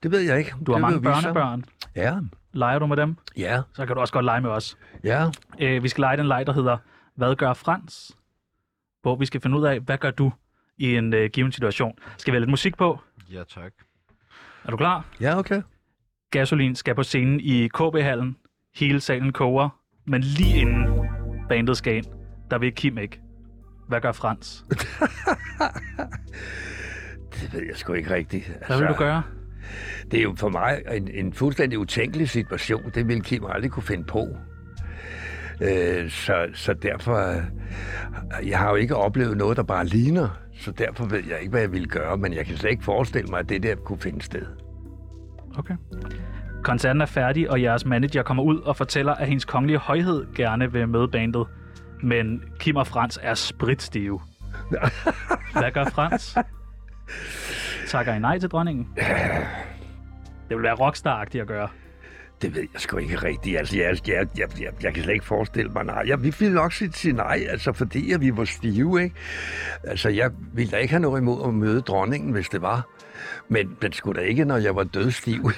Det 0.03 0.11
ved 0.11 0.21
jeg 0.21 0.39
ikke. 0.39 0.55
Du 0.66 0.73
har 0.73 0.79
Det 0.79 0.81
mange 0.83 1.03
børnebørn. 1.03 1.64
Ja, 1.97 2.16
Leger 2.53 2.79
du 2.79 2.87
med 2.87 2.97
dem? 2.97 3.16
ja, 3.37 3.62
Så 3.75 3.87
kan 3.87 3.95
du 3.95 4.01
også 4.01 4.12
godt 4.12 4.25
lege 4.25 4.41
med 4.41 4.51
os. 4.51 4.77
ja. 5.05 5.27
Øh, 5.61 5.83
vi 5.83 5.89
skal 5.89 6.03
lege 6.03 6.16
den 6.16 6.27
leg, 6.27 6.47
der 6.47 6.53
hedder 6.53 6.77
Hvad 7.14 7.37
gør 7.37 7.53
Frans? 7.53 8.12
Hvor 9.03 9.16
vi 9.16 9.27
skal 9.27 9.41
finde 9.41 9.59
ud 9.59 9.64
af, 9.64 9.81
hvad 9.81 9.99
gør 9.99 10.11
du 10.11 10.33
i 10.79 10.97
en 10.97 11.14
øh, 11.14 11.31
given 11.33 11.53
situation. 11.53 11.93
Skal 12.18 12.33
vi 12.33 12.37
have 12.37 12.41
lidt 12.41 12.51
musik 12.51 12.77
på? 12.77 12.99
Ja, 13.33 13.43
tak. 13.45 13.73
Er 14.64 14.71
du 14.71 14.77
klar? 14.77 15.05
Ja, 15.21 15.39
okay. 15.39 15.62
Gasolin 16.31 16.75
skal 16.77 16.95
på 16.95 17.03
scenen 17.03 17.41
i 17.41 17.68
KB-hallen. 17.68 18.37
Hele 18.75 19.01
salen 19.01 19.33
koger. 19.33 19.68
Men 20.07 20.21
lige 20.21 20.61
inden 20.61 20.87
bandet 21.49 21.77
skal 21.77 21.97
ind, 21.97 22.07
der 22.51 22.59
vil 22.59 22.73
Kim 22.75 22.99
ikke. 22.99 23.21
Hvad 23.89 24.01
gør 24.01 24.12
Frans? 24.12 24.64
Det 27.35 27.53
ved 27.53 27.62
jeg 27.68 27.77
sgu 27.77 27.93
ikke 27.93 28.14
rigtigt. 28.14 28.49
Altså, 28.49 28.66
Hvad 28.66 28.79
vil 28.79 28.89
du 28.89 28.95
gøre? 28.95 29.23
Det 30.11 30.18
er 30.18 30.23
jo 30.23 30.35
for 30.39 30.49
mig 30.49 30.83
en, 30.93 31.09
en 31.09 31.33
fuldstændig 31.33 31.79
utænkelig 31.79 32.29
situation. 32.29 32.91
Det 32.95 33.09
ville 33.09 33.23
Kim 33.23 33.45
aldrig 33.45 33.71
kunne 33.71 33.83
finde 33.83 34.05
på. 34.05 34.29
Øh, 35.62 36.11
så, 36.11 36.47
så 36.55 36.73
derfor... 36.73 37.16
øh, 37.37 38.49
Jeg 38.49 38.59
har 38.59 38.71
jo 38.71 38.77
ikke 38.77 38.97
oplevet 38.97 39.37
noget, 39.37 39.57
der 39.57 39.62
bare 39.62 39.85
ligner. 39.87 40.29
Så 40.55 40.71
derfor 40.73 41.05
ved 41.07 41.23
jeg 41.29 41.39
ikke, 41.41 41.51
hvad 41.51 41.61
jeg 41.61 41.73
ville 41.73 41.89
gøre. 41.89 42.16
Men 42.16 42.33
jeg 42.33 42.47
kan 42.47 42.57
slet 42.57 42.71
ikke 42.71 42.85
forestille 42.85 43.29
mig, 43.31 43.39
at 43.41 43.49
det 43.49 43.62
der 43.62 43.75
kunne 43.75 43.99
finde 43.99 44.23
sted. 44.23 44.47
Okay. 45.59 45.75
Koncerten 46.62 47.02
er 47.02 47.06
færdig, 47.06 47.50
og 47.50 47.62
jeres 47.62 47.86
manager 47.86 48.22
kommer 48.22 48.42
ud 48.42 48.61
og 48.61 48.76
fortæller, 48.76 49.14
at 49.14 49.26
hendes 49.26 49.44
kongelige 49.44 49.78
højhed 49.78 50.26
gerne 50.34 50.72
vil 50.72 50.88
møde 50.88 51.08
bandet. 51.08 51.46
Men 52.02 52.42
Kim 52.58 52.76
og 52.76 52.86
Frans 52.86 53.18
er 53.22 53.34
spritstive. 53.34 54.20
Hvad 55.52 55.72
gør 55.72 55.84
Frans? 55.84 56.38
Takker 57.88 58.14
I 58.14 58.18
nej 58.18 58.38
til 58.38 58.48
dronningen? 58.48 58.88
Det 60.48 60.56
vil 60.56 60.62
være 60.62 60.74
rockstar 60.74 61.20
at 61.20 61.46
gøre. 61.46 61.68
Det 62.42 62.54
ved 62.54 62.61
jeg 62.61 62.80
sgu 62.80 62.96
ikke 62.96 63.16
rigtigt. 63.16 63.58
Altså, 63.58 63.76
jeg, 63.78 63.96
jeg, 64.08 64.26
jeg, 64.38 64.48
jeg, 64.61 64.72
jeg 64.82 64.94
kan 64.94 65.02
slet 65.02 65.14
ikke 65.14 65.24
forestille 65.24 65.70
mig 65.72 65.84
nej. 65.84 66.04
Jeg, 66.06 66.22
vi 66.22 66.34
ville 66.38 66.54
nok 66.54 66.72
sige, 66.72 66.92
sige 66.92 67.12
nej, 67.12 67.46
altså, 67.48 67.72
fordi 67.72 68.12
at 68.12 68.20
vi 68.20 68.36
var 68.36 68.44
stive, 68.44 69.02
ikke? 69.02 69.16
Altså, 69.84 70.08
jeg 70.08 70.30
ville 70.54 70.70
da 70.70 70.76
ikke 70.76 70.92
have 70.92 71.00
noget 71.00 71.20
imod 71.20 71.48
at 71.48 71.54
møde 71.54 71.80
dronningen, 71.80 72.32
hvis 72.32 72.48
det 72.48 72.62
var. 72.62 72.88
Men 73.49 73.77
den 73.83 73.93
skulle 73.93 74.21
da 74.21 74.27
ikke, 74.27 74.45
når 74.45 74.57
jeg 74.57 74.77
var 74.77 74.85
dødstiv. 74.85 75.43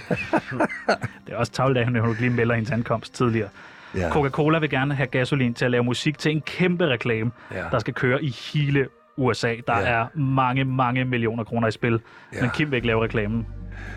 Det 1.26 1.32
er 1.32 1.36
også 1.36 1.52
tavlet 1.52 1.80
af, 1.80 1.92
når 1.92 2.00
hun 2.00 2.16
lige 2.20 2.30
melder 2.30 2.54
hendes 2.54 2.70
ankomst 2.70 3.14
tidligere. 3.14 3.48
ja. 3.96 4.10
Coca-Cola 4.10 4.58
vil 4.58 4.70
gerne 4.70 4.94
have 4.94 5.06
gasolin 5.06 5.54
til 5.54 5.64
at 5.64 5.70
lave 5.70 5.84
musik 5.84 6.18
til 6.18 6.32
en 6.32 6.40
kæmpe 6.40 6.86
reklame, 6.86 7.30
Ja. 7.54 7.64
der 7.70 7.78
skal 7.78 7.94
køre 7.94 8.24
i 8.24 8.28
hele 8.54 8.86
USA. 9.16 9.54
Der 9.66 9.78
Ja. 9.78 9.84
er 9.86 10.18
mange, 10.18 10.64
mange 10.64 11.04
millioner 11.04 11.44
kroner 11.44 11.68
i 11.68 11.70
spil. 11.70 12.00
Ja. 12.34 12.40
Men 12.40 12.50
Kim 12.50 12.70
vil 12.70 12.76
ikke 12.76 12.86
lave 12.86 13.02
reklamen. 13.04 13.46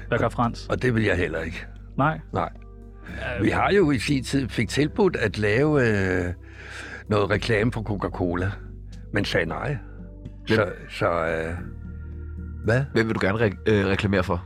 Hvad 0.07 0.17
gør 0.17 0.29
Frans? 0.29 0.67
Og 0.67 0.81
det 0.81 0.95
vil 0.95 1.03
jeg 1.03 1.17
heller 1.17 1.39
ikke. 1.41 1.65
Nej. 1.97 2.19
Nej. 2.33 2.49
Vi 3.41 3.49
har 3.49 3.71
jo 3.71 3.91
i 3.91 3.99
sin 3.99 4.23
tid 4.23 4.49
fik 4.49 4.69
tilbudt 4.69 5.15
at 5.15 5.37
lave 5.37 5.87
øh, 5.87 6.33
noget 7.09 7.29
reklame 7.29 7.71
for 7.71 7.81
Coca-Cola, 7.81 8.51
men 9.13 9.25
sagde 9.25 9.45
nej. 9.45 9.77
Så, 10.47 10.65
så 10.89 11.07
øh, 11.25 11.53
hvad? 12.65 12.83
Hvem 12.93 13.07
vil 13.07 13.15
du 13.15 13.19
gerne 13.25 13.39
re- 13.39 13.57
øh, 13.65 13.85
reklamere 13.85 14.23
for? 14.23 14.45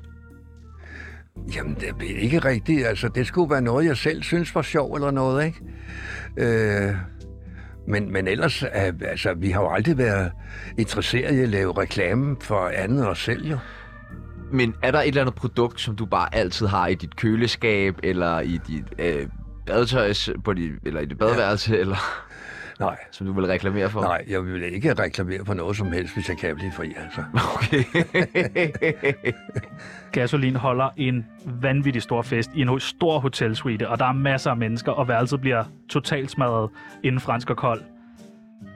Jamen, 1.56 1.76
det 1.76 1.90
er 1.90 2.20
ikke 2.20 2.40
rigtigt. 2.40 2.88
Altså, 2.88 3.08
det 3.08 3.28
skulle 3.28 3.52
være 3.52 3.62
noget, 3.62 3.86
jeg 3.86 3.98
selv 3.98 4.24
synes 4.24 4.56
var 4.56 4.62
sjov 4.62 4.94
eller 4.94 5.12
noget, 5.12 5.46
ikke? 5.46 5.62
Øh, 6.38 6.96
men, 7.88 8.14
men 8.14 8.28
ellers, 8.28 8.64
øh, 8.64 8.94
altså, 9.02 9.34
vi 9.34 9.50
har 9.50 9.62
jo 9.62 9.70
aldrig 9.70 9.98
været 9.98 10.32
interesseret 10.78 11.36
i 11.36 11.40
at 11.40 11.50
lave 11.50 11.82
reklame 11.82 12.36
for 12.42 12.72
andet 12.76 13.08
os 13.08 13.20
selv, 13.20 13.48
jo. 13.48 13.58
Men 14.52 14.76
er 14.84 14.92
der 14.92 15.02
et 15.02 15.08
eller 15.08 15.22
andet 15.22 15.36
produkt, 15.36 15.82
som 15.82 15.96
du 15.96 16.06
bare 16.06 16.36
altid 16.36 16.68
har 16.68 16.88
i 16.88 16.96
dit 16.96 17.16
køleskab, 17.16 17.96
eller 18.04 18.40
i 18.40 18.60
dit 18.68 18.86
øh, 19.00 19.28
badetøjs, 19.66 20.30
på 20.44 20.54
dit, 20.54 20.72
eller 20.86 21.02
i 21.02 21.06
dit 21.06 21.18
badeværelse, 21.18 21.74
ja. 21.74 21.80
eller 21.80 21.98
Nej, 22.80 22.98
som 23.12 23.28
du 23.28 23.34
vil 23.34 23.46
reklamere 23.46 23.90
for? 23.90 24.02
nej, 24.02 24.26
jeg 24.28 24.46
vil 24.46 24.74
ikke 24.74 24.94
reklamere 24.94 25.46
for 25.46 25.54
noget 25.54 25.78
som 25.78 25.92
helst, 25.92 26.14
hvis 26.14 26.30
jeg 26.30 26.38
kan 26.38 26.56
blive 26.56 26.72
fri, 26.72 26.94
altså. 26.98 27.24
Okay. 27.56 27.84
Gasolin 30.12 30.56
holder 30.56 30.90
en 30.98 31.26
vanvittig 31.46 32.02
stor 32.02 32.22
fest 32.22 32.52
i 32.56 32.62
en 32.62 32.80
stor 32.80 33.20
hotelsuite, 33.20 33.90
og 33.90 34.00
der 34.00 34.06
er 34.06 34.12
masser 34.14 34.52
af 34.52 34.58
mennesker, 34.58 34.92
og 34.92 35.08
værelset 35.08 35.42
bliver 35.42 35.64
totalt 35.90 36.32
smadret, 36.32 36.70
inden 37.04 37.22
Frans 37.22 37.46
går 37.46 37.54
kold. 37.54 37.82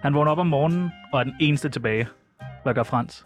Han 0.02 0.14
vågner 0.14 0.32
op 0.32 0.40
om 0.40 0.48
morgenen, 0.48 0.92
og 1.14 1.20
er 1.20 1.24
den 1.24 1.36
eneste 1.40 1.70
tilbage. 1.70 2.08
Hvad 2.64 2.74
gør 2.74 2.84
Frans? 2.84 3.26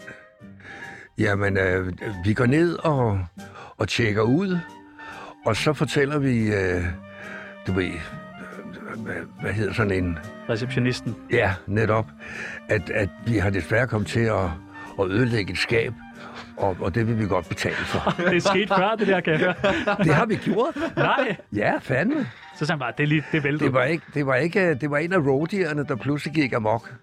Jamen, 1.17 1.57
øh, 1.57 1.93
vi 2.25 2.34
går 2.34 2.45
ned 2.45 2.78
og, 2.86 3.19
og 3.78 3.88
tjekker 3.88 4.21
ud, 4.21 4.59
og 5.45 5.55
så 5.55 5.73
fortæller 5.73 6.19
vi, 6.19 6.53
øh, 6.53 6.84
du 7.67 7.71
ved, 7.71 7.86
øh, 7.86 8.99
hvad, 9.03 9.15
hvad 9.41 9.53
hedder 9.53 9.73
sådan 9.73 10.03
en... 10.03 10.17
Receptionisten. 10.49 11.15
Ja, 11.31 11.53
netop. 11.67 12.05
At, 12.69 12.89
at 12.89 13.09
vi 13.25 13.37
har 13.37 13.49
desværre 13.49 13.87
kommet 13.87 14.07
til 14.09 14.19
at, 14.19 14.43
at 14.99 15.07
ødelægge 15.07 15.51
et 15.53 15.57
skab, 15.59 15.93
og, 16.57 16.77
og 16.81 16.95
det 16.95 17.07
vil 17.07 17.19
vi 17.19 17.27
godt 17.27 17.49
betale 17.49 17.75
for. 17.75 18.09
Det 18.29 18.35
er 18.35 18.39
sket 18.39 18.69
før, 18.69 18.95
det 18.99 19.07
der, 19.07 19.19
kan 19.21 19.33
jeg 19.33 19.39
høre. 19.39 19.53
det 20.03 20.13
har 20.15 20.25
vi 20.25 20.35
gjort. 20.35 20.75
Nej. 20.95 21.35
Ja, 21.55 21.73
fandme. 21.81 22.27
Så 22.55 22.65
sagde 22.65 22.71
han 22.71 22.79
bare, 22.79 22.93
det 22.97 23.03
er 23.03 23.07
lige, 23.07 23.23
det 23.31 23.43
væltede. 23.43 23.65
Det 23.65 23.73
var, 23.73 23.83
ikke, 23.83 24.03
det, 24.13 24.25
var 24.25 24.35
ikke, 24.35 24.73
det 24.75 24.91
var 24.91 24.97
en 24.97 25.13
af 25.13 25.17
roadierne, 25.17 25.85
der 25.87 25.95
pludselig 25.95 26.33
gik 26.35 26.53
amok. 26.53 26.93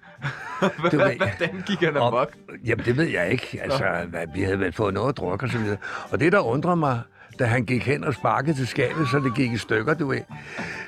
Du 0.61 0.97
ved, 0.97 1.17
Hvordan 1.17 1.63
gik 1.67 1.81
han 1.81 1.97
og- 1.97 2.07
amok? 2.07 2.33
Jamen, 2.65 2.85
det 2.85 2.97
ved 2.97 3.05
jeg 3.09 3.31
ikke. 3.31 3.61
Altså, 3.63 3.85
hvad, 4.09 4.21
vi 4.35 4.43
havde 4.43 4.59
vel 4.61 4.73
fået 4.73 4.95
noget 4.95 5.09
at 5.09 5.17
drukke 5.17 5.47
og 5.47 5.51
så 5.51 5.59
videre. 5.59 5.77
Og 6.11 6.21
det, 6.21 6.33
der 6.33 6.39
undrer 6.41 6.75
mig, 6.75 7.01
da 7.39 7.45
han 7.45 7.65
gik 7.65 7.83
hen 7.83 8.05
og 8.05 8.15
sparkede 8.15 8.57
til 8.57 8.67
skabet, 8.67 9.09
så 9.09 9.19
det 9.19 9.35
gik 9.35 9.53
i 9.53 9.57
stykker, 9.57 9.95
du 9.95 10.07
ved. 10.09 10.21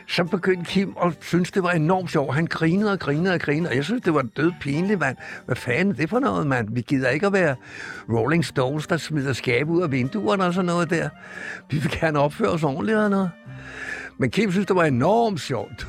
Så 0.08 0.24
begyndte 0.24 0.70
Kim 0.70 0.96
og 0.96 1.12
synes, 1.20 1.50
det 1.50 1.62
var 1.62 1.70
enormt 1.70 2.10
sjovt. 2.10 2.34
Han 2.34 2.46
grinede 2.46 2.92
og 2.92 2.98
grinede 2.98 3.34
og 3.34 3.40
grinede, 3.40 3.70
og 3.70 3.76
jeg 3.76 3.84
synes, 3.84 4.02
det 4.02 4.14
var 4.14 4.22
død 4.22 4.52
pinligt, 4.60 5.00
mand. 5.00 5.16
Hvad 5.46 5.56
fanden 5.56 5.90
er 5.90 5.96
det 5.96 6.10
for 6.10 6.18
noget, 6.18 6.46
mand? 6.46 6.68
Vi 6.72 6.80
gider 6.80 7.08
ikke 7.08 7.26
at 7.26 7.32
være 7.32 7.56
Rolling 8.08 8.44
Stones, 8.44 8.86
der 8.86 8.96
smider 8.96 9.32
skabe 9.32 9.70
ud 9.70 9.82
af 9.82 9.92
vinduerne 9.92 10.44
og 10.44 10.54
sådan 10.54 10.66
noget 10.66 10.90
der. 10.90 11.08
Vi 11.70 11.78
vil 11.78 11.90
gerne 12.00 12.18
opføre 12.18 12.48
os 12.48 12.62
ordentligt 12.62 12.96
eller 12.96 13.08
noget. 13.08 13.30
Men 14.18 14.30
Kim 14.30 14.50
synes, 14.50 14.66
det 14.66 14.76
var 14.76 14.84
enormt 14.84 15.40
sjovt. 15.40 15.86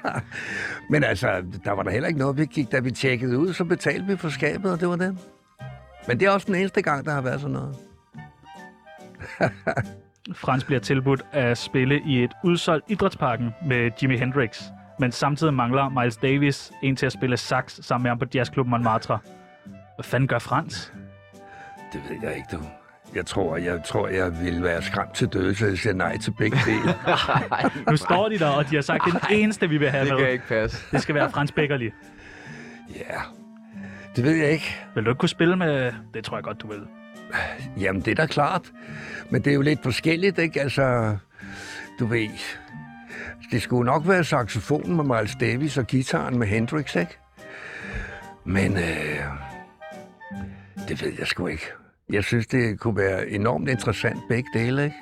Men 0.90 1.04
altså, 1.04 1.42
der 1.64 1.72
var 1.72 1.82
der 1.82 1.90
heller 1.90 2.08
ikke 2.08 2.20
noget, 2.20 2.38
vi 2.38 2.44
gik, 2.44 2.72
da 2.72 2.78
vi 2.78 2.90
tjekkede 2.90 3.38
ud, 3.38 3.52
så 3.52 3.64
betalte 3.64 4.06
vi 4.06 4.16
for 4.16 4.28
skabet, 4.28 4.72
og 4.72 4.80
det 4.80 4.88
var 4.88 4.96
det. 4.96 5.18
Men 6.08 6.20
det 6.20 6.26
er 6.26 6.30
også 6.30 6.46
den 6.46 6.54
eneste 6.54 6.82
gang, 6.82 7.04
der 7.04 7.12
har 7.12 7.20
været 7.20 7.40
sådan 7.40 7.52
noget. 7.52 7.87
Frans 10.34 10.64
bliver 10.64 10.80
tilbudt 10.80 11.22
at 11.32 11.58
spille 11.58 12.00
i 12.06 12.24
et 12.24 12.32
udsolgt 12.44 12.84
idrætsparken 12.88 13.54
med 13.66 13.90
Jimi 14.02 14.16
Hendrix, 14.16 14.62
men 14.98 15.12
samtidig 15.12 15.54
mangler 15.54 15.88
Miles 15.88 16.16
Davis 16.16 16.72
en 16.82 16.96
til 16.96 17.06
at 17.06 17.12
spille 17.12 17.36
sax 17.36 17.78
sammen 17.82 18.02
med 18.02 18.10
ham 18.10 18.18
på 18.18 18.24
jazzklubben 18.34 18.70
Montmartre. 18.70 19.18
Hvad 19.96 20.04
fanden 20.04 20.28
gør 20.28 20.38
Frans? 20.38 20.92
Det 21.92 22.00
ved 22.08 22.16
jeg 22.22 22.36
ikke, 22.36 22.48
du. 22.52 22.58
Jeg 23.14 23.26
tror, 23.26 23.56
jeg, 23.56 23.80
tror, 23.84 24.08
jeg 24.08 24.40
ville 24.40 24.62
være 24.62 24.82
skræmt 24.82 25.14
til 25.14 25.28
døde, 25.28 25.54
så 25.54 25.66
jeg 25.66 25.78
siger 25.78 25.92
nej 25.94 26.18
til 26.18 26.30
begge 26.38 26.58
dele. 26.66 26.94
Nu 27.90 27.96
står 27.96 28.28
de 28.28 28.38
der, 28.38 28.48
og 28.48 28.70
de 28.70 28.74
har 28.74 28.82
sagt, 28.82 29.04
det 29.04 29.14
er 29.14 29.18
den 29.18 29.36
eneste, 29.38 29.68
vi 29.68 29.76
vil 29.78 29.90
have 29.90 30.04
Det 30.04 30.08
kan 30.16 30.20
med. 30.24 30.32
ikke 30.32 30.46
passe. 30.48 30.86
Det 30.92 31.02
skal 31.02 31.14
være 31.14 31.30
Frans 31.30 31.52
Beckerli. 31.52 31.90
Ja, 32.96 33.20
det 34.16 34.24
ved 34.24 34.32
jeg 34.32 34.50
ikke. 34.50 34.76
Vil 34.94 35.04
du 35.04 35.10
ikke 35.10 35.18
kunne 35.18 35.28
spille 35.28 35.56
med... 35.56 35.92
Det 36.14 36.24
tror 36.24 36.36
jeg 36.36 36.44
godt, 36.44 36.62
du 36.62 36.68
vil. 36.68 36.80
Jamen, 37.80 38.02
det 38.02 38.10
er 38.10 38.14
da 38.14 38.26
klart. 38.26 38.72
Men 39.30 39.42
det 39.42 39.50
er 39.50 39.54
jo 39.54 39.62
lidt 39.62 39.82
forskelligt, 39.82 40.38
ikke? 40.38 40.60
Altså, 40.60 41.16
du 41.98 42.06
ved... 42.06 42.28
Det 43.50 43.62
skulle 43.62 43.86
nok 43.86 44.08
være 44.08 44.24
saxofonen 44.24 44.96
med 44.96 45.04
Miles 45.04 45.36
Davis 45.40 45.78
og 45.78 45.86
gitaren 45.86 46.38
med 46.38 46.46
Hendrix, 46.46 46.96
ikke? 46.96 47.18
Men 48.44 48.76
øh, 48.76 49.24
det 50.88 51.02
ved 51.02 51.12
jeg 51.18 51.26
sgu 51.26 51.46
ikke. 51.46 51.66
Jeg 52.10 52.24
synes, 52.24 52.46
det 52.46 52.80
kunne 52.80 52.96
være 52.96 53.28
enormt 53.28 53.68
interessant 53.68 54.18
begge 54.28 54.48
dele, 54.54 54.84
ikke? 54.84 54.96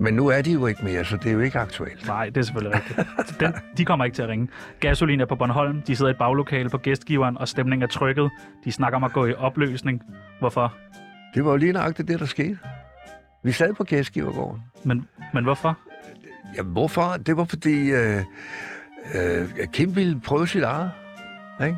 Men 0.00 0.14
nu 0.14 0.28
er 0.28 0.42
de 0.42 0.52
jo 0.52 0.66
ikke 0.66 0.84
mere, 0.84 1.04
så 1.04 1.16
det 1.16 1.26
er 1.26 1.32
jo 1.32 1.40
ikke 1.40 1.58
aktuelt. 1.58 2.06
Nej, 2.06 2.26
det 2.26 2.36
er 2.36 2.42
selvfølgelig 2.42 2.80
rigtigt. 2.80 3.40
Den, 3.40 3.54
de 3.76 3.84
kommer 3.84 4.04
ikke 4.04 4.14
til 4.14 4.22
at 4.22 4.28
ringe. 4.28 4.48
Gasolin 4.80 5.20
er 5.20 5.26
på 5.26 5.36
Bornholm. 5.36 5.82
De 5.82 5.96
sidder 5.96 6.10
i 6.10 6.12
et 6.12 6.18
baglokale 6.18 6.70
på 6.70 6.78
gæstgiveren, 6.78 7.38
og 7.38 7.48
stemningen 7.48 7.82
er 7.82 7.86
trykket. 7.86 8.30
De 8.64 8.72
snakker 8.72 8.96
om 8.96 9.04
at 9.04 9.12
gå 9.12 9.26
i 9.26 9.34
opløsning. 9.34 10.02
Hvorfor? 10.38 10.74
Det 11.34 11.44
var 11.44 11.50
jo 11.50 11.56
lige 11.56 11.72
nøjagtigt 11.72 12.08
det, 12.08 12.20
der 12.20 12.26
skete. 12.26 12.58
Vi 13.44 13.52
sad 13.52 13.74
på 13.74 13.84
gæstgivergården. 13.84 14.62
Men, 14.84 15.08
men 15.34 15.44
hvorfor? 15.44 15.78
Ja, 16.56 16.62
hvorfor? 16.62 17.16
Det 17.26 17.36
var 17.36 17.44
fordi 17.44 17.90
øh, 17.90 18.24
øh, 19.14 19.48
Kim 19.72 19.96
ville 19.96 20.20
prøve 20.20 20.48
sit 20.48 20.62
eget. 20.62 20.90
Ikke? 21.64 21.76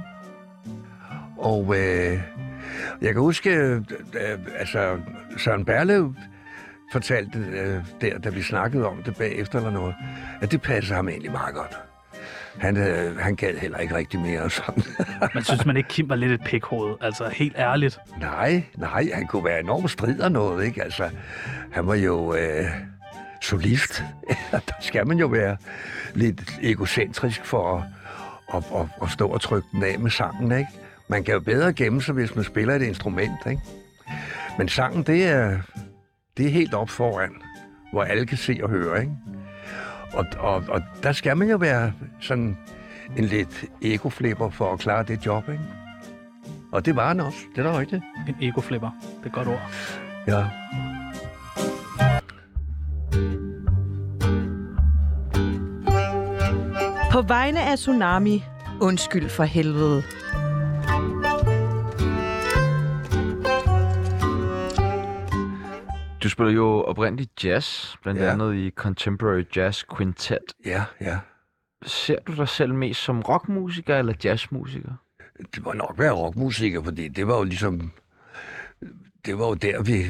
Og 1.38 1.74
øh, 1.76 2.20
jeg 3.02 3.12
kan 3.12 3.20
huske, 3.20 3.50
øh, 3.50 3.82
altså 4.58 4.98
Søren 5.36 5.64
Berlev 5.64 6.14
fortalte 6.92 7.38
øh, 7.38 7.80
der, 8.00 8.18
da 8.18 8.28
vi 8.28 8.42
snakkede 8.42 8.86
om 8.86 9.02
det 9.02 9.16
bagefter 9.16 9.58
eller 9.58 9.70
noget, 9.70 9.94
at 10.40 10.52
det 10.52 10.62
passede 10.62 10.94
ham 10.94 11.08
egentlig 11.08 11.32
meget 11.32 11.54
godt. 11.54 11.78
Han, 12.58 12.76
øh, 12.76 13.18
han 13.18 13.36
gad 13.36 13.54
heller 13.56 13.78
ikke 13.78 13.94
rigtig 13.94 14.20
mere 14.20 14.50
sådan. 14.50 14.82
Man 15.34 15.44
synes 15.44 15.66
man 15.66 15.76
ikke, 15.76 15.88
Kim 15.88 16.08
var 16.08 16.16
lidt 16.16 16.32
et 16.32 16.40
pikhoved. 16.44 16.94
Altså, 17.00 17.28
helt 17.28 17.56
ærligt. 17.58 17.98
nej, 18.20 18.64
nej, 18.76 19.10
han 19.14 19.26
kunne 19.26 19.44
være 19.44 19.60
enormt 19.60 19.90
strid 19.90 20.20
og 20.20 20.32
noget, 20.32 20.64
ikke? 20.64 20.82
Altså, 20.82 21.10
han 21.72 21.86
var 21.86 21.94
jo 21.94 22.34
øh, 22.34 22.64
solist. 23.42 24.04
Der 24.52 24.74
skal 24.80 25.06
man 25.06 25.18
jo 25.18 25.26
være 25.26 25.56
lidt 26.14 26.58
egocentrisk 26.62 27.44
for 27.44 27.76
at, 27.76 27.84
at, 28.54 28.80
at, 28.80 28.86
at 29.02 29.10
stå 29.10 29.28
og 29.28 29.40
trykke 29.40 29.68
den 29.72 29.82
af 29.82 29.98
med 29.98 30.10
sangen, 30.10 30.52
ikke? 30.52 30.70
Man 31.08 31.24
kan 31.24 31.34
jo 31.34 31.40
bedre 31.40 31.72
gemme 31.72 32.02
sig, 32.02 32.14
hvis 32.14 32.34
man 32.34 32.44
spiller 32.44 32.74
et 32.74 32.82
instrument, 32.82 33.38
ikke? 33.50 33.62
Men 34.58 34.68
sangen, 34.68 35.02
det 35.02 35.24
er, 35.24 35.58
det 36.36 36.46
er 36.46 36.50
helt 36.50 36.74
op 36.74 36.90
foran, 36.90 37.30
hvor 37.92 38.02
alle 38.02 38.26
kan 38.26 38.38
se 38.38 38.60
og 38.62 38.70
høre, 38.70 39.00
ikke? 39.00 39.12
Og, 40.12 40.26
og, 40.38 40.64
og 40.68 40.82
der 41.02 41.12
skal 41.12 41.36
man 41.36 41.50
jo 41.50 41.56
være 41.56 41.92
sådan 42.20 42.56
en 43.16 43.24
lidt 43.24 43.64
egoflipper 43.82 44.50
for 44.50 44.72
at 44.72 44.78
klare 44.78 45.02
det 45.02 45.26
job, 45.26 45.48
ikke? 45.48 45.64
Og 46.72 46.86
det 46.86 46.96
var 46.96 47.08
han 47.08 47.20
også. 47.20 47.38
Det 47.56 47.66
er 47.66 47.72
da 47.72 47.78
rigtigt. 47.78 48.02
En 48.28 48.36
egoflipper. 48.40 48.90
Det 49.02 49.22
er 49.22 49.26
et 49.26 49.32
godt 49.32 49.48
ord. 49.48 49.70
Ja. 50.26 50.44
På 57.12 57.22
vegne 57.22 57.62
af 57.62 57.78
Tsunami, 57.78 58.44
undskyld 58.80 59.28
for 59.28 59.44
helvede. 59.44 60.02
Du 66.22 66.28
spiller 66.28 66.52
jo 66.52 66.82
oprindeligt 66.82 67.44
jazz, 67.44 67.96
blandt 68.02 68.20
Ja. 68.20 68.32
andet 68.32 68.54
i 68.54 68.70
Contemporary 68.70 69.44
Jazz 69.56 69.84
Quintet. 69.96 70.38
Ja, 70.66 70.84
ja. 71.00 71.18
Ser 71.86 72.16
du 72.26 72.34
dig 72.36 72.48
selv 72.48 72.74
mest 72.74 73.00
som 73.00 73.20
rockmusiker 73.20 73.96
eller 73.98 74.14
jazzmusiker? 74.24 74.92
Det 75.54 75.64
må 75.64 75.72
nok 75.72 75.94
være 75.98 76.12
rockmusiker, 76.12 76.82
fordi 76.82 77.08
det 77.08 77.26
var 77.26 77.36
jo 77.36 77.42
ligesom... 77.44 77.92
Det 79.26 79.38
var 79.38 79.46
jo 79.46 79.54
der, 79.54 79.82
vi, 79.82 80.04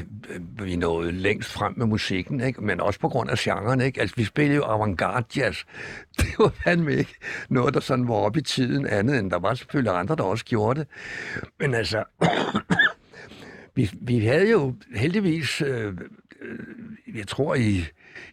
vi 0.64 0.76
nåede 0.76 1.12
længst 1.12 1.52
frem 1.52 1.74
med 1.76 1.86
musikken, 1.86 2.40
ikke? 2.40 2.60
men 2.64 2.80
også 2.80 3.00
på 3.00 3.08
grund 3.08 3.30
af 3.30 3.36
genren. 3.38 3.80
Ikke? 3.80 4.00
Altså, 4.00 4.16
vi 4.16 4.24
spillede 4.24 4.56
jo 4.56 4.62
avantgarde 4.64 5.26
jazz. 5.40 5.58
Det 6.18 6.26
var 6.38 6.48
fandme 6.64 6.92
ikke 6.94 7.14
noget, 7.48 7.74
der 7.74 7.80
sådan 7.80 8.08
var 8.08 8.14
oppe 8.14 8.38
i 8.38 8.42
tiden 8.42 8.86
andet, 8.86 9.18
end 9.18 9.30
der 9.30 9.38
var 9.38 9.54
selvfølgelig 9.54 9.92
andre, 9.98 10.16
der 10.16 10.22
også 10.22 10.44
gjorde 10.44 10.80
det. 10.80 10.88
Men 11.60 11.74
altså, 11.74 12.04
vi, 13.74 13.90
vi 14.00 14.18
havde 14.18 14.50
jo 14.50 14.74
heldigvis, 14.94 15.62
øh, 15.62 15.96
øh, 16.40 16.58
jeg 17.16 17.26
tror 17.26 17.54
i, 17.54 17.84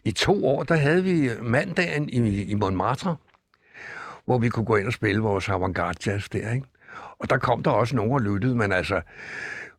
i 0.04 0.12
to 0.12 0.46
år, 0.46 0.62
der 0.62 0.76
havde 0.76 1.04
vi 1.04 1.30
mandagen 1.42 2.08
i, 2.08 2.42
i 2.42 2.54
Montmartre, 2.54 3.16
hvor 4.24 4.38
vi 4.38 4.48
kunne 4.48 4.66
gå 4.66 4.76
ind 4.76 4.86
og 4.86 4.92
spille 4.92 5.22
vores 5.22 5.48
avantgarde 5.48 6.10
jazz 6.10 6.28
der, 6.28 6.52
ikke? 6.52 6.66
Og 7.18 7.30
der 7.30 7.38
kom 7.38 7.62
der 7.62 7.70
også 7.70 7.96
nogen 7.96 8.12
og 8.12 8.20
lyttede, 8.20 8.54
men 8.54 8.72
altså, 8.72 9.00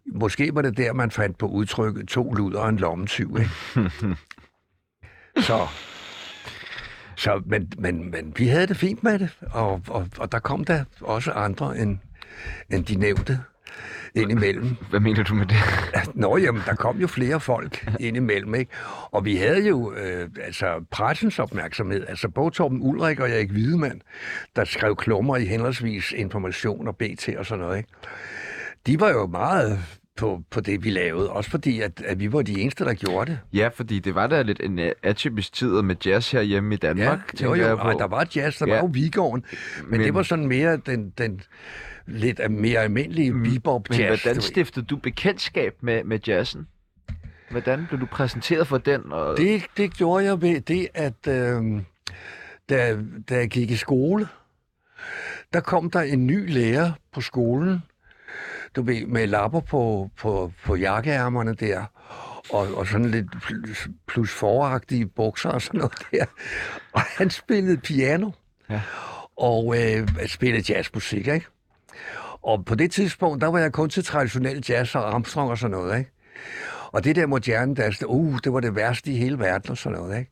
måske 0.06 0.56
var 0.56 0.62
det 0.62 0.78
der, 0.78 0.94
man 0.94 1.12
fandt 1.12 1.38
på 1.38 1.48
udtrykket 1.48 2.08
to 2.08 2.34
luder 2.34 2.60
og 2.60 2.70
en 2.70 2.78
lommetyv, 2.78 3.38
ikke? 3.40 3.52
så, 5.48 5.68
så 7.16 7.42
men, 7.46 7.72
men, 7.78 8.12
men 8.12 8.34
vi 8.38 8.48
havde 8.48 8.68
det 8.68 8.78
fint 8.78 9.04
med 9.04 9.20
det, 9.20 9.30
og, 9.52 9.82
og, 9.88 10.08
og 10.18 10.32
der 10.32 10.40
kom 10.40 10.64
der 10.64 10.84
også 11.02 11.32
andre 11.32 11.78
end, 11.78 11.98
end 12.70 12.86
de 12.86 12.96
nævnte 12.96 13.40
ind 14.16 14.32
imellem. 14.32 14.76
Hvad 14.90 15.00
mener 15.00 15.24
du 15.24 15.34
med 15.36 15.46
det? 15.46 15.56
Nå, 16.16 16.38
jamen, 16.38 16.62
der 16.66 16.76
kom 16.76 16.98
jo 16.98 17.08
flere 17.08 17.40
folk 17.40 17.86
ind 18.00 18.18
imellem, 18.18 18.56
ikke? 18.56 18.72
Og 19.12 19.26
vi 19.26 19.36
havde 19.36 19.68
jo 19.68 19.94
øh, 19.94 20.30
altså 20.44 20.86
pressens 20.92 21.40
opmærksomhed. 21.40 22.06
Altså 22.08 22.30
både 22.30 22.52
Torben 22.52 22.80
Ulrik 22.82 23.20
og 23.20 23.30
Erik 23.30 23.50
Hvidemand, 23.52 24.02
der 24.56 24.64
skrev 24.66 24.96
klummer 24.96 25.38
i 25.38 25.46
henholdsvis 25.46 26.12
information 26.12 26.88
og 26.88 26.96
BT 26.98 27.30
og 27.38 27.46
sådan 27.46 27.64
noget, 27.64 27.78
ikke? 27.78 27.90
De 28.88 29.00
var 29.00 29.10
jo 29.10 29.26
meget 29.28 29.80
på, 30.18 30.42
på 30.52 30.62
det, 30.62 30.84
vi 30.84 30.90
lavede. 30.90 31.30
Også 31.30 31.50
fordi, 31.50 31.82
at, 31.82 32.02
at 32.06 32.20
vi 32.20 32.34
var 32.34 32.42
de 32.42 32.62
eneste, 32.62 32.86
der 32.86 32.94
gjorde 32.94 33.32
det. 33.32 33.40
Ja, 33.54 33.70
fordi 33.76 34.00
det 34.00 34.16
var 34.16 34.28
da 34.28 34.42
lidt 34.42 34.60
en 34.64 34.80
uh, 34.80 34.86
atypisk 35.04 35.54
tid 35.54 35.82
med 35.82 35.96
jazz 36.06 36.32
herhjemme 36.32 36.74
i 36.74 36.78
Danmark, 36.78 37.20
jo, 37.34 37.38
tænker 37.38 37.56
jo, 37.56 37.68
jeg 37.68 37.78
på. 37.78 37.84
og 37.88 38.00
der 38.00 38.08
var 38.08 38.28
jazz, 38.36 38.58
der 38.60 38.66
Ja. 38.68 38.74
var 38.74 38.80
jo 38.80 38.90
Vigården, 38.94 39.44
men 39.82 39.92
Men- 39.92 40.02
det 40.02 40.14
var 40.14 40.24
sådan 40.24 40.48
mere 40.48 40.78
den, 40.86 41.10
den 41.18 41.42
lidt 42.06 42.40
af 42.40 42.50
mere 42.50 42.80
almindelige 42.80 43.34
bebop 43.34 43.90
Men 43.90 44.00
jazz. 44.00 44.22
hvordan 44.22 44.36
du 44.36 44.42
ved. 44.42 44.48
stiftede 44.50 44.86
du 44.86 44.96
bekendtskab 44.98 45.74
med, 45.82 46.04
med 46.04 46.20
jazzen? 46.28 46.68
Hvordan 47.50 47.86
blev 47.88 48.00
du 48.00 48.06
præsenteret 48.06 48.68
for 48.68 48.78
den? 48.78 49.12
Og... 49.12 49.38
Det, 49.38 49.64
det 49.78 49.94
gjorde 49.94 50.26
jeg 50.26 50.42
ved 50.42 50.62
det, 50.62 50.88
at 50.94 51.28
øh, 51.28 51.82
da, 52.70 52.98
da 53.30 53.36
jeg 53.36 53.50
gik 53.50 53.72
i 53.72 53.76
skole, 53.76 54.28
der 55.54 55.60
kom 55.60 55.92
der 55.92 56.02
en 56.02 56.28
ny 56.28 56.54
lærer 56.54 56.92
på 57.14 57.22
skolen, 57.22 57.80
du 58.76 58.82
ved, 58.82 59.06
med 59.06 59.28
lapper 59.28 59.60
på, 59.60 60.10
på, 60.18 60.52
på 60.66 60.76
jakkeærmerne 60.76 61.54
der, 61.56 61.86
og, 62.54 62.78
og 62.78 62.88
sådan 62.88 63.12
lidt 63.12 63.42
plus, 63.42 63.88
plus 64.08 64.32
foragtige 64.32 65.06
bukser 65.06 65.50
og 65.50 65.62
sådan 65.62 65.78
noget 65.78 65.94
der. 66.12 66.26
Og 66.94 67.02
han 67.02 67.30
spillede 67.30 67.78
piano, 67.78 68.32
Ja. 68.70 68.82
og 69.38 69.76
øh, 69.78 70.08
spillede 70.28 70.74
jazzmusik, 70.74 71.28
ikke? 71.28 71.46
Og 72.42 72.66
på 72.66 72.76
det 72.76 72.92
tidspunkt, 72.92 73.42
der 73.42 73.48
var 73.48 73.60
jeg 73.60 73.72
kun 73.72 73.90
til 73.90 74.04
traditionel 74.04 74.66
jazz 74.70 74.96
og 74.96 75.14
Armstrong 75.14 75.52
og 75.52 75.58
sådan 75.58 75.72
noget, 75.72 76.00
ikke? 76.00 76.12
Og 76.92 77.04
det 77.04 77.16
der 77.16 77.26
moderne 77.26 77.76
dans, 77.76 78.04
uh, 78.04 78.40
det 78.44 78.54
var 78.54 78.60
det 78.60 78.76
værste 78.76 79.12
i 79.12 79.18
hele 79.18 79.40
verden 79.40 79.72
og 79.72 79.78
sådan 79.78 79.98
noget, 79.98 80.20
ikke? 80.20 80.32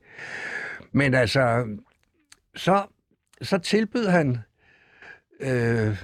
Men 0.91 1.13
altså, 1.13 1.65
så, 2.55 2.83
så 3.41 3.57
tilbød 3.57 4.07
han 4.07 4.37
øh, 5.39 5.97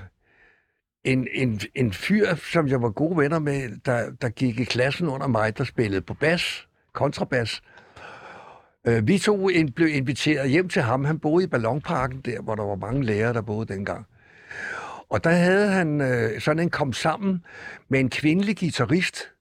en, 1.04 1.28
en, 1.34 1.60
en 1.76 1.94
fyr, 1.94 2.36
som 2.36 2.68
jeg 2.68 2.82
var 2.82 2.90
gode 2.90 3.18
venner 3.18 3.40
med, 3.40 3.70
der, 3.86 4.12
der 4.22 4.30
gik 4.30 4.60
i 4.60 4.64
klassen 4.64 5.08
under 5.08 5.28
mig, 5.28 5.58
der 5.58 5.64
spillede 5.64 6.02
på 6.02 6.14
bas, 6.14 6.68
kontrabas. 6.94 7.62
Øh, 8.88 9.08
vi 9.08 9.18
to 9.18 9.50
in, 9.50 9.72
blev 9.72 9.88
inviteret 9.88 10.50
hjem 10.50 10.70
til 10.70 10.82
ham. 10.82 11.06
Han 11.06 11.20
boede 11.20 11.44
i 11.44 11.48
Ballonparken 11.48 12.22
der, 12.22 12.42
hvor 12.42 12.56
der 12.56 12.64
var 12.64 12.76
mange 12.76 13.04
lærere, 13.04 13.34
der 13.34 13.42
boede 13.42 13.74
dengang. 13.74 14.06
Og 15.10 15.24
der 15.24 15.30
havde 15.30 15.72
han 15.72 16.02
øh, 16.02 16.42
sådan 16.42 16.60
en 16.64 16.70
kom 16.70 16.94
sammen 16.94 17.44
med 17.90 18.00
en 18.00 18.10
kvindelig 18.10 18.58
guitarist, 18.58 19.32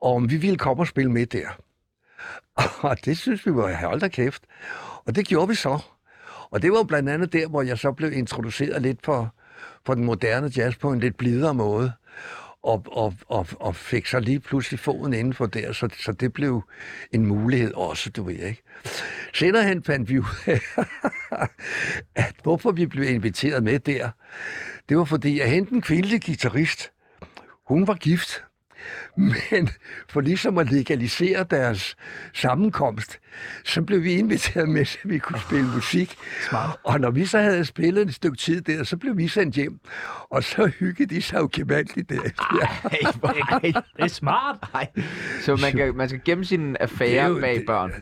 og 0.00 0.14
om 0.14 0.30
vi 0.30 0.36
ville 0.36 0.58
komme 0.58 0.82
og 0.82 0.86
spille 0.86 1.12
med 1.12 1.26
der. 1.26 1.48
Og 2.88 3.04
det 3.04 3.18
synes 3.18 3.46
vi 3.46 3.54
var 3.54 3.74
hold 3.74 4.00
da 4.00 4.08
kæft. 4.08 4.42
Og 5.04 5.14
det 5.14 5.26
gjorde 5.26 5.48
vi 5.48 5.54
så. 5.54 5.78
Og 6.50 6.62
det 6.62 6.72
var 6.72 6.82
blandt 6.82 7.08
andet 7.08 7.32
der, 7.32 7.48
hvor 7.48 7.62
jeg 7.62 7.78
så 7.78 7.92
blev 7.92 8.12
introduceret 8.12 8.82
lidt 8.82 9.04
for, 9.04 9.34
for 9.86 9.94
den 9.94 10.04
moderne 10.04 10.52
jazz 10.56 10.76
på 10.76 10.92
en 10.92 11.00
lidt 11.00 11.16
blidere 11.16 11.54
måde. 11.54 11.92
Og, 12.62 12.84
og, 12.86 13.14
og, 13.28 13.46
og 13.60 13.76
fik 13.76 14.06
så 14.06 14.20
lige 14.20 14.40
pludselig 14.40 14.80
foden 14.80 15.12
inden 15.12 15.34
for 15.34 15.46
der, 15.46 15.72
så, 15.72 15.88
så 15.98 16.12
det 16.12 16.32
blev 16.32 16.62
en 17.12 17.26
mulighed 17.26 17.72
også, 17.74 18.10
du 18.10 18.22
ved 18.22 18.34
ikke. 18.34 18.62
Senere 19.34 19.64
hen 19.64 19.84
fandt 19.84 20.08
vi 20.08 20.18
ud 20.18 20.24
af, 20.46 20.60
at 22.26 22.34
hvorfor 22.42 22.72
vi 22.72 22.86
blev 22.86 23.08
inviteret 23.08 23.62
med 23.62 23.78
der, 23.78 24.10
det 24.88 24.96
var 24.96 25.04
fordi, 25.04 25.40
at 25.40 25.50
hente 25.50 25.74
en 25.74 25.82
kvindelig 25.82 26.22
guitarist, 26.22 26.92
hun 27.68 27.86
var 27.86 27.94
gift. 27.94 28.44
Men 29.50 29.68
for 30.08 30.20
ligesom 30.20 30.58
at 30.58 30.70
legalisere 30.72 31.44
deres 31.50 31.96
sammenkomst, 32.34 33.18
så 33.64 33.82
blev 33.82 34.02
vi 34.02 34.12
inviteret 34.12 34.68
med, 34.68 34.84
så 34.84 34.98
vi 35.04 35.18
kunne 35.18 35.40
spille 35.40 35.66
musik. 35.74 36.16
Smart. 36.48 36.76
Og 36.84 37.00
når 37.00 37.10
vi 37.10 37.26
så 37.26 37.38
havde 37.38 37.64
spillet 37.64 38.08
et 38.08 38.14
stykke 38.14 38.36
tid 38.36 38.60
der, 38.62 38.84
så 38.84 38.96
blev 38.96 39.16
vi 39.16 39.28
sendt 39.28 39.54
hjem. 39.54 39.80
Og 40.30 40.44
så 40.44 40.66
hyggede 40.78 41.14
de 41.14 41.22
sig 41.22 41.38
jo 41.38 41.48
gevaldigt 41.52 42.10
der. 42.10 42.20
Ja. 42.60 43.10
Hvor- 43.12 43.58
Det 43.60 43.76
er 43.98 44.06
smart. 44.06 44.56
Nej. 44.74 44.86
Så 45.40 45.56
man, 45.62 45.72
kan, 45.72 45.96
man 45.96 46.08
skal 46.08 46.20
gemme 46.24 46.44
sin 46.44 46.76
affære 46.80 47.40
bag 47.40 47.54
det- 47.54 47.66
børn. 47.66 47.92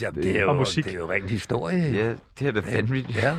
Ja, 0.00 0.10
det 0.14 0.36
er 0.36 0.40
jo, 0.42 0.48
Og 0.48 0.56
musik. 0.56 0.84
Det 0.84 0.92
er 0.94 0.98
jo 0.98 1.10
rent 1.10 1.30
historie. 1.30 1.92
Ja, 1.92 2.12
det 2.38 2.46
er 2.48 2.52
da 2.52 2.60
fandme. 2.60 3.04
Ja. 3.14 3.36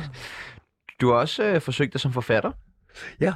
Du 1.00 1.08
har 1.08 1.14
også 1.16 1.44
øh, 1.44 1.60
forsøgt 1.60 1.92
dig 1.92 2.00
som 2.00 2.12
forfatter. 2.12 2.52
Ja. 3.20 3.32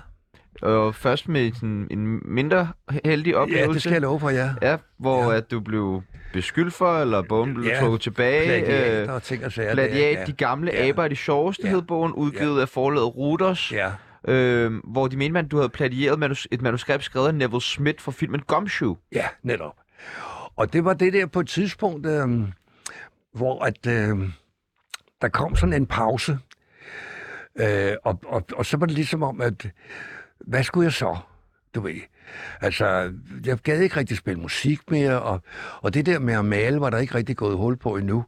Og 0.63 0.95
først 0.95 1.29
med 1.29 1.53
sådan 1.55 1.89
en 1.91 2.21
mindre 2.35 2.69
heldig 3.05 3.37
oplevelse. 3.37 3.67
ja, 3.69 3.73
det 3.73 3.83
skal 3.83 3.93
jeg 3.93 4.01
love 4.01 4.21
for, 4.21 4.31
ja. 4.31 4.51
Ja, 4.63 4.77
hvor 4.99 5.31
Ja. 5.33 5.37
at 5.37 5.51
du 5.51 5.61
blev 5.61 6.03
beskyldt 6.33 6.75
for, 6.75 6.99
eller 6.99 7.23
bogen 7.23 7.55
blev 7.55 7.67
Ja, 7.67 7.81
trukket 7.81 8.01
tilbage. 8.01 8.45
Plagiat 8.65 9.09
Øh, 9.09 9.15
og 9.15 9.23
ting 9.23 9.45
og 9.45 9.53
sager. 9.53 9.73
Plagiat, 9.75 10.19
der, 10.19 10.25
de 10.25 10.33
gamle 10.33 10.71
Ja. 10.75 10.89
aber 10.89 11.05
er 11.05 11.09
de 11.09 11.17
sjoveste, 11.17 11.63
Ja. 11.65 11.71
hed 11.71 11.83
bogen, 11.83 12.13
udgivet 12.13 12.61
af 12.61 12.69
forlaget 12.69 13.17
Ruders. 13.17 13.73
Ja. 13.73 13.91
Øh, 14.29 14.73
hvor 14.85 15.07
de 15.09 15.17
mente, 15.17 15.39
at 15.41 15.51
du 15.51 15.57
havde 15.57 15.69
plagieret 15.69 16.19
manus- 16.19 16.47
et 16.51 16.63
manuskript 16.63 17.05
skrevet 17.05 17.29
af 17.29 17.35
Neville 17.35 17.61
Smith 17.63 18.01
for 18.03 18.11
filmen 18.11 18.41
Gumshoe. 18.41 18.97
Ja, 19.13 19.25
netop. 19.43 19.75
Og 20.57 20.73
det 20.73 20.85
var 20.85 20.93
det 20.95 21.13
der 21.13 21.27
på 21.27 21.41
et 21.41 21.49
tidspunkt, 21.49 22.07
øh, 22.07 22.29
hvor 23.35 23.65
at, 23.65 23.87
øh, 23.87 24.29
der 25.23 25.29
kom 25.29 25.57
sådan 25.57 25.73
en 25.73 25.87
pause. 25.87 26.39
Øh, 27.61 27.93
og, 28.05 28.21
og, 28.27 28.43
og 28.57 28.67
så 28.67 28.77
var 28.77 28.87
det 28.87 28.95
ligesom 28.95 29.23
om, 29.23 29.41
at 29.41 29.67
hvad 30.47 30.63
skulle 30.63 30.85
jeg 30.85 30.93
så? 30.93 31.17
Du 31.75 31.81
ved. 31.81 32.01
Altså, 32.61 33.13
jeg 33.45 33.59
gad 33.59 33.81
ikke 33.81 33.97
rigtig 33.97 34.17
spille 34.17 34.41
musik 34.41 34.91
mere, 34.91 35.23
og, 35.23 35.43
og 35.81 35.95
det 35.95 36.07
der 36.07 36.19
med 36.19 36.35
at 36.35 36.45
male 36.45 36.81
var 36.81 36.91
der 36.91 36.99
ikke 36.99 37.15
rigtig 37.15 37.37
gået 37.37 37.57
hul 37.57 37.77
på 37.77 37.97
endnu. 37.97 38.25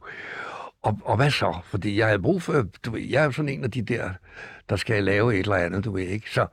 Og, 0.81 0.99
og 1.03 1.15
hvad 1.15 1.31
så? 1.31 1.57
Fordi 1.63 1.99
jeg 1.99 2.07
havde 2.07 2.21
brug 2.21 2.41
for, 2.41 2.65
du 2.85 2.91
ved, 2.91 3.01
jeg 3.01 3.21
er 3.21 3.25
jo 3.25 3.31
sådan 3.31 3.49
en 3.49 3.63
af 3.63 3.71
de 3.71 3.81
der, 3.81 4.09
der 4.69 4.75
skal 4.75 5.03
lave 5.03 5.33
et 5.33 5.39
eller 5.39 5.55
andet, 5.55 5.85
du 5.85 5.91
ved 5.91 6.03
ikke. 6.03 6.29
Så, 6.29 6.47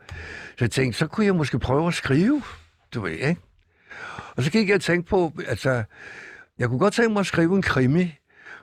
så 0.59 0.65
jeg 0.65 0.71
tænkte, 0.71 0.99
så 0.99 1.07
kunne 1.07 1.27
jeg 1.27 1.37
måske 1.37 1.59
prøve 1.59 1.89
at 1.89 1.95
skrive, 1.95 2.43
du 2.95 3.01
ved 3.01 3.13
ikke. 3.13 3.41
Og 4.37 4.43
så 4.43 4.51
gik 4.51 4.69
jeg 4.69 4.75
og 4.75 4.81
tænkte 4.81 5.11
på, 5.11 5.33
altså, 5.49 5.83
jeg 6.59 6.69
kunne 6.69 6.79
godt 6.79 6.95
tænke 6.95 7.13
mig 7.13 7.21
at 7.21 7.27
skrive 7.27 7.57
en 7.57 7.63
krimi, 7.63 8.21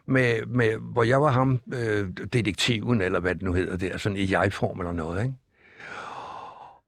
med, 0.08 0.46
med, 0.46 0.78
hvor 0.78 1.04
jeg 1.04 1.22
var 1.22 1.32
ham, 1.32 1.62
øh, 1.74 2.10
detektiven, 2.34 3.02
eller 3.02 3.20
hvad 3.20 3.36
det 3.36 3.44
nu 3.44 3.54
hedder 3.54 3.78
der, 3.78 3.98
sådan 3.98 4.18
i 4.18 4.32
jeg-form 4.32 4.80
eller 4.80 4.94
noget, 4.94 5.24
ikke? 5.24 5.36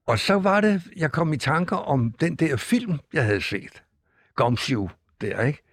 Og 0.09 0.19
så 0.19 0.33
var 0.33 0.61
det, 0.61 0.81
jeg 0.95 1.11
kom 1.11 1.33
i 1.33 1.37
tanker 1.37 1.75
om 1.75 2.11
den 2.19 2.35
der 2.35 2.57
film, 2.57 2.99
jeg 3.13 3.25
havde 3.25 3.41
set. 3.41 3.83
Gumshoe 4.35 4.89
der, 5.21 5.41
ikke? 5.41 5.63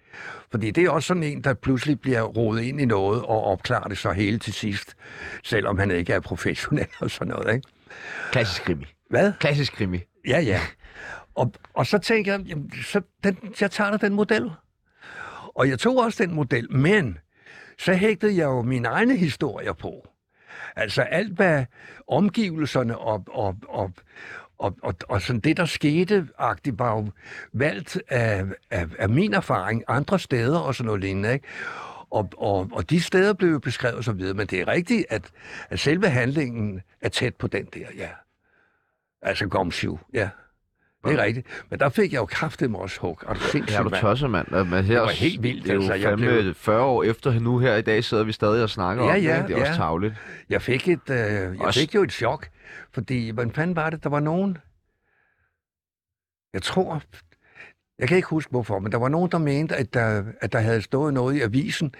Fordi 0.51 0.71
det 0.71 0.83
er 0.83 0.89
også 0.89 1.07
sådan 1.07 1.23
en, 1.23 1.43
der 1.43 1.53
pludselig 1.53 1.99
bliver 2.01 2.21
rodet 2.21 2.61
ind 2.61 2.81
i 2.81 2.85
noget 2.85 3.21
og 3.21 3.43
opklarer 3.43 3.87
det 3.87 3.97
så 3.97 4.11
hele 4.11 4.39
til 4.39 4.53
sidst, 4.53 4.95
selvom 5.43 5.77
han 5.77 5.91
ikke 5.91 6.13
er 6.13 6.19
professionel 6.19 6.87
og 6.99 7.11
sådan 7.11 7.27
noget, 7.27 7.55
ikke? 7.55 7.67
Klassisk 8.31 8.63
krimi. 8.63 8.85
Hvad? 9.09 9.33
Klassisk 9.39 9.73
krimi. 9.73 9.99
Ja, 10.27 10.39
ja. 10.39 10.61
Og, 11.35 11.53
og 11.73 11.85
så 11.85 11.97
tænker 11.97 12.31
jeg, 12.33 12.41
jamen, 12.41 12.71
så 12.83 13.01
den, 13.23 13.37
jeg 13.61 13.71
tager 13.71 13.91
da 13.91 14.07
den 14.07 14.13
model. 14.13 14.51
Og 15.55 15.69
jeg 15.69 15.79
tog 15.79 15.97
også 15.97 16.23
den 16.23 16.35
model, 16.35 16.73
men 16.73 17.17
så 17.79 17.93
hægtede 17.93 18.37
jeg 18.37 18.45
jo 18.45 18.61
mine 18.61 18.87
egne 18.87 19.17
historier 19.17 19.73
på. 19.73 20.07
Altså 20.77 21.01
alt, 21.01 21.33
hvad 21.33 21.65
omgivelserne 22.07 22.97
og, 22.97 23.23
og, 23.27 23.55
og, 23.67 23.91
og, 24.57 24.75
og, 24.83 24.95
og 25.09 25.21
sådan 25.21 25.39
det, 25.39 25.57
der 25.57 25.65
skete, 25.65 26.27
agtigt 26.37 26.79
var 26.79 26.91
jo 26.91 27.07
valgt 27.53 28.01
af, 28.07 28.45
af, 28.71 28.87
af 28.99 29.09
min 29.09 29.33
erfaring 29.33 29.83
andre 29.87 30.19
steder 30.19 30.59
og 30.59 30.75
sådan 30.75 30.85
noget 30.85 31.01
lignende, 31.01 31.33
ikke? 31.33 31.47
Og, 32.09 32.29
og, 32.37 32.69
og 32.71 32.89
de 32.89 33.01
steder 33.01 33.33
blev 33.33 33.49
jo 33.51 33.59
beskrevet 33.59 34.05
så 34.05 34.11
videre, 34.11 34.33
men 34.33 34.47
det 34.47 34.59
er 34.61 34.67
rigtigt, 34.67 35.05
at, 35.09 35.31
at 35.69 35.79
selve 35.79 36.09
handlingen 36.09 36.81
er 37.01 37.09
tæt 37.09 37.35
på 37.35 37.47
den 37.47 37.65
der, 37.65 37.87
ja. 37.97 38.09
Altså 39.21 39.47
Gomsju, 39.47 39.99
ja. 40.13 40.29
Det 41.09 41.19
er 41.19 41.23
rigtigt. 41.23 41.47
Men 41.69 41.79
der 41.79 41.89
fik 41.89 42.13
jeg 42.13 42.19
jo 42.19 42.25
kraftet 42.25 42.75
også 42.75 42.99
hug. 43.01 43.19
Og 43.25 43.35
det 43.35 43.71
Ja, 43.71 43.79
er 43.79 43.83
du 43.83 43.89
tosset, 43.89 44.29
mand. 44.29 44.47
Men 44.51 44.83
her, 44.83 44.93
Det 44.93 45.01
var 45.01 45.07
helt 45.09 45.43
vildt, 45.43 45.63
Det 45.63 45.69
er 45.69 45.73
jo 45.73 45.79
altså. 45.81 45.93
Jeg 45.93 46.03
fandme 46.03 46.25
blev- 46.41 46.55
40 46.55 46.81
år 46.83 47.03
efter 47.03 47.39
nu 47.39 47.59
her 47.59 47.75
i 47.75 47.81
dag 47.81 48.03
sidder 48.03 48.23
vi 48.23 48.31
stadig 48.31 48.63
og 48.63 48.69
snakker 48.69 49.03
Ja, 49.03 49.09
om 49.15 49.21
ja, 49.21 49.37
det. 49.39 49.47
Det 49.47 49.53
er 49.55 49.59
ja. 49.59 49.69
også 49.69 49.77
tavligt. 49.79 50.13
Jeg 50.49 50.61
fik, 50.61 50.87
et, 50.87 50.99
øh, 51.09 51.17
jeg 51.17 51.55
Også- 51.59 51.79
fik 51.79 51.95
jo 51.95 52.03
et 52.03 52.11
chok, 52.11 52.49
fordi, 52.93 53.29
hvordan 53.29 53.51
fanden 53.53 53.75
var 53.75 53.89
det, 53.89 54.03
der 54.03 54.09
var 54.09 54.19
nogen, 54.19 54.57
jeg 56.53 56.61
tror, 56.61 57.01
jeg 57.99 58.07
kan 58.07 58.17
ikke 58.17 58.29
huske 58.29 58.51
hvorfor, 58.51 58.79
men 58.79 58.91
der 58.91 58.97
var 58.97 59.09
nogen, 59.09 59.31
der 59.31 59.37
mente, 59.37 59.75
at 59.75 59.93
der, 59.93 60.23
at 60.41 60.51
der 60.53 60.59
havde 60.59 60.81
stået 60.81 61.13
noget 61.13 61.35
i 61.35 61.41
avisen, 61.41 61.93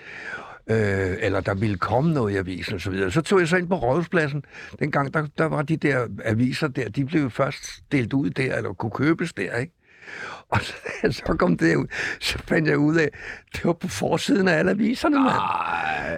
øh, 0.69 1.15
eller 1.19 1.39
der 1.39 1.53
ville 1.53 1.77
komme 1.77 2.13
noget 2.13 2.33
i 2.33 2.37
avisen 2.37 2.73
og 2.73 2.81
så 2.81 2.89
videre. 2.89 3.11
Så 3.11 3.21
tog 3.21 3.39
jeg 3.39 3.47
så 3.47 3.57
ind 3.57 3.67
på 3.67 3.75
rådhuspladsen. 3.75 4.43
Dengang, 4.79 5.13
der, 5.13 5.27
der 5.37 5.45
var 5.45 5.61
de 5.61 5.77
der 5.77 6.07
aviser 6.25 6.67
der, 6.67 6.89
de 6.89 7.05
blev 7.05 7.31
først 7.31 7.63
delt 7.91 8.13
ud 8.13 8.29
der, 8.29 8.55
eller 8.55 8.73
kunne 8.73 8.91
købes 8.91 9.33
der, 9.33 9.55
ikke? 9.57 9.73
Og 10.51 10.59
så, 10.61 10.73
så 11.11 11.35
kom 11.39 11.57
det 11.57 11.75
ud, 11.75 11.85
så 12.19 12.37
fandt 12.47 12.67
jeg 12.67 12.77
ud 12.77 12.95
af, 12.95 13.09
det 13.53 13.65
var 13.65 13.73
på 13.73 13.87
forsiden 13.87 14.47
af 14.47 14.53
alle 14.59 14.71
aviserne, 14.71 15.15
mand. 15.19 15.33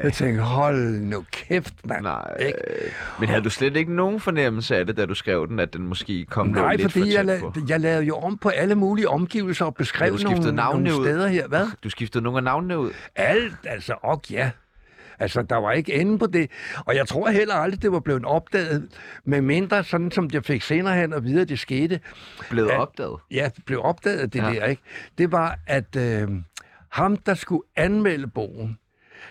Jeg 0.03 0.13
tænkte, 0.13 0.43
hold 0.43 0.99
nu 1.01 1.25
kæft, 1.31 1.73
mand. 1.85 2.01
Nej. 2.01 2.35
Ikke? 2.39 2.59
Men 3.19 3.29
havde 3.29 3.41
du 3.41 3.49
slet 3.49 3.75
ikke 3.75 3.93
nogen 3.95 4.19
fornemmelse 4.19 4.75
af 4.77 4.85
det, 4.85 4.97
da 4.97 5.05
du 5.05 5.13
skrev 5.15 5.47
den, 5.47 5.59
at 5.59 5.73
den 5.73 5.87
måske 5.87 6.25
kom 6.25 6.47
Nej, 6.47 6.75
lidt 6.75 6.91
fordi 6.91 6.99
for 7.11 7.23
jeg, 7.23 7.37
la- 7.37 7.39
på? 7.39 7.53
jeg 7.69 7.79
lavede 7.79 8.03
jo 8.05 8.15
om 8.15 8.37
på 8.37 8.49
alle 8.49 8.75
mulige 8.75 9.09
omgivelser 9.09 9.65
og 9.65 9.75
beskrev 9.75 10.17
nogle, 10.23 10.51
nogle 10.55 10.95
ud. 10.97 11.05
steder 11.05 11.27
her. 11.27 11.47
Hvad? 11.47 11.67
Du 11.83 11.89
skiftede 11.89 12.23
nogle 12.23 12.37
af 12.37 12.43
navnene 12.43 12.79
ud. 12.79 12.91
Alt, 13.15 13.53
altså, 13.65 13.93
og 14.03 14.21
ja. 14.31 14.49
Altså, 15.19 15.41
der 15.41 15.55
var 15.55 15.71
ikke 15.71 15.93
ende 15.93 16.19
på 16.19 16.27
det. 16.27 16.51
Og 16.85 16.95
jeg 16.95 17.07
tror 17.07 17.29
heller 17.29 17.55
aldrig, 17.55 17.81
det 17.81 17.91
var 17.91 17.99
blevet 17.99 18.25
opdaget, 18.25 18.87
med 19.25 19.41
mindre 19.41 19.83
sådan, 19.83 20.11
som 20.11 20.29
jeg 20.33 20.45
fik 20.45 20.61
senere 20.61 20.95
hen 20.95 21.13
og 21.13 21.23
videre, 21.23 21.45
det 21.45 21.59
skete. 21.59 21.99
Blevet 22.49 22.67
Ja. 22.69 22.81
opdaget. 22.81 23.19
Ja, 23.31 23.49
det 23.55 23.65
blev 23.65 23.81
opdaget, 23.83 24.33
det 24.33 24.39
Ja. 24.39 24.49
der, 24.53 24.65
ikke? 24.65 24.81
Det 25.17 25.31
var, 25.31 25.59
at 25.67 25.95
øh, 25.95 26.27
ham, 26.91 27.17
der 27.17 27.33
skulle 27.33 27.63
anmelde 27.75 28.27
bogen, 28.27 28.77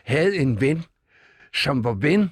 havde 0.05 0.37
en 0.37 0.61
ven, 0.61 0.85
som 1.55 1.85
var 1.85 1.93
ven 1.93 2.31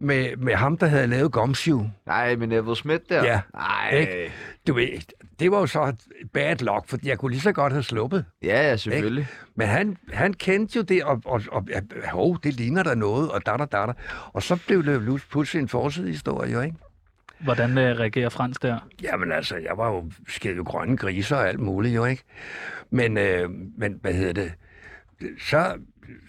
med, 0.00 0.36
med 0.36 0.54
ham, 0.54 0.78
der 0.78 0.86
havde 0.86 1.06
lavet 1.06 1.32
Gomsju. 1.32 1.86
Nej, 2.06 2.36
men 2.36 2.48
Neville 2.48 2.76
Smith 2.76 3.02
der. 3.08 3.24
Ja. 3.24 3.40
Nej. 3.54 3.90
Ikke? 3.94 4.32
Du 4.66 4.74
ved, 4.74 4.88
det 5.38 5.50
var 5.50 5.60
jo 5.60 5.66
så 5.66 5.82
et 5.84 6.30
bad 6.32 6.56
luck, 6.56 6.88
for 6.88 6.98
jeg 7.04 7.18
kunne 7.18 7.30
lige 7.30 7.40
så 7.40 7.52
godt 7.52 7.72
have 7.72 7.82
sluppet. 7.82 8.24
Ja, 8.42 8.68
ja, 8.68 8.76
selvfølgelig. 8.76 9.26
Men 9.54 9.68
han, 9.68 9.96
han 10.12 10.34
kendte 10.34 10.76
jo 10.76 10.82
det, 10.82 11.04
og, 11.04 11.22
og, 11.24 11.42
og 11.52 11.68
ja, 11.70 11.80
hov, 12.12 12.38
det 12.42 12.54
ligner 12.54 12.82
der 12.82 12.94
noget, 12.94 13.30
og 13.30 13.46
da, 13.46 13.56
da, 13.56 13.64
da. 13.64 13.92
Og 14.32 14.42
så 14.42 14.58
blev 14.66 14.84
det 14.84 15.06
jo 15.06 15.18
pludselig 15.30 15.62
en 15.62 15.68
forsidehistorie, 15.68 16.52
jo, 16.52 16.60
ikke? 16.60 16.76
Hvordan 17.38 17.78
øh, 17.78 17.98
reagerer 17.98 18.28
Frans 18.28 18.58
der? 18.58 18.78
Jamen 19.02 19.32
altså, 19.32 19.56
jeg 19.56 19.76
var 19.76 19.88
jo 19.88 20.10
skædet 20.28 20.56
jo 20.56 20.62
grønne 20.62 20.96
griser 20.96 21.36
og 21.36 21.48
alt 21.48 21.60
muligt, 21.60 21.94
jo, 21.94 22.04
ikke? 22.04 22.22
Men, 22.90 23.18
øh, 23.18 23.50
men 23.78 23.98
hvad 24.00 24.12
hedder 24.12 24.32
det? 24.32 24.52
Så, 25.40 25.78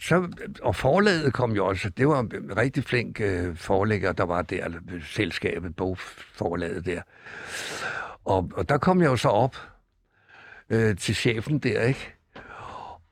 så, 0.01 0.27
og 0.61 0.75
forlaget 0.75 1.33
kom 1.33 1.51
jo 1.51 1.65
også, 1.65 1.89
det 1.89 2.07
var 2.07 2.19
en 2.19 2.57
rigtig 2.57 2.83
flink 2.83 3.21
øh, 3.21 3.55
forlægger, 3.55 4.11
der 4.11 4.23
var 4.23 4.41
der, 4.41 4.69
selskabet, 5.03 5.75
bogforlaget 5.75 6.86
der. 6.86 7.01
Og, 8.26 8.51
og 8.55 8.69
der 8.69 8.78
kom 8.78 9.01
jeg 9.01 9.07
jo 9.07 9.15
så 9.17 9.30
op 9.30 9.55
øh, 10.69 10.97
til 10.97 11.15
chefen 11.15 11.59
der, 11.59 11.82
ikke? 11.82 12.13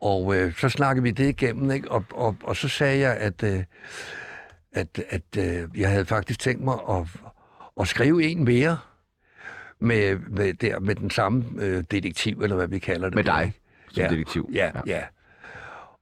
Og 0.01 0.35
øh, 0.35 0.53
så 0.57 0.69
snakkede 0.69 1.03
vi 1.03 1.11
det 1.11 1.29
igennem, 1.29 1.71
ikke? 1.71 1.91
Og, 1.91 2.05
og, 2.11 2.35
og 2.43 2.55
så 2.55 2.67
sagde 2.67 2.99
jeg, 2.99 3.17
at, 3.17 3.43
øh, 3.43 3.63
at, 4.71 4.99
at 5.09 5.37
øh, 5.37 5.69
jeg 5.79 5.89
havde 5.89 6.05
faktisk 6.05 6.39
tænkt 6.39 6.63
mig 6.63 6.75
at, 6.89 7.07
at 7.79 7.87
skrive 7.87 8.23
en 8.23 8.43
mere 8.43 8.77
med, 9.79 10.15
med, 10.29 10.53
der, 10.53 10.79
med 10.79 10.95
den 10.95 11.09
samme 11.09 11.45
øh, 11.59 11.83
detektiv, 11.91 12.41
eller 12.41 12.55
hvad 12.55 12.67
vi 12.67 12.79
kalder 12.79 13.07
det. 13.09 13.15
Med 13.15 13.23
der, 13.23 13.35
dig 13.37 13.45
ikke? 13.45 13.59
som 13.91 14.03
Ja. 14.03 14.09
detektiv. 14.09 14.49
Ja, 14.53 14.65
ja, 14.75 14.81
ja. 14.85 15.01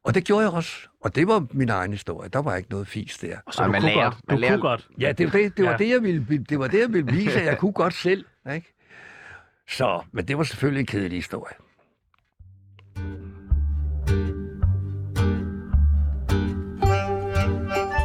Og 0.04 0.16
det 0.16 0.24
gjorde 0.24 0.44
jeg 0.46 0.52
også. 0.54 0.72
Og 1.02 1.16
det 1.16 1.28
var 1.28 1.46
min 1.52 1.70
egen 1.70 1.92
historie. 1.92 2.30
Der 2.30 2.42
var 2.42 2.56
ikke 2.56 2.70
noget 2.72 2.88
fis 2.88 3.18
der. 3.18 3.38
Så 3.52 3.62
Ej, 3.62 3.66
du 3.68 3.72
man 3.72 3.82
kunne 3.82 3.92
lærer- 3.92 4.04
godt. 4.04 4.14
Du 4.16 4.20
man 4.30 4.40
lærer- 4.40 4.52
kunne 4.52 4.62
godt. 4.62 4.88
Ja, 5.00 5.12
det 5.12 5.26
var 5.26 5.32
det, 5.40 5.58
det, 5.58 5.66
var 5.66 5.72
Ja. 5.72 5.78
det, 5.78 5.90
jeg 5.90 6.04
ville, 6.04 6.46
det 6.50 6.60
var 6.60 6.68
det, 6.68 6.80
jeg 6.80 6.94
ville 6.94 7.12
vise, 7.12 7.40
at 7.40 7.46
jeg 7.46 7.58
kunne 7.58 7.74
godt 7.74 7.94
selv. 7.94 8.26
Ikke? 8.54 8.74
Så, 9.72 10.04
men 10.12 10.28
det 10.28 10.38
var 10.38 10.44
selvfølgelig 10.44 10.80
en 10.80 10.86
kedelig 10.86 11.18
historie. 11.18 11.54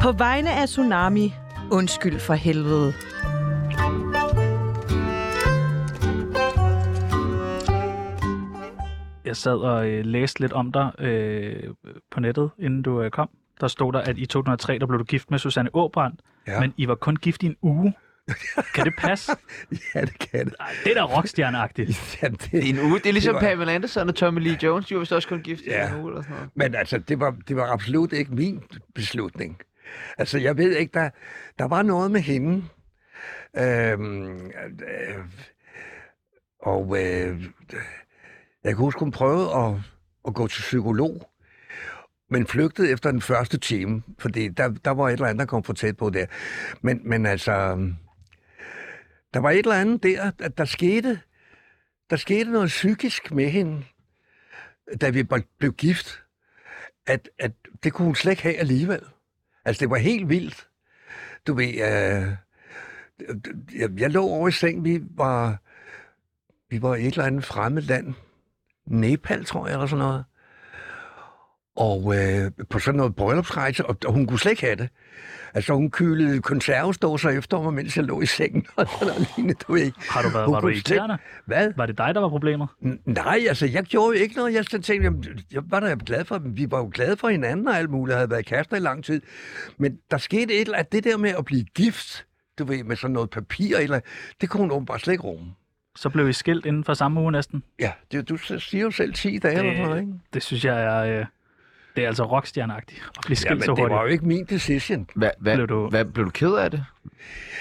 På 0.03 0.13
vegne 0.13 0.53
af 0.53 0.69
Tsunami, 0.69 1.35
undskyld 1.73 2.19
for 2.19 2.35
helvede. 2.35 2.93
Jeg 9.25 9.37
sad 9.37 9.57
og 9.57 9.89
øh, 9.89 10.05
læste 10.05 10.41
lidt 10.41 10.53
om 10.53 10.73
dig 10.73 10.91
øh, 10.99 11.63
på 12.11 12.21
nettet, 12.21 12.51
inden 12.59 12.83
du 12.83 13.03
øh, 13.03 13.11
kom. 13.11 13.29
Der 13.61 13.69
stod 13.69 13.93
der, 13.93 13.99
at 14.01 14.19
i 14.19 14.27
2003, 14.27 14.79
der 14.79 14.87
blev 14.87 14.99
du 14.99 15.05
gift 15.05 15.31
med 15.31 15.39
Susanne 15.39 15.71
Åbrand, 15.75 16.15
Ja. 16.47 16.61
men 16.61 16.75
I 16.77 16.89
var 16.89 16.95
kun 16.95 17.17
gift 17.17 17.43
i 17.43 17.47
en 17.47 17.57
uge. 17.63 17.95
Kan 18.75 18.85
det 18.85 18.95
passe? 18.99 19.33
Ja, 19.95 20.01
det 20.01 20.19
kan 20.19 20.47
det. 20.47 20.55
Ej, 20.61 20.67
det 20.85 20.91
er 20.91 20.95
da 20.95 21.17
rockstjerneagtigt. 21.17 21.91
Ja, 22.23 22.29
det, 22.29 22.49
Det 22.53 22.59
er 22.59 22.63
en 22.63 22.79
uge. 22.79 22.99
Det 22.99 23.07
er 23.07 23.13
ligesom 23.13 23.35
Det 23.35 23.43
var- 23.43 23.49
Pamela 23.51 23.75
Anderson 23.75 24.09
og 24.09 24.15
Tommy 24.15 24.41
Lee 24.41 24.59
Jones. 24.63 24.87
De 24.87 24.95
var 24.95 24.99
vist 25.01 25.13
også 25.13 25.29
kun 25.29 25.41
gift 25.43 25.63
i 25.63 25.69
Ja. 25.69 25.89
en 25.95 26.01
uge 26.01 26.11
eller 26.11 26.23
sådan 26.23 26.37
noget. 26.37 26.51
Men 26.55 26.75
altså, 26.75 26.99
det 26.99 27.21
var, 27.21 27.37
det 27.49 27.57
var 27.57 27.73
absolut 27.73 28.13
ikke 28.13 28.35
min 28.35 28.63
beslutning. 28.95 29.59
Altså, 30.19 30.39
jeg 30.39 30.57
ved 30.57 30.77
ikke, 30.77 30.91
der, 30.95 31.11
der 31.59 31.65
var 31.69 31.83
noget 31.83 32.11
med 32.11 32.21
hende. 32.21 32.65
Øhm, 33.59 34.47
øh, 34.47 35.19
og 36.63 36.97
øh, 36.99 37.43
jeg 38.65 38.73
kan 38.73 38.77
huske, 38.77 38.99
hun 39.01 39.11
prøvede 39.11 39.55
at, 39.55 39.75
at 40.29 40.35
gå 40.35 40.47
til 40.47 40.61
psykolog, 40.63 41.31
men 42.31 42.47
flygtede 42.47 42.91
efter 42.91 43.11
den 43.11 43.21
første 43.21 43.59
time, 43.59 44.03
fordi 44.19 44.49
der, 44.49 44.69
der 44.69 44.91
var 44.91 45.09
et 45.09 45.13
eller 45.13 45.27
andet, 45.27 45.41
der 45.41 45.47
kom 45.47 45.65
for 45.65 45.73
tæt 45.73 45.97
på 45.97 46.11
der. 46.11 46.27
Men, 46.81 47.01
men 47.05 47.27
altså, 47.27 47.79
der 49.37 49.41
var 49.43 49.51
et 49.51 49.59
eller 49.59 49.81
andet 49.81 50.03
der, 50.03 50.31
at 50.39 50.59
der 50.59 50.65
skete, 50.65 51.21
der 52.11 52.17
skete 52.17 52.51
noget 52.51 52.69
psykisk 52.69 53.33
med 53.33 53.51
hende, 53.51 53.85
da 55.01 55.11
vi 55.11 55.23
blev 55.59 55.73
gift 55.73 56.23
at, 57.07 57.29
at 57.39 57.53
det 57.83 57.93
kunne 57.93 58.07
hun 58.07 58.15
slet 58.15 58.33
ikke 58.33 58.43
have 58.43 58.57
alligevel. 58.57 59.01
Altså, 59.65 59.81
det 59.81 59.91
var 59.91 59.97
helt 59.97 60.29
vildt. 60.29 60.69
Du 61.47 61.55
ved, 61.55 61.69
øh, 61.69 62.33
jeg, 63.75 63.91
jeg 63.99 64.11
lå 64.11 64.23
over 64.23 64.49
i 64.49 64.53
seng, 64.53 64.85
vi 64.85 65.03
var, 65.11 65.63
vi 66.71 66.83
var 66.83 66.95
i 66.95 67.07
et 67.07 67.13
eller 67.13 67.25
andet 67.25 67.45
fremmed 67.45 67.83
land. 67.83 68.15
Nepal, 68.87 69.45
tror 69.45 69.67
jeg, 69.67 69.75
eller 69.75 69.87
sådan 69.87 70.05
noget. 70.05 70.25
Og 71.77 72.15
øh, 72.17 72.51
på 72.71 72.79
sådan 72.79 72.99
noget 72.99 73.15
bryllupsrejse, 73.17 73.87
og, 73.87 73.97
og 74.07 74.13
hun 74.13 74.27
kunne 74.27 74.39
slet 74.39 74.51
ikke 74.51 74.63
have 74.63 74.77
det. 74.77 74.89
Altså, 75.55 75.73
hun 75.75 75.91
kylede 75.91 76.43
konservesdåser 76.43 77.31
efter 77.31 77.63
mig, 77.63 77.75
mens 77.75 77.97
jeg 77.97 78.05
lå 78.05 78.21
i 78.21 78.27
sengen, 78.27 78.67
og 78.77 78.87
sådan 78.89 79.07
noget 79.07 79.29
lignende, 79.37 79.55
du 79.69 79.73
ved. 79.73 79.93
Har 80.11 80.23
du 80.23 80.29
været, 80.29 80.51
var 80.51 80.61
du 80.61 80.69
irriterende? 80.69 81.19
Hvad? 81.47 81.73
Var 81.77 81.87
det 81.87 81.99
dig, 81.99 82.15
der 82.15 82.21
var 82.21 82.29
problemet? 82.29 82.69
N- 82.85 82.99
Nej, 83.05 83.45
altså, 83.49 83.67
jeg 83.67 83.85
gjorde 83.85 84.19
jo 84.19 84.23
ikke 84.23 84.37
noget. 84.37 84.55
Jeg 84.55 84.67
tænkte, 84.67 84.93
jamen, 84.95 85.25
jeg 85.53 85.63
var 85.67 85.81
da 85.81 85.97
glad 86.07 86.25
for. 86.25 86.39
Vi 86.45 86.67
var 86.71 86.79
jo 86.79 86.91
glade 86.95 87.17
for 87.17 87.29
hinanden 87.29 87.69
og 87.69 87.77
alt 87.79 87.91
muligt. 87.91 88.13
Jeg 88.13 88.19
havde 88.19 88.31
været 88.31 88.47
kærester 88.47 88.77
i 88.77 88.81
lang 88.81 89.05
tid. 89.05 89.21
Men 89.79 89.99
der 90.11 90.19
skete 90.19 90.55
et 90.55 90.61
eller 90.61 90.79
andet. 90.79 90.93
Det 90.93 91.05
der 91.05 91.17
med 91.17 91.31
at 91.39 91.45
blive 91.45 91.65
gift, 91.65 92.27
du 92.59 92.65
ved, 92.65 92.85
med 92.85 92.97
sådan 92.97 93.15
noget 93.15 93.31
papir, 93.31 93.77
eller, 93.77 94.01
det 94.41 94.49
kunne 94.49 94.61
hun 94.61 94.71
åbenbart 94.71 95.01
slet 95.01 95.13
ikke 95.13 95.25
rumme. 95.25 95.47
Så 95.97 96.09
blev 96.09 96.29
I 96.29 96.33
skilt 96.33 96.67
inden 96.67 96.85
for 96.85 96.95
samme 96.95 97.21
uge 97.21 97.33
næsten. 97.33 97.63
Ja, 97.81 97.93
det, 98.13 98.29
du 98.29 98.37
siger 98.37 98.83
jo 98.83 98.91
selv 98.91 99.15
10 99.15 99.39
dage 99.39 99.59
eller 99.59 99.73
sådan 99.73 99.87
noget, 99.87 100.01
ikke? 100.01 100.13
Det 100.35 100.43
synes 100.43 100.65
jeg 100.65 100.83
er... 100.85 101.21
Øh, 101.21 101.27
Det 101.97 102.05
er 102.05 102.09
altså 102.09 102.25
rockstjerneagtigt 102.25 103.01
at 103.17 103.21
blive 103.27 103.31
Ja, 103.31 103.35
skilt 103.35 103.53
men 103.55 103.63
så 103.63 103.71
det 103.73 103.79
hurtigt. 103.79 103.95
var 103.95 104.03
jo 104.03 104.09
ikke 104.09 104.27
min 104.27 104.45
decision. 104.45 105.09
Hvad, 105.15 105.31
hvad, 105.39 105.55
Blev 105.57 105.69
du- 105.69 105.89
hvad, 105.91 106.05
blev 106.05 106.25
du 106.27 106.31
ked 106.31 106.53
af 106.55 106.71
det? 106.71 106.85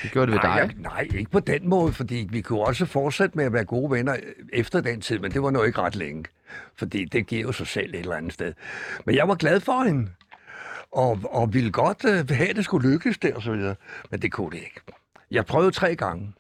Det 0.04 0.12
gjorde 0.12 0.32
det 0.32 0.34
ved 0.34 0.50
Nej, 0.50 0.60
dig. 0.62 0.68
jeg, 0.68 0.82
nej, 0.82 1.08
ikke 1.16 1.32
på 1.32 1.40
den 1.40 1.70
måde, 1.70 1.94
fordi 1.94 2.28
vi 2.30 2.42
kunne 2.42 2.62
også 2.62 2.86
fortsætte 2.86 3.38
med 3.38 3.46
at 3.46 3.54
være 3.54 3.66
gode 3.66 3.92
venner 3.92 4.16
efter 4.54 4.82
den 4.82 5.02
tid, 5.02 5.20
men 5.20 5.32
det 5.32 5.42
var 5.44 5.52
nu 5.52 5.64
ikke 5.64 5.82
ret 5.82 5.96
længe. 5.96 6.26
Fordi 6.76 7.06
det 7.06 7.28
giver 7.28 7.42
jo 7.42 7.52
sig 7.52 7.68
selv 7.68 7.94
et 7.94 8.00
eller 8.00 8.16
andet 8.16 8.34
sted. 8.34 8.54
Men 9.06 9.16
jeg 9.16 9.28
var 9.28 9.36
glad 9.36 9.60
for 9.60 9.84
hende, 9.84 10.10
og, 10.92 11.20
og 11.24 11.54
ville 11.54 11.72
godt 11.72 12.04
uh, 12.06 12.36
have, 12.38 12.50
at 12.50 12.56
det 12.56 12.66
skulle 12.66 12.90
lykkes 12.92 13.18
der 13.18 13.36
og 13.36 13.42
så 13.42 13.52
videre. 13.52 13.76
Men 14.12 14.22
det 14.22 14.32
kunne 14.32 14.52
det 14.52 14.58
ikke. 14.58 14.80
Jeg 15.32 15.46
prøvede 15.46 15.72
tre 15.72 15.96
gange. 15.96 16.34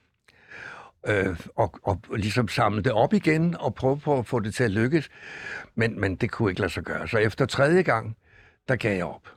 Øh, 1.07 1.39
og, 1.55 1.73
og 1.83 2.01
ligesom 2.15 2.47
samle 2.47 2.81
det 2.83 2.91
op 2.91 3.13
igen 3.13 3.55
og 3.59 3.75
prøve 3.75 3.99
på 3.99 4.17
at 4.19 4.25
få 4.25 4.39
det 4.39 4.53
til 4.55 4.63
at 4.63 4.71
lykkes. 4.71 5.09
Men, 5.75 5.99
men 5.99 6.15
det 6.15 6.31
kunne 6.31 6.51
ikke 6.51 6.61
lade 6.61 6.73
sig 6.73 6.83
gøre. 6.83 7.07
Så 7.07 7.17
efter 7.17 7.45
tredje 7.45 7.81
gang, 7.81 8.17
der 8.67 8.75
gav 8.75 8.95
jeg 8.97 9.05
op. 9.05 9.29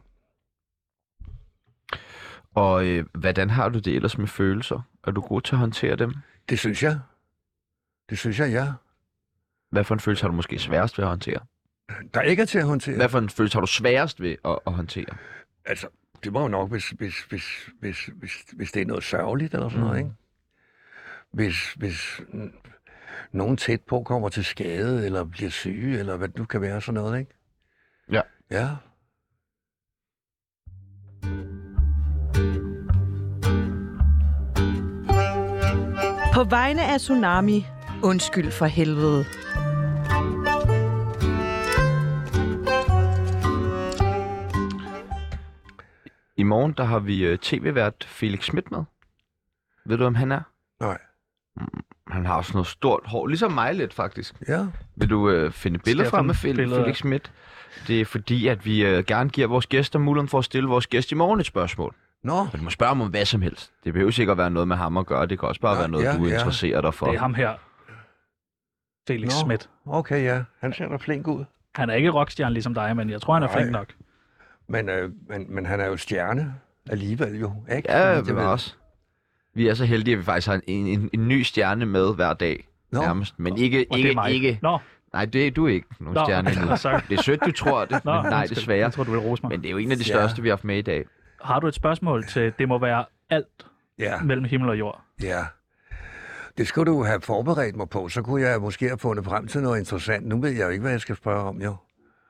Og 2.54 2.86
øh, 2.86 3.06
hvordan 3.14 3.50
har 3.50 3.68
du 3.68 3.78
det 3.78 3.96
ellers 3.96 4.18
med 4.18 4.26
følelser? 4.26 4.80
Er 5.06 5.10
du 5.10 5.20
god 5.20 5.40
til 5.40 5.54
at 5.54 5.58
håndtere 5.58 5.96
dem? 5.96 6.14
Det 6.48 6.58
synes 6.58 6.82
jeg. 6.82 6.98
Det 8.10 8.18
synes 8.18 8.38
jeg, 8.40 8.50
ja. 8.50 8.72
Hvad 9.70 9.84
for 9.84 9.94
en 9.94 10.00
følelse 10.00 10.22
har 10.22 10.28
du 10.28 10.34
måske 10.34 10.58
sværest 10.58 10.98
ved 10.98 11.04
at 11.04 11.08
håndtere? 11.08 11.40
Der 12.14 12.20
ikke 12.22 12.42
er 12.42 12.46
til 12.46 12.58
at 12.58 12.64
håndtere. 12.64 12.96
Hvad 12.96 13.08
for 13.08 13.18
en 13.18 13.28
følelse 13.28 13.56
har 13.56 13.60
du 13.60 13.66
sværest 13.66 14.20
ved 14.20 14.36
at, 14.44 14.58
at 14.66 14.72
håndtere? 14.72 15.16
Altså, 15.64 15.88
det 16.24 16.34
var 16.34 16.42
jo 16.42 16.48
nok, 16.48 16.70
hvis, 16.70 16.88
hvis, 16.88 17.14
hvis, 17.28 17.44
hvis, 17.80 18.10
hvis, 18.14 18.32
hvis 18.52 18.72
det 18.72 18.82
er 18.82 18.86
noget 18.86 19.04
sørgeligt 19.04 19.54
eller 19.54 19.68
sådan 19.68 19.80
noget, 19.84 20.00
Mm. 20.02 20.06
ikke? 20.06 20.16
Hvis, 21.32 21.72
hvis 21.72 22.20
nogen 23.32 23.56
tæt 23.56 23.80
på 23.82 24.02
kommer 24.02 24.28
til 24.28 24.44
skade, 24.44 25.06
eller 25.06 25.24
bliver 25.24 25.50
syge, 25.50 25.98
eller 25.98 26.16
hvad 26.16 26.28
det 26.28 26.38
nu 26.38 26.44
kan 26.44 26.60
være, 26.60 26.80
sådan 26.80 26.94
noget, 26.94 27.18
ikke? 27.18 27.34
Ja. 28.12 28.20
Ja. 28.50 28.68
På 36.34 36.44
vegne 36.44 36.84
af 36.84 37.00
Tsunami, 37.00 37.66
undskyld 38.02 38.50
for 38.50 38.66
helvede. 38.66 39.24
I 46.36 46.42
morgen, 46.42 46.72
der 46.72 46.84
har 46.84 46.98
vi 46.98 47.24
øh, 47.24 47.38
tv-vært 47.38 48.04
Felix 48.04 48.44
Schmidt 48.44 48.70
med. 48.70 48.84
Ved 49.84 49.98
du, 49.98 50.04
om 50.04 50.14
han 50.14 50.32
er? 50.32 50.40
Nej. 50.80 50.98
Han 52.08 52.26
har 52.26 52.42
sådan 52.42 52.56
noget 52.56 52.66
stort 52.66 53.00
hår, 53.04 53.26
ligesom 53.26 53.52
mig 53.52 53.74
lidt 53.74 53.94
faktisk. 53.94 54.34
Ja. 54.48 54.66
Vil 54.96 55.10
du 55.10 55.30
øh, 55.30 55.52
finde 55.52 55.78
billeder 55.78 56.10
frem 56.10 56.30
billeder? 56.42 56.82
Felix 56.82 56.96
Schmidt? 56.96 57.32
Det 57.86 58.00
er 58.00 58.04
fordi, 58.04 58.46
at 58.48 58.64
vi 58.66 58.84
øh, 58.84 59.04
gerne 59.04 59.30
giver 59.30 59.46
vores 59.46 59.66
gæster 59.66 59.98
muligheden 59.98 60.28
for 60.28 60.38
at 60.38 60.44
stille 60.44 60.68
vores 60.68 60.86
gæst 60.86 61.12
i 61.12 61.14
morgen 61.14 61.40
et 61.40 61.46
spørgsmål. 61.46 61.94
Nå, 62.24 62.32
Og 62.32 62.58
du 62.58 62.62
må 62.62 62.70
spørge 62.70 62.88
ham 62.90 63.00
om 63.00 63.10
hvad 63.10 63.24
som 63.24 63.42
helst. 63.42 63.72
Det 63.84 63.92
behøver 63.92 64.20
ikke 64.20 64.32
at 64.32 64.38
være 64.38 64.50
noget 64.50 64.68
med 64.68 64.76
ham 64.76 64.96
at 64.96 65.06
gøre. 65.06 65.26
Det 65.26 65.38
kan 65.38 65.48
også 65.48 65.60
bare 65.60 65.74
Ja, 65.74 65.78
være 65.80 65.88
noget, 65.88 66.04
ja, 66.04 66.16
du 66.16 66.24
ja. 66.24 66.34
interesserer 66.34 66.80
dig 66.80 66.94
for. 66.94 67.06
Det 67.06 67.14
er 67.14 67.18
ham 67.20 67.34
her. 67.34 67.54
Felix 69.08 69.26
Nå. 69.26 69.30
Schmidt. 69.44 69.68
okay, 69.86 70.24
ja. 70.24 70.42
Han 70.60 70.72
ser 70.72 70.88
da 70.88 70.96
flink 70.96 71.26
ud. 71.28 71.44
Han 71.74 71.90
er 71.90 71.94
ikke 71.94 72.10
rockstjerne 72.10 72.52
ligesom 72.52 72.74
dig, 72.74 72.96
men 72.96 73.10
jeg 73.10 73.20
tror, 73.20 73.34
han 73.34 73.42
er 73.42 73.46
Nej. 73.46 73.56
flink 73.56 73.70
nok. 73.70 73.86
Men, 74.68 74.88
øh, 74.88 75.10
men, 75.28 75.54
men 75.54 75.66
han 75.66 75.80
er 75.80 75.86
jo 75.86 75.96
stjerne 75.96 76.54
alligevel 76.90 77.40
jo, 77.40 77.52
ikke? 77.76 77.92
Ja, 77.92 78.20
det 78.20 78.36
var 78.36 78.46
også. 78.46 78.74
Vi 79.58 79.68
er 79.68 79.74
så 79.74 79.84
heldige, 79.84 80.12
at 80.14 80.18
vi 80.18 80.24
faktisk 80.24 80.48
har 80.48 80.60
en, 80.66 80.86
en, 80.86 81.10
en 81.12 81.28
ny 81.28 81.42
stjerne 81.42 81.86
med 81.86 82.14
hver 82.14 82.34
dag. 82.34 82.68
Nå, 82.92 83.00
Nærmest. 83.00 83.38
Men 83.38 83.58
ikke, 83.58 83.86
Og 83.90 83.98
det 83.98 84.04
ikke, 84.04 84.20
er 84.20 84.26
ikke. 84.26 84.58
Nå, 84.62 84.78
Nej, 85.12 85.24
det 85.24 85.46
er 85.46 85.50
du 85.50 85.66
ikke 85.66 85.86
nogen 86.00 86.14
Nå, 86.14 86.24
stjerne 86.24 86.50
endnu. 86.52 86.66
Det 87.08 87.18
er 87.18 87.22
sødt, 87.22 87.40
du 87.46 87.52
tror 87.52 87.84
det, 87.84 88.04
Nå, 88.04 88.12
men 88.14 88.22
nej, 88.30 88.38
undskyld. 88.40 88.56
desværre. 88.56 88.78
Jeg 88.78 88.92
tror, 88.92 89.04
du 89.04 89.10
vil 89.10 89.20
rose 89.20 89.42
mig. 89.42 89.50
Men 89.50 89.60
det 89.60 89.66
er 89.66 89.70
jo 89.72 89.76
en 89.78 89.90
af 89.90 89.96
de 89.96 90.02
Ja. 90.08 90.14
største, 90.14 90.42
vi 90.42 90.48
har 90.48 90.52
haft 90.56 90.64
med 90.64 90.78
i 90.78 90.82
dag. 90.82 91.04
Har 91.42 91.60
du 91.60 91.66
et 91.66 91.74
spørgsmål 91.74 92.24
til, 92.26 92.52
det 92.58 92.68
må 92.68 92.78
være 92.78 93.04
alt 93.30 93.46
ja, 93.98 94.20
mellem 94.22 94.44
himmel 94.44 94.68
og 94.70 94.78
jord? 94.78 95.00
ja. 95.22 95.40
Det 96.58 96.66
skulle 96.66 96.92
du 96.92 97.04
have 97.04 97.20
forberedt 97.20 97.76
mig 97.76 97.88
på, 97.88 98.08
så 98.08 98.22
kunne 98.22 98.42
jeg 98.42 98.60
måske 98.60 98.88
have 98.88 98.98
fundet 98.98 99.24
frem 99.24 99.46
til 99.46 99.62
noget 99.62 99.78
interessant. 99.78 100.26
Nu 100.26 100.40
ved 100.40 100.50
jeg 100.50 100.64
jo 100.64 100.68
ikke, 100.68 100.82
hvad 100.82 100.90
jeg 100.90 101.00
skal 101.00 101.16
spørge 101.16 101.42
om, 101.42 101.62
jo. 101.62 101.76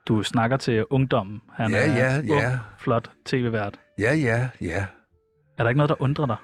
Du 0.09 0.23
snakker 0.23 0.57
til 0.57 0.85
ungdommen. 0.91 1.41
Han 1.55 1.71
Ja, 1.71 1.77
er 1.79 1.97
ja, 1.97 2.19
ung, 2.19 2.29
ja. 2.29 2.59
flot 2.79 3.11
tv-vært. 3.27 3.81
Ja, 3.99 4.15
ja, 4.15 4.49
ja. 4.61 4.87
Er 5.59 5.63
der 5.63 5.69
ikke 5.69 5.77
noget, 5.77 5.89
der 5.89 6.03
undrer 6.03 6.27
dig? 6.27 6.37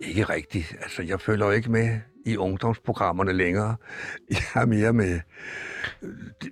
Ikke 0.00 0.24
rigtigt. 0.24 0.74
Altså, 0.82 1.02
jeg 1.02 1.20
følger 1.20 1.46
jo 1.46 1.52
ikke 1.52 1.70
med 1.70 2.00
i 2.26 2.36
ungdomsprogrammerne 2.36 3.32
længere. 3.32 3.76
Jeg 4.30 4.62
er 4.62 4.66
mere 4.66 4.92
med... 4.92 5.20
øh, 6.02 6.08
De, 6.42 6.50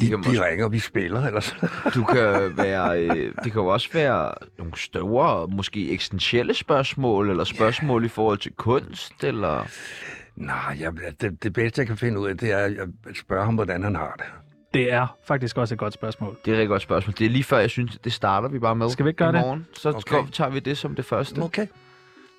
de, 0.00 0.10
de 0.10 0.16
måske- 0.16 0.44
ringer, 0.44 0.68
vi 0.68 0.78
spiller, 0.78 1.26
eller 1.26 1.40
sådan 1.40 1.68
Du 1.94 2.04
kan 2.04 2.56
være, 2.64 3.02
øh, 3.04 3.34
det 3.44 3.52
kan 3.52 3.62
jo 3.62 3.66
også 3.66 3.88
være 3.92 4.34
nogle 4.58 4.76
store, 4.76 5.48
måske 5.48 5.90
eksistentielle 5.90 6.54
spørgsmål, 6.54 7.30
eller 7.30 7.44
spørgsmål 7.44 8.04
i 8.04 8.08
forhold 8.08 8.38
til 8.38 8.52
kunst, 8.52 9.24
eller... 9.24 9.66
Nej, 10.36 10.76
jeg, 10.80 10.92
det, 11.20 11.42
det 11.42 11.52
bedste, 11.52 11.78
jeg 11.80 11.86
kan 11.86 11.96
finde 11.96 12.20
ud 12.20 12.28
af, 12.28 12.38
det 12.38 12.52
er 12.52 12.58
at 13.08 13.16
spørge 13.16 13.44
ham, 13.44 13.54
hvordan 13.54 13.82
han 13.82 13.96
har 13.96 14.14
det. 14.18 14.26
Det 14.74 14.92
er 14.92 15.16
faktisk 15.24 15.56
også 15.58 15.74
et 15.74 15.78
godt 15.78 15.94
spørgsmål. 15.94 16.36
Det 16.44 16.50
er 16.50 16.54
et 16.54 16.58
rigtig 16.58 16.68
godt 16.68 16.82
spørgsmål. 16.82 17.14
Det 17.18 17.26
er 17.26 17.30
lige 17.30 17.44
før, 17.44 17.58
jeg 17.58 17.70
synes, 17.70 17.98
det 18.04 18.12
starter 18.12 18.48
vi 18.48 18.58
bare 18.58 18.76
med 18.76 18.90
Skal 18.90 19.04
vi 19.04 19.10
ikke 19.10 19.18
gøre 19.18 19.30
i 19.30 19.32
det? 19.32 19.40
morgen. 19.40 19.66
Så 19.74 19.88
Okay. 19.88 20.26
tager 20.32 20.50
vi 20.50 20.58
det 20.60 20.78
som 20.78 20.94
det 20.94 21.04
første. 21.04 21.38
Okay. 21.38 21.66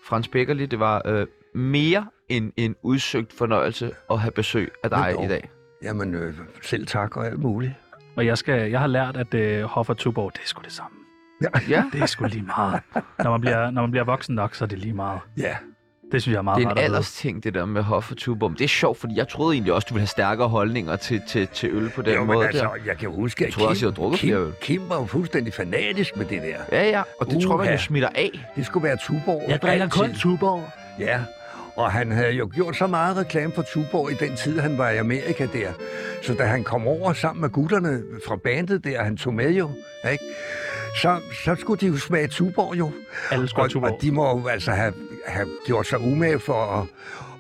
Frans 0.06 0.28
Beckerli, 0.28 0.66
det 0.66 0.80
var 0.80 1.02
øh, 1.06 1.28
mere 1.56 2.06
end 2.30 2.52
en 2.58 2.76
udsøgt 2.82 3.34
fornøjelse 3.34 3.92
at 4.12 4.20
have 4.20 4.32
besøg 4.32 4.72
af 4.84 4.90
dig 4.90 5.16
i 5.24 5.28
dag. 5.28 5.50
Jamen, 5.84 6.16
øh, 6.16 6.34
selv 6.62 6.88
tak 6.88 7.18
og 7.18 7.26
alt 7.28 7.40
muligt. 7.40 7.74
Og 8.16 8.26
jeg, 8.26 8.38
skal, 8.38 8.72
jeg 8.72 8.80
har 8.80 8.88
lært, 8.88 9.18
at 9.18 9.34
øh, 9.34 9.64
Hoff 9.64 9.90
og 9.90 9.98
Tuborg, 9.98 10.32
det 10.34 10.40
er 10.44 10.48
sgu 10.48 10.62
det 10.64 10.72
samme. 10.72 10.98
Ja, 11.70 11.84
Det 11.94 12.02
er 12.02 12.06
sgu 12.06 12.26
lige 12.26 12.42
meget. 12.44 12.82
Når 13.24 13.32
man 13.32 13.42
bliver, 13.42 13.72
når 13.72 13.82
man 13.82 13.92
bliver 13.92 14.04
voksen 14.04 14.36
nok, 14.36 14.56
så 14.56 14.66
er 14.66 14.68
det 14.68 14.80
lige 14.80 14.94
meget. 14.94 15.20
Ja, 15.38 15.56
Det 16.12 16.22
synes 16.22 16.34
jeg 16.34 16.38
er 16.40 16.42
meget 16.42 16.58
det 16.58 16.66
er 16.66 16.70
en 16.70 16.72
at 16.72 16.78
vide. 16.78 16.86
alders 16.86 17.12
ting, 17.12 17.44
det 17.44 17.54
der 17.54 17.66
med 17.66 17.82
Hoff 17.84 18.12
og 18.12 18.18
Tubum. 18.18 18.56
Det 18.56 18.64
er 18.64 18.68
sjovt, 18.68 18.98
fordi 19.00 19.14
jeg 19.18 19.28
troede 19.28 19.54
egentlig 19.56 19.74
også, 19.74 19.86
du 19.90 19.94
ville 19.94 20.02
have 20.02 20.08
stærkere 20.08 20.48
holdninger 20.48 20.96
til, 20.96 21.22
til, 21.28 21.48
til 21.48 21.70
øl 21.74 21.90
på 21.96 22.02
den 22.02 22.14
jo, 22.16 22.24
måde 22.24 22.38
men 22.38 22.48
altså, 22.48 22.64
der. 22.64 22.70
jeg 22.86 22.98
kan 22.98 23.10
huske, 23.10 23.46
at 23.46 23.50
Jeg 23.50 23.54
tror 23.54 23.68
også, 23.68 23.86
jeg 23.86 23.96
drukket 23.96 24.20
Kim, 24.20 24.30
flere 24.30 24.42
øl. 24.42 24.52
Kim 24.62 24.82
var 24.90 24.96
jo 25.00 25.06
fuldstændig 25.06 25.54
fanatisk 25.54 26.18
med 26.18 26.26
det 26.26 26.42
der. 26.42 26.78
Ja, 26.78 26.90
ja, 26.90 27.02
og 27.20 27.32
det 27.32 27.42
tror 27.44 27.58
man 27.58 27.72
jo 27.72 27.78
smitter 27.78 28.10
af. 28.16 28.52
Det 28.56 28.66
skulle 28.66 28.84
være 28.84 28.98
Tuborg. 28.98 29.64
altid. 29.70 30.16
Tuborg. 30.20 30.64
Ja, 31.00 31.20
og 31.76 31.92
han 31.92 32.12
havde 32.12 32.32
jo 32.32 32.50
gjort 32.54 32.76
så 32.76 32.88
meget 32.88 33.18
reklame 33.18 33.52
for 33.54 33.62
Tuborg 33.74 34.12
i 34.12 34.16
den 34.16 34.36
tid, 34.36 34.60
han 34.60 34.78
var 34.78 34.90
i 34.90 34.98
Amerika 34.98 35.48
der. 35.54 35.72
Så 36.24 36.34
da 36.34 36.44
han 36.44 36.64
kom 36.64 36.88
over 36.88 37.14
sammen 37.14 37.42
med 37.42 37.50
gutterne 37.50 38.02
fra 38.28 38.36
bandet 38.36 38.84
der, 38.84 39.04
han 39.04 39.18
tog 39.18 39.34
med 39.34 39.52
jo, 39.52 39.70
ikke? 40.12 40.24
Så, 41.02 41.20
så 41.46 41.56
skulle 41.60 41.82
de 41.82 41.88
jo 41.88 41.98
smage 41.98 42.28
Tuborg 42.28 42.78
jo. 42.80 42.92
Alle 43.32 43.48
skulle 43.48 43.64
Og, 43.66 43.70
Tuborg. 43.72 43.92
og 43.92 43.98
de 44.02 44.12
må 44.12 44.40
jo 44.40 44.48
altså 44.48 44.72
have, 44.72 44.94
have 45.26 45.48
gjort 45.66 45.88
sig 45.88 46.00
umage 46.00 46.40
for 46.40 46.66
at, 46.66 46.88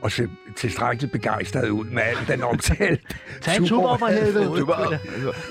at 0.05 0.11
se 0.11 0.27
tilstrækkeligt 0.55 1.11
begejstret 1.11 1.69
ud 1.69 1.85
med 1.85 2.01
al 2.01 2.17
den 2.27 2.43
omtale. 2.43 2.97
Tag 3.41 3.57
en 3.57 3.65
Tuborg 3.65 3.99
for 3.99 4.07
helvede. 4.07 4.45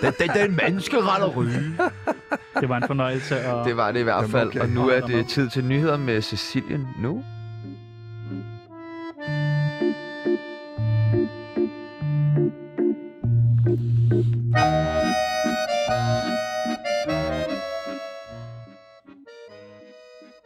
Den, 0.03 0.13
den, 0.19 0.49
den 0.49 0.57
menneskeret 0.57 1.23
at 1.23 1.37
ryge. 1.37 1.77
Det 2.61 2.69
var 2.69 2.77
en 2.77 2.87
fornøjelse. 2.87 3.47
Og... 3.53 3.69
Det 3.69 3.77
var 3.77 3.93
det 3.93 4.01
i 4.01 4.03
hvert 4.03 4.31
fald. 4.31 4.57
Og 4.57 4.69
nu 4.69 4.89
er 4.89 5.01
det 5.01 5.29
tid 5.29 5.49
til 5.49 5.65
nyheder 5.65 5.97
med 5.97 6.23
Cecilien 6.23 6.87
nu. 6.99 7.25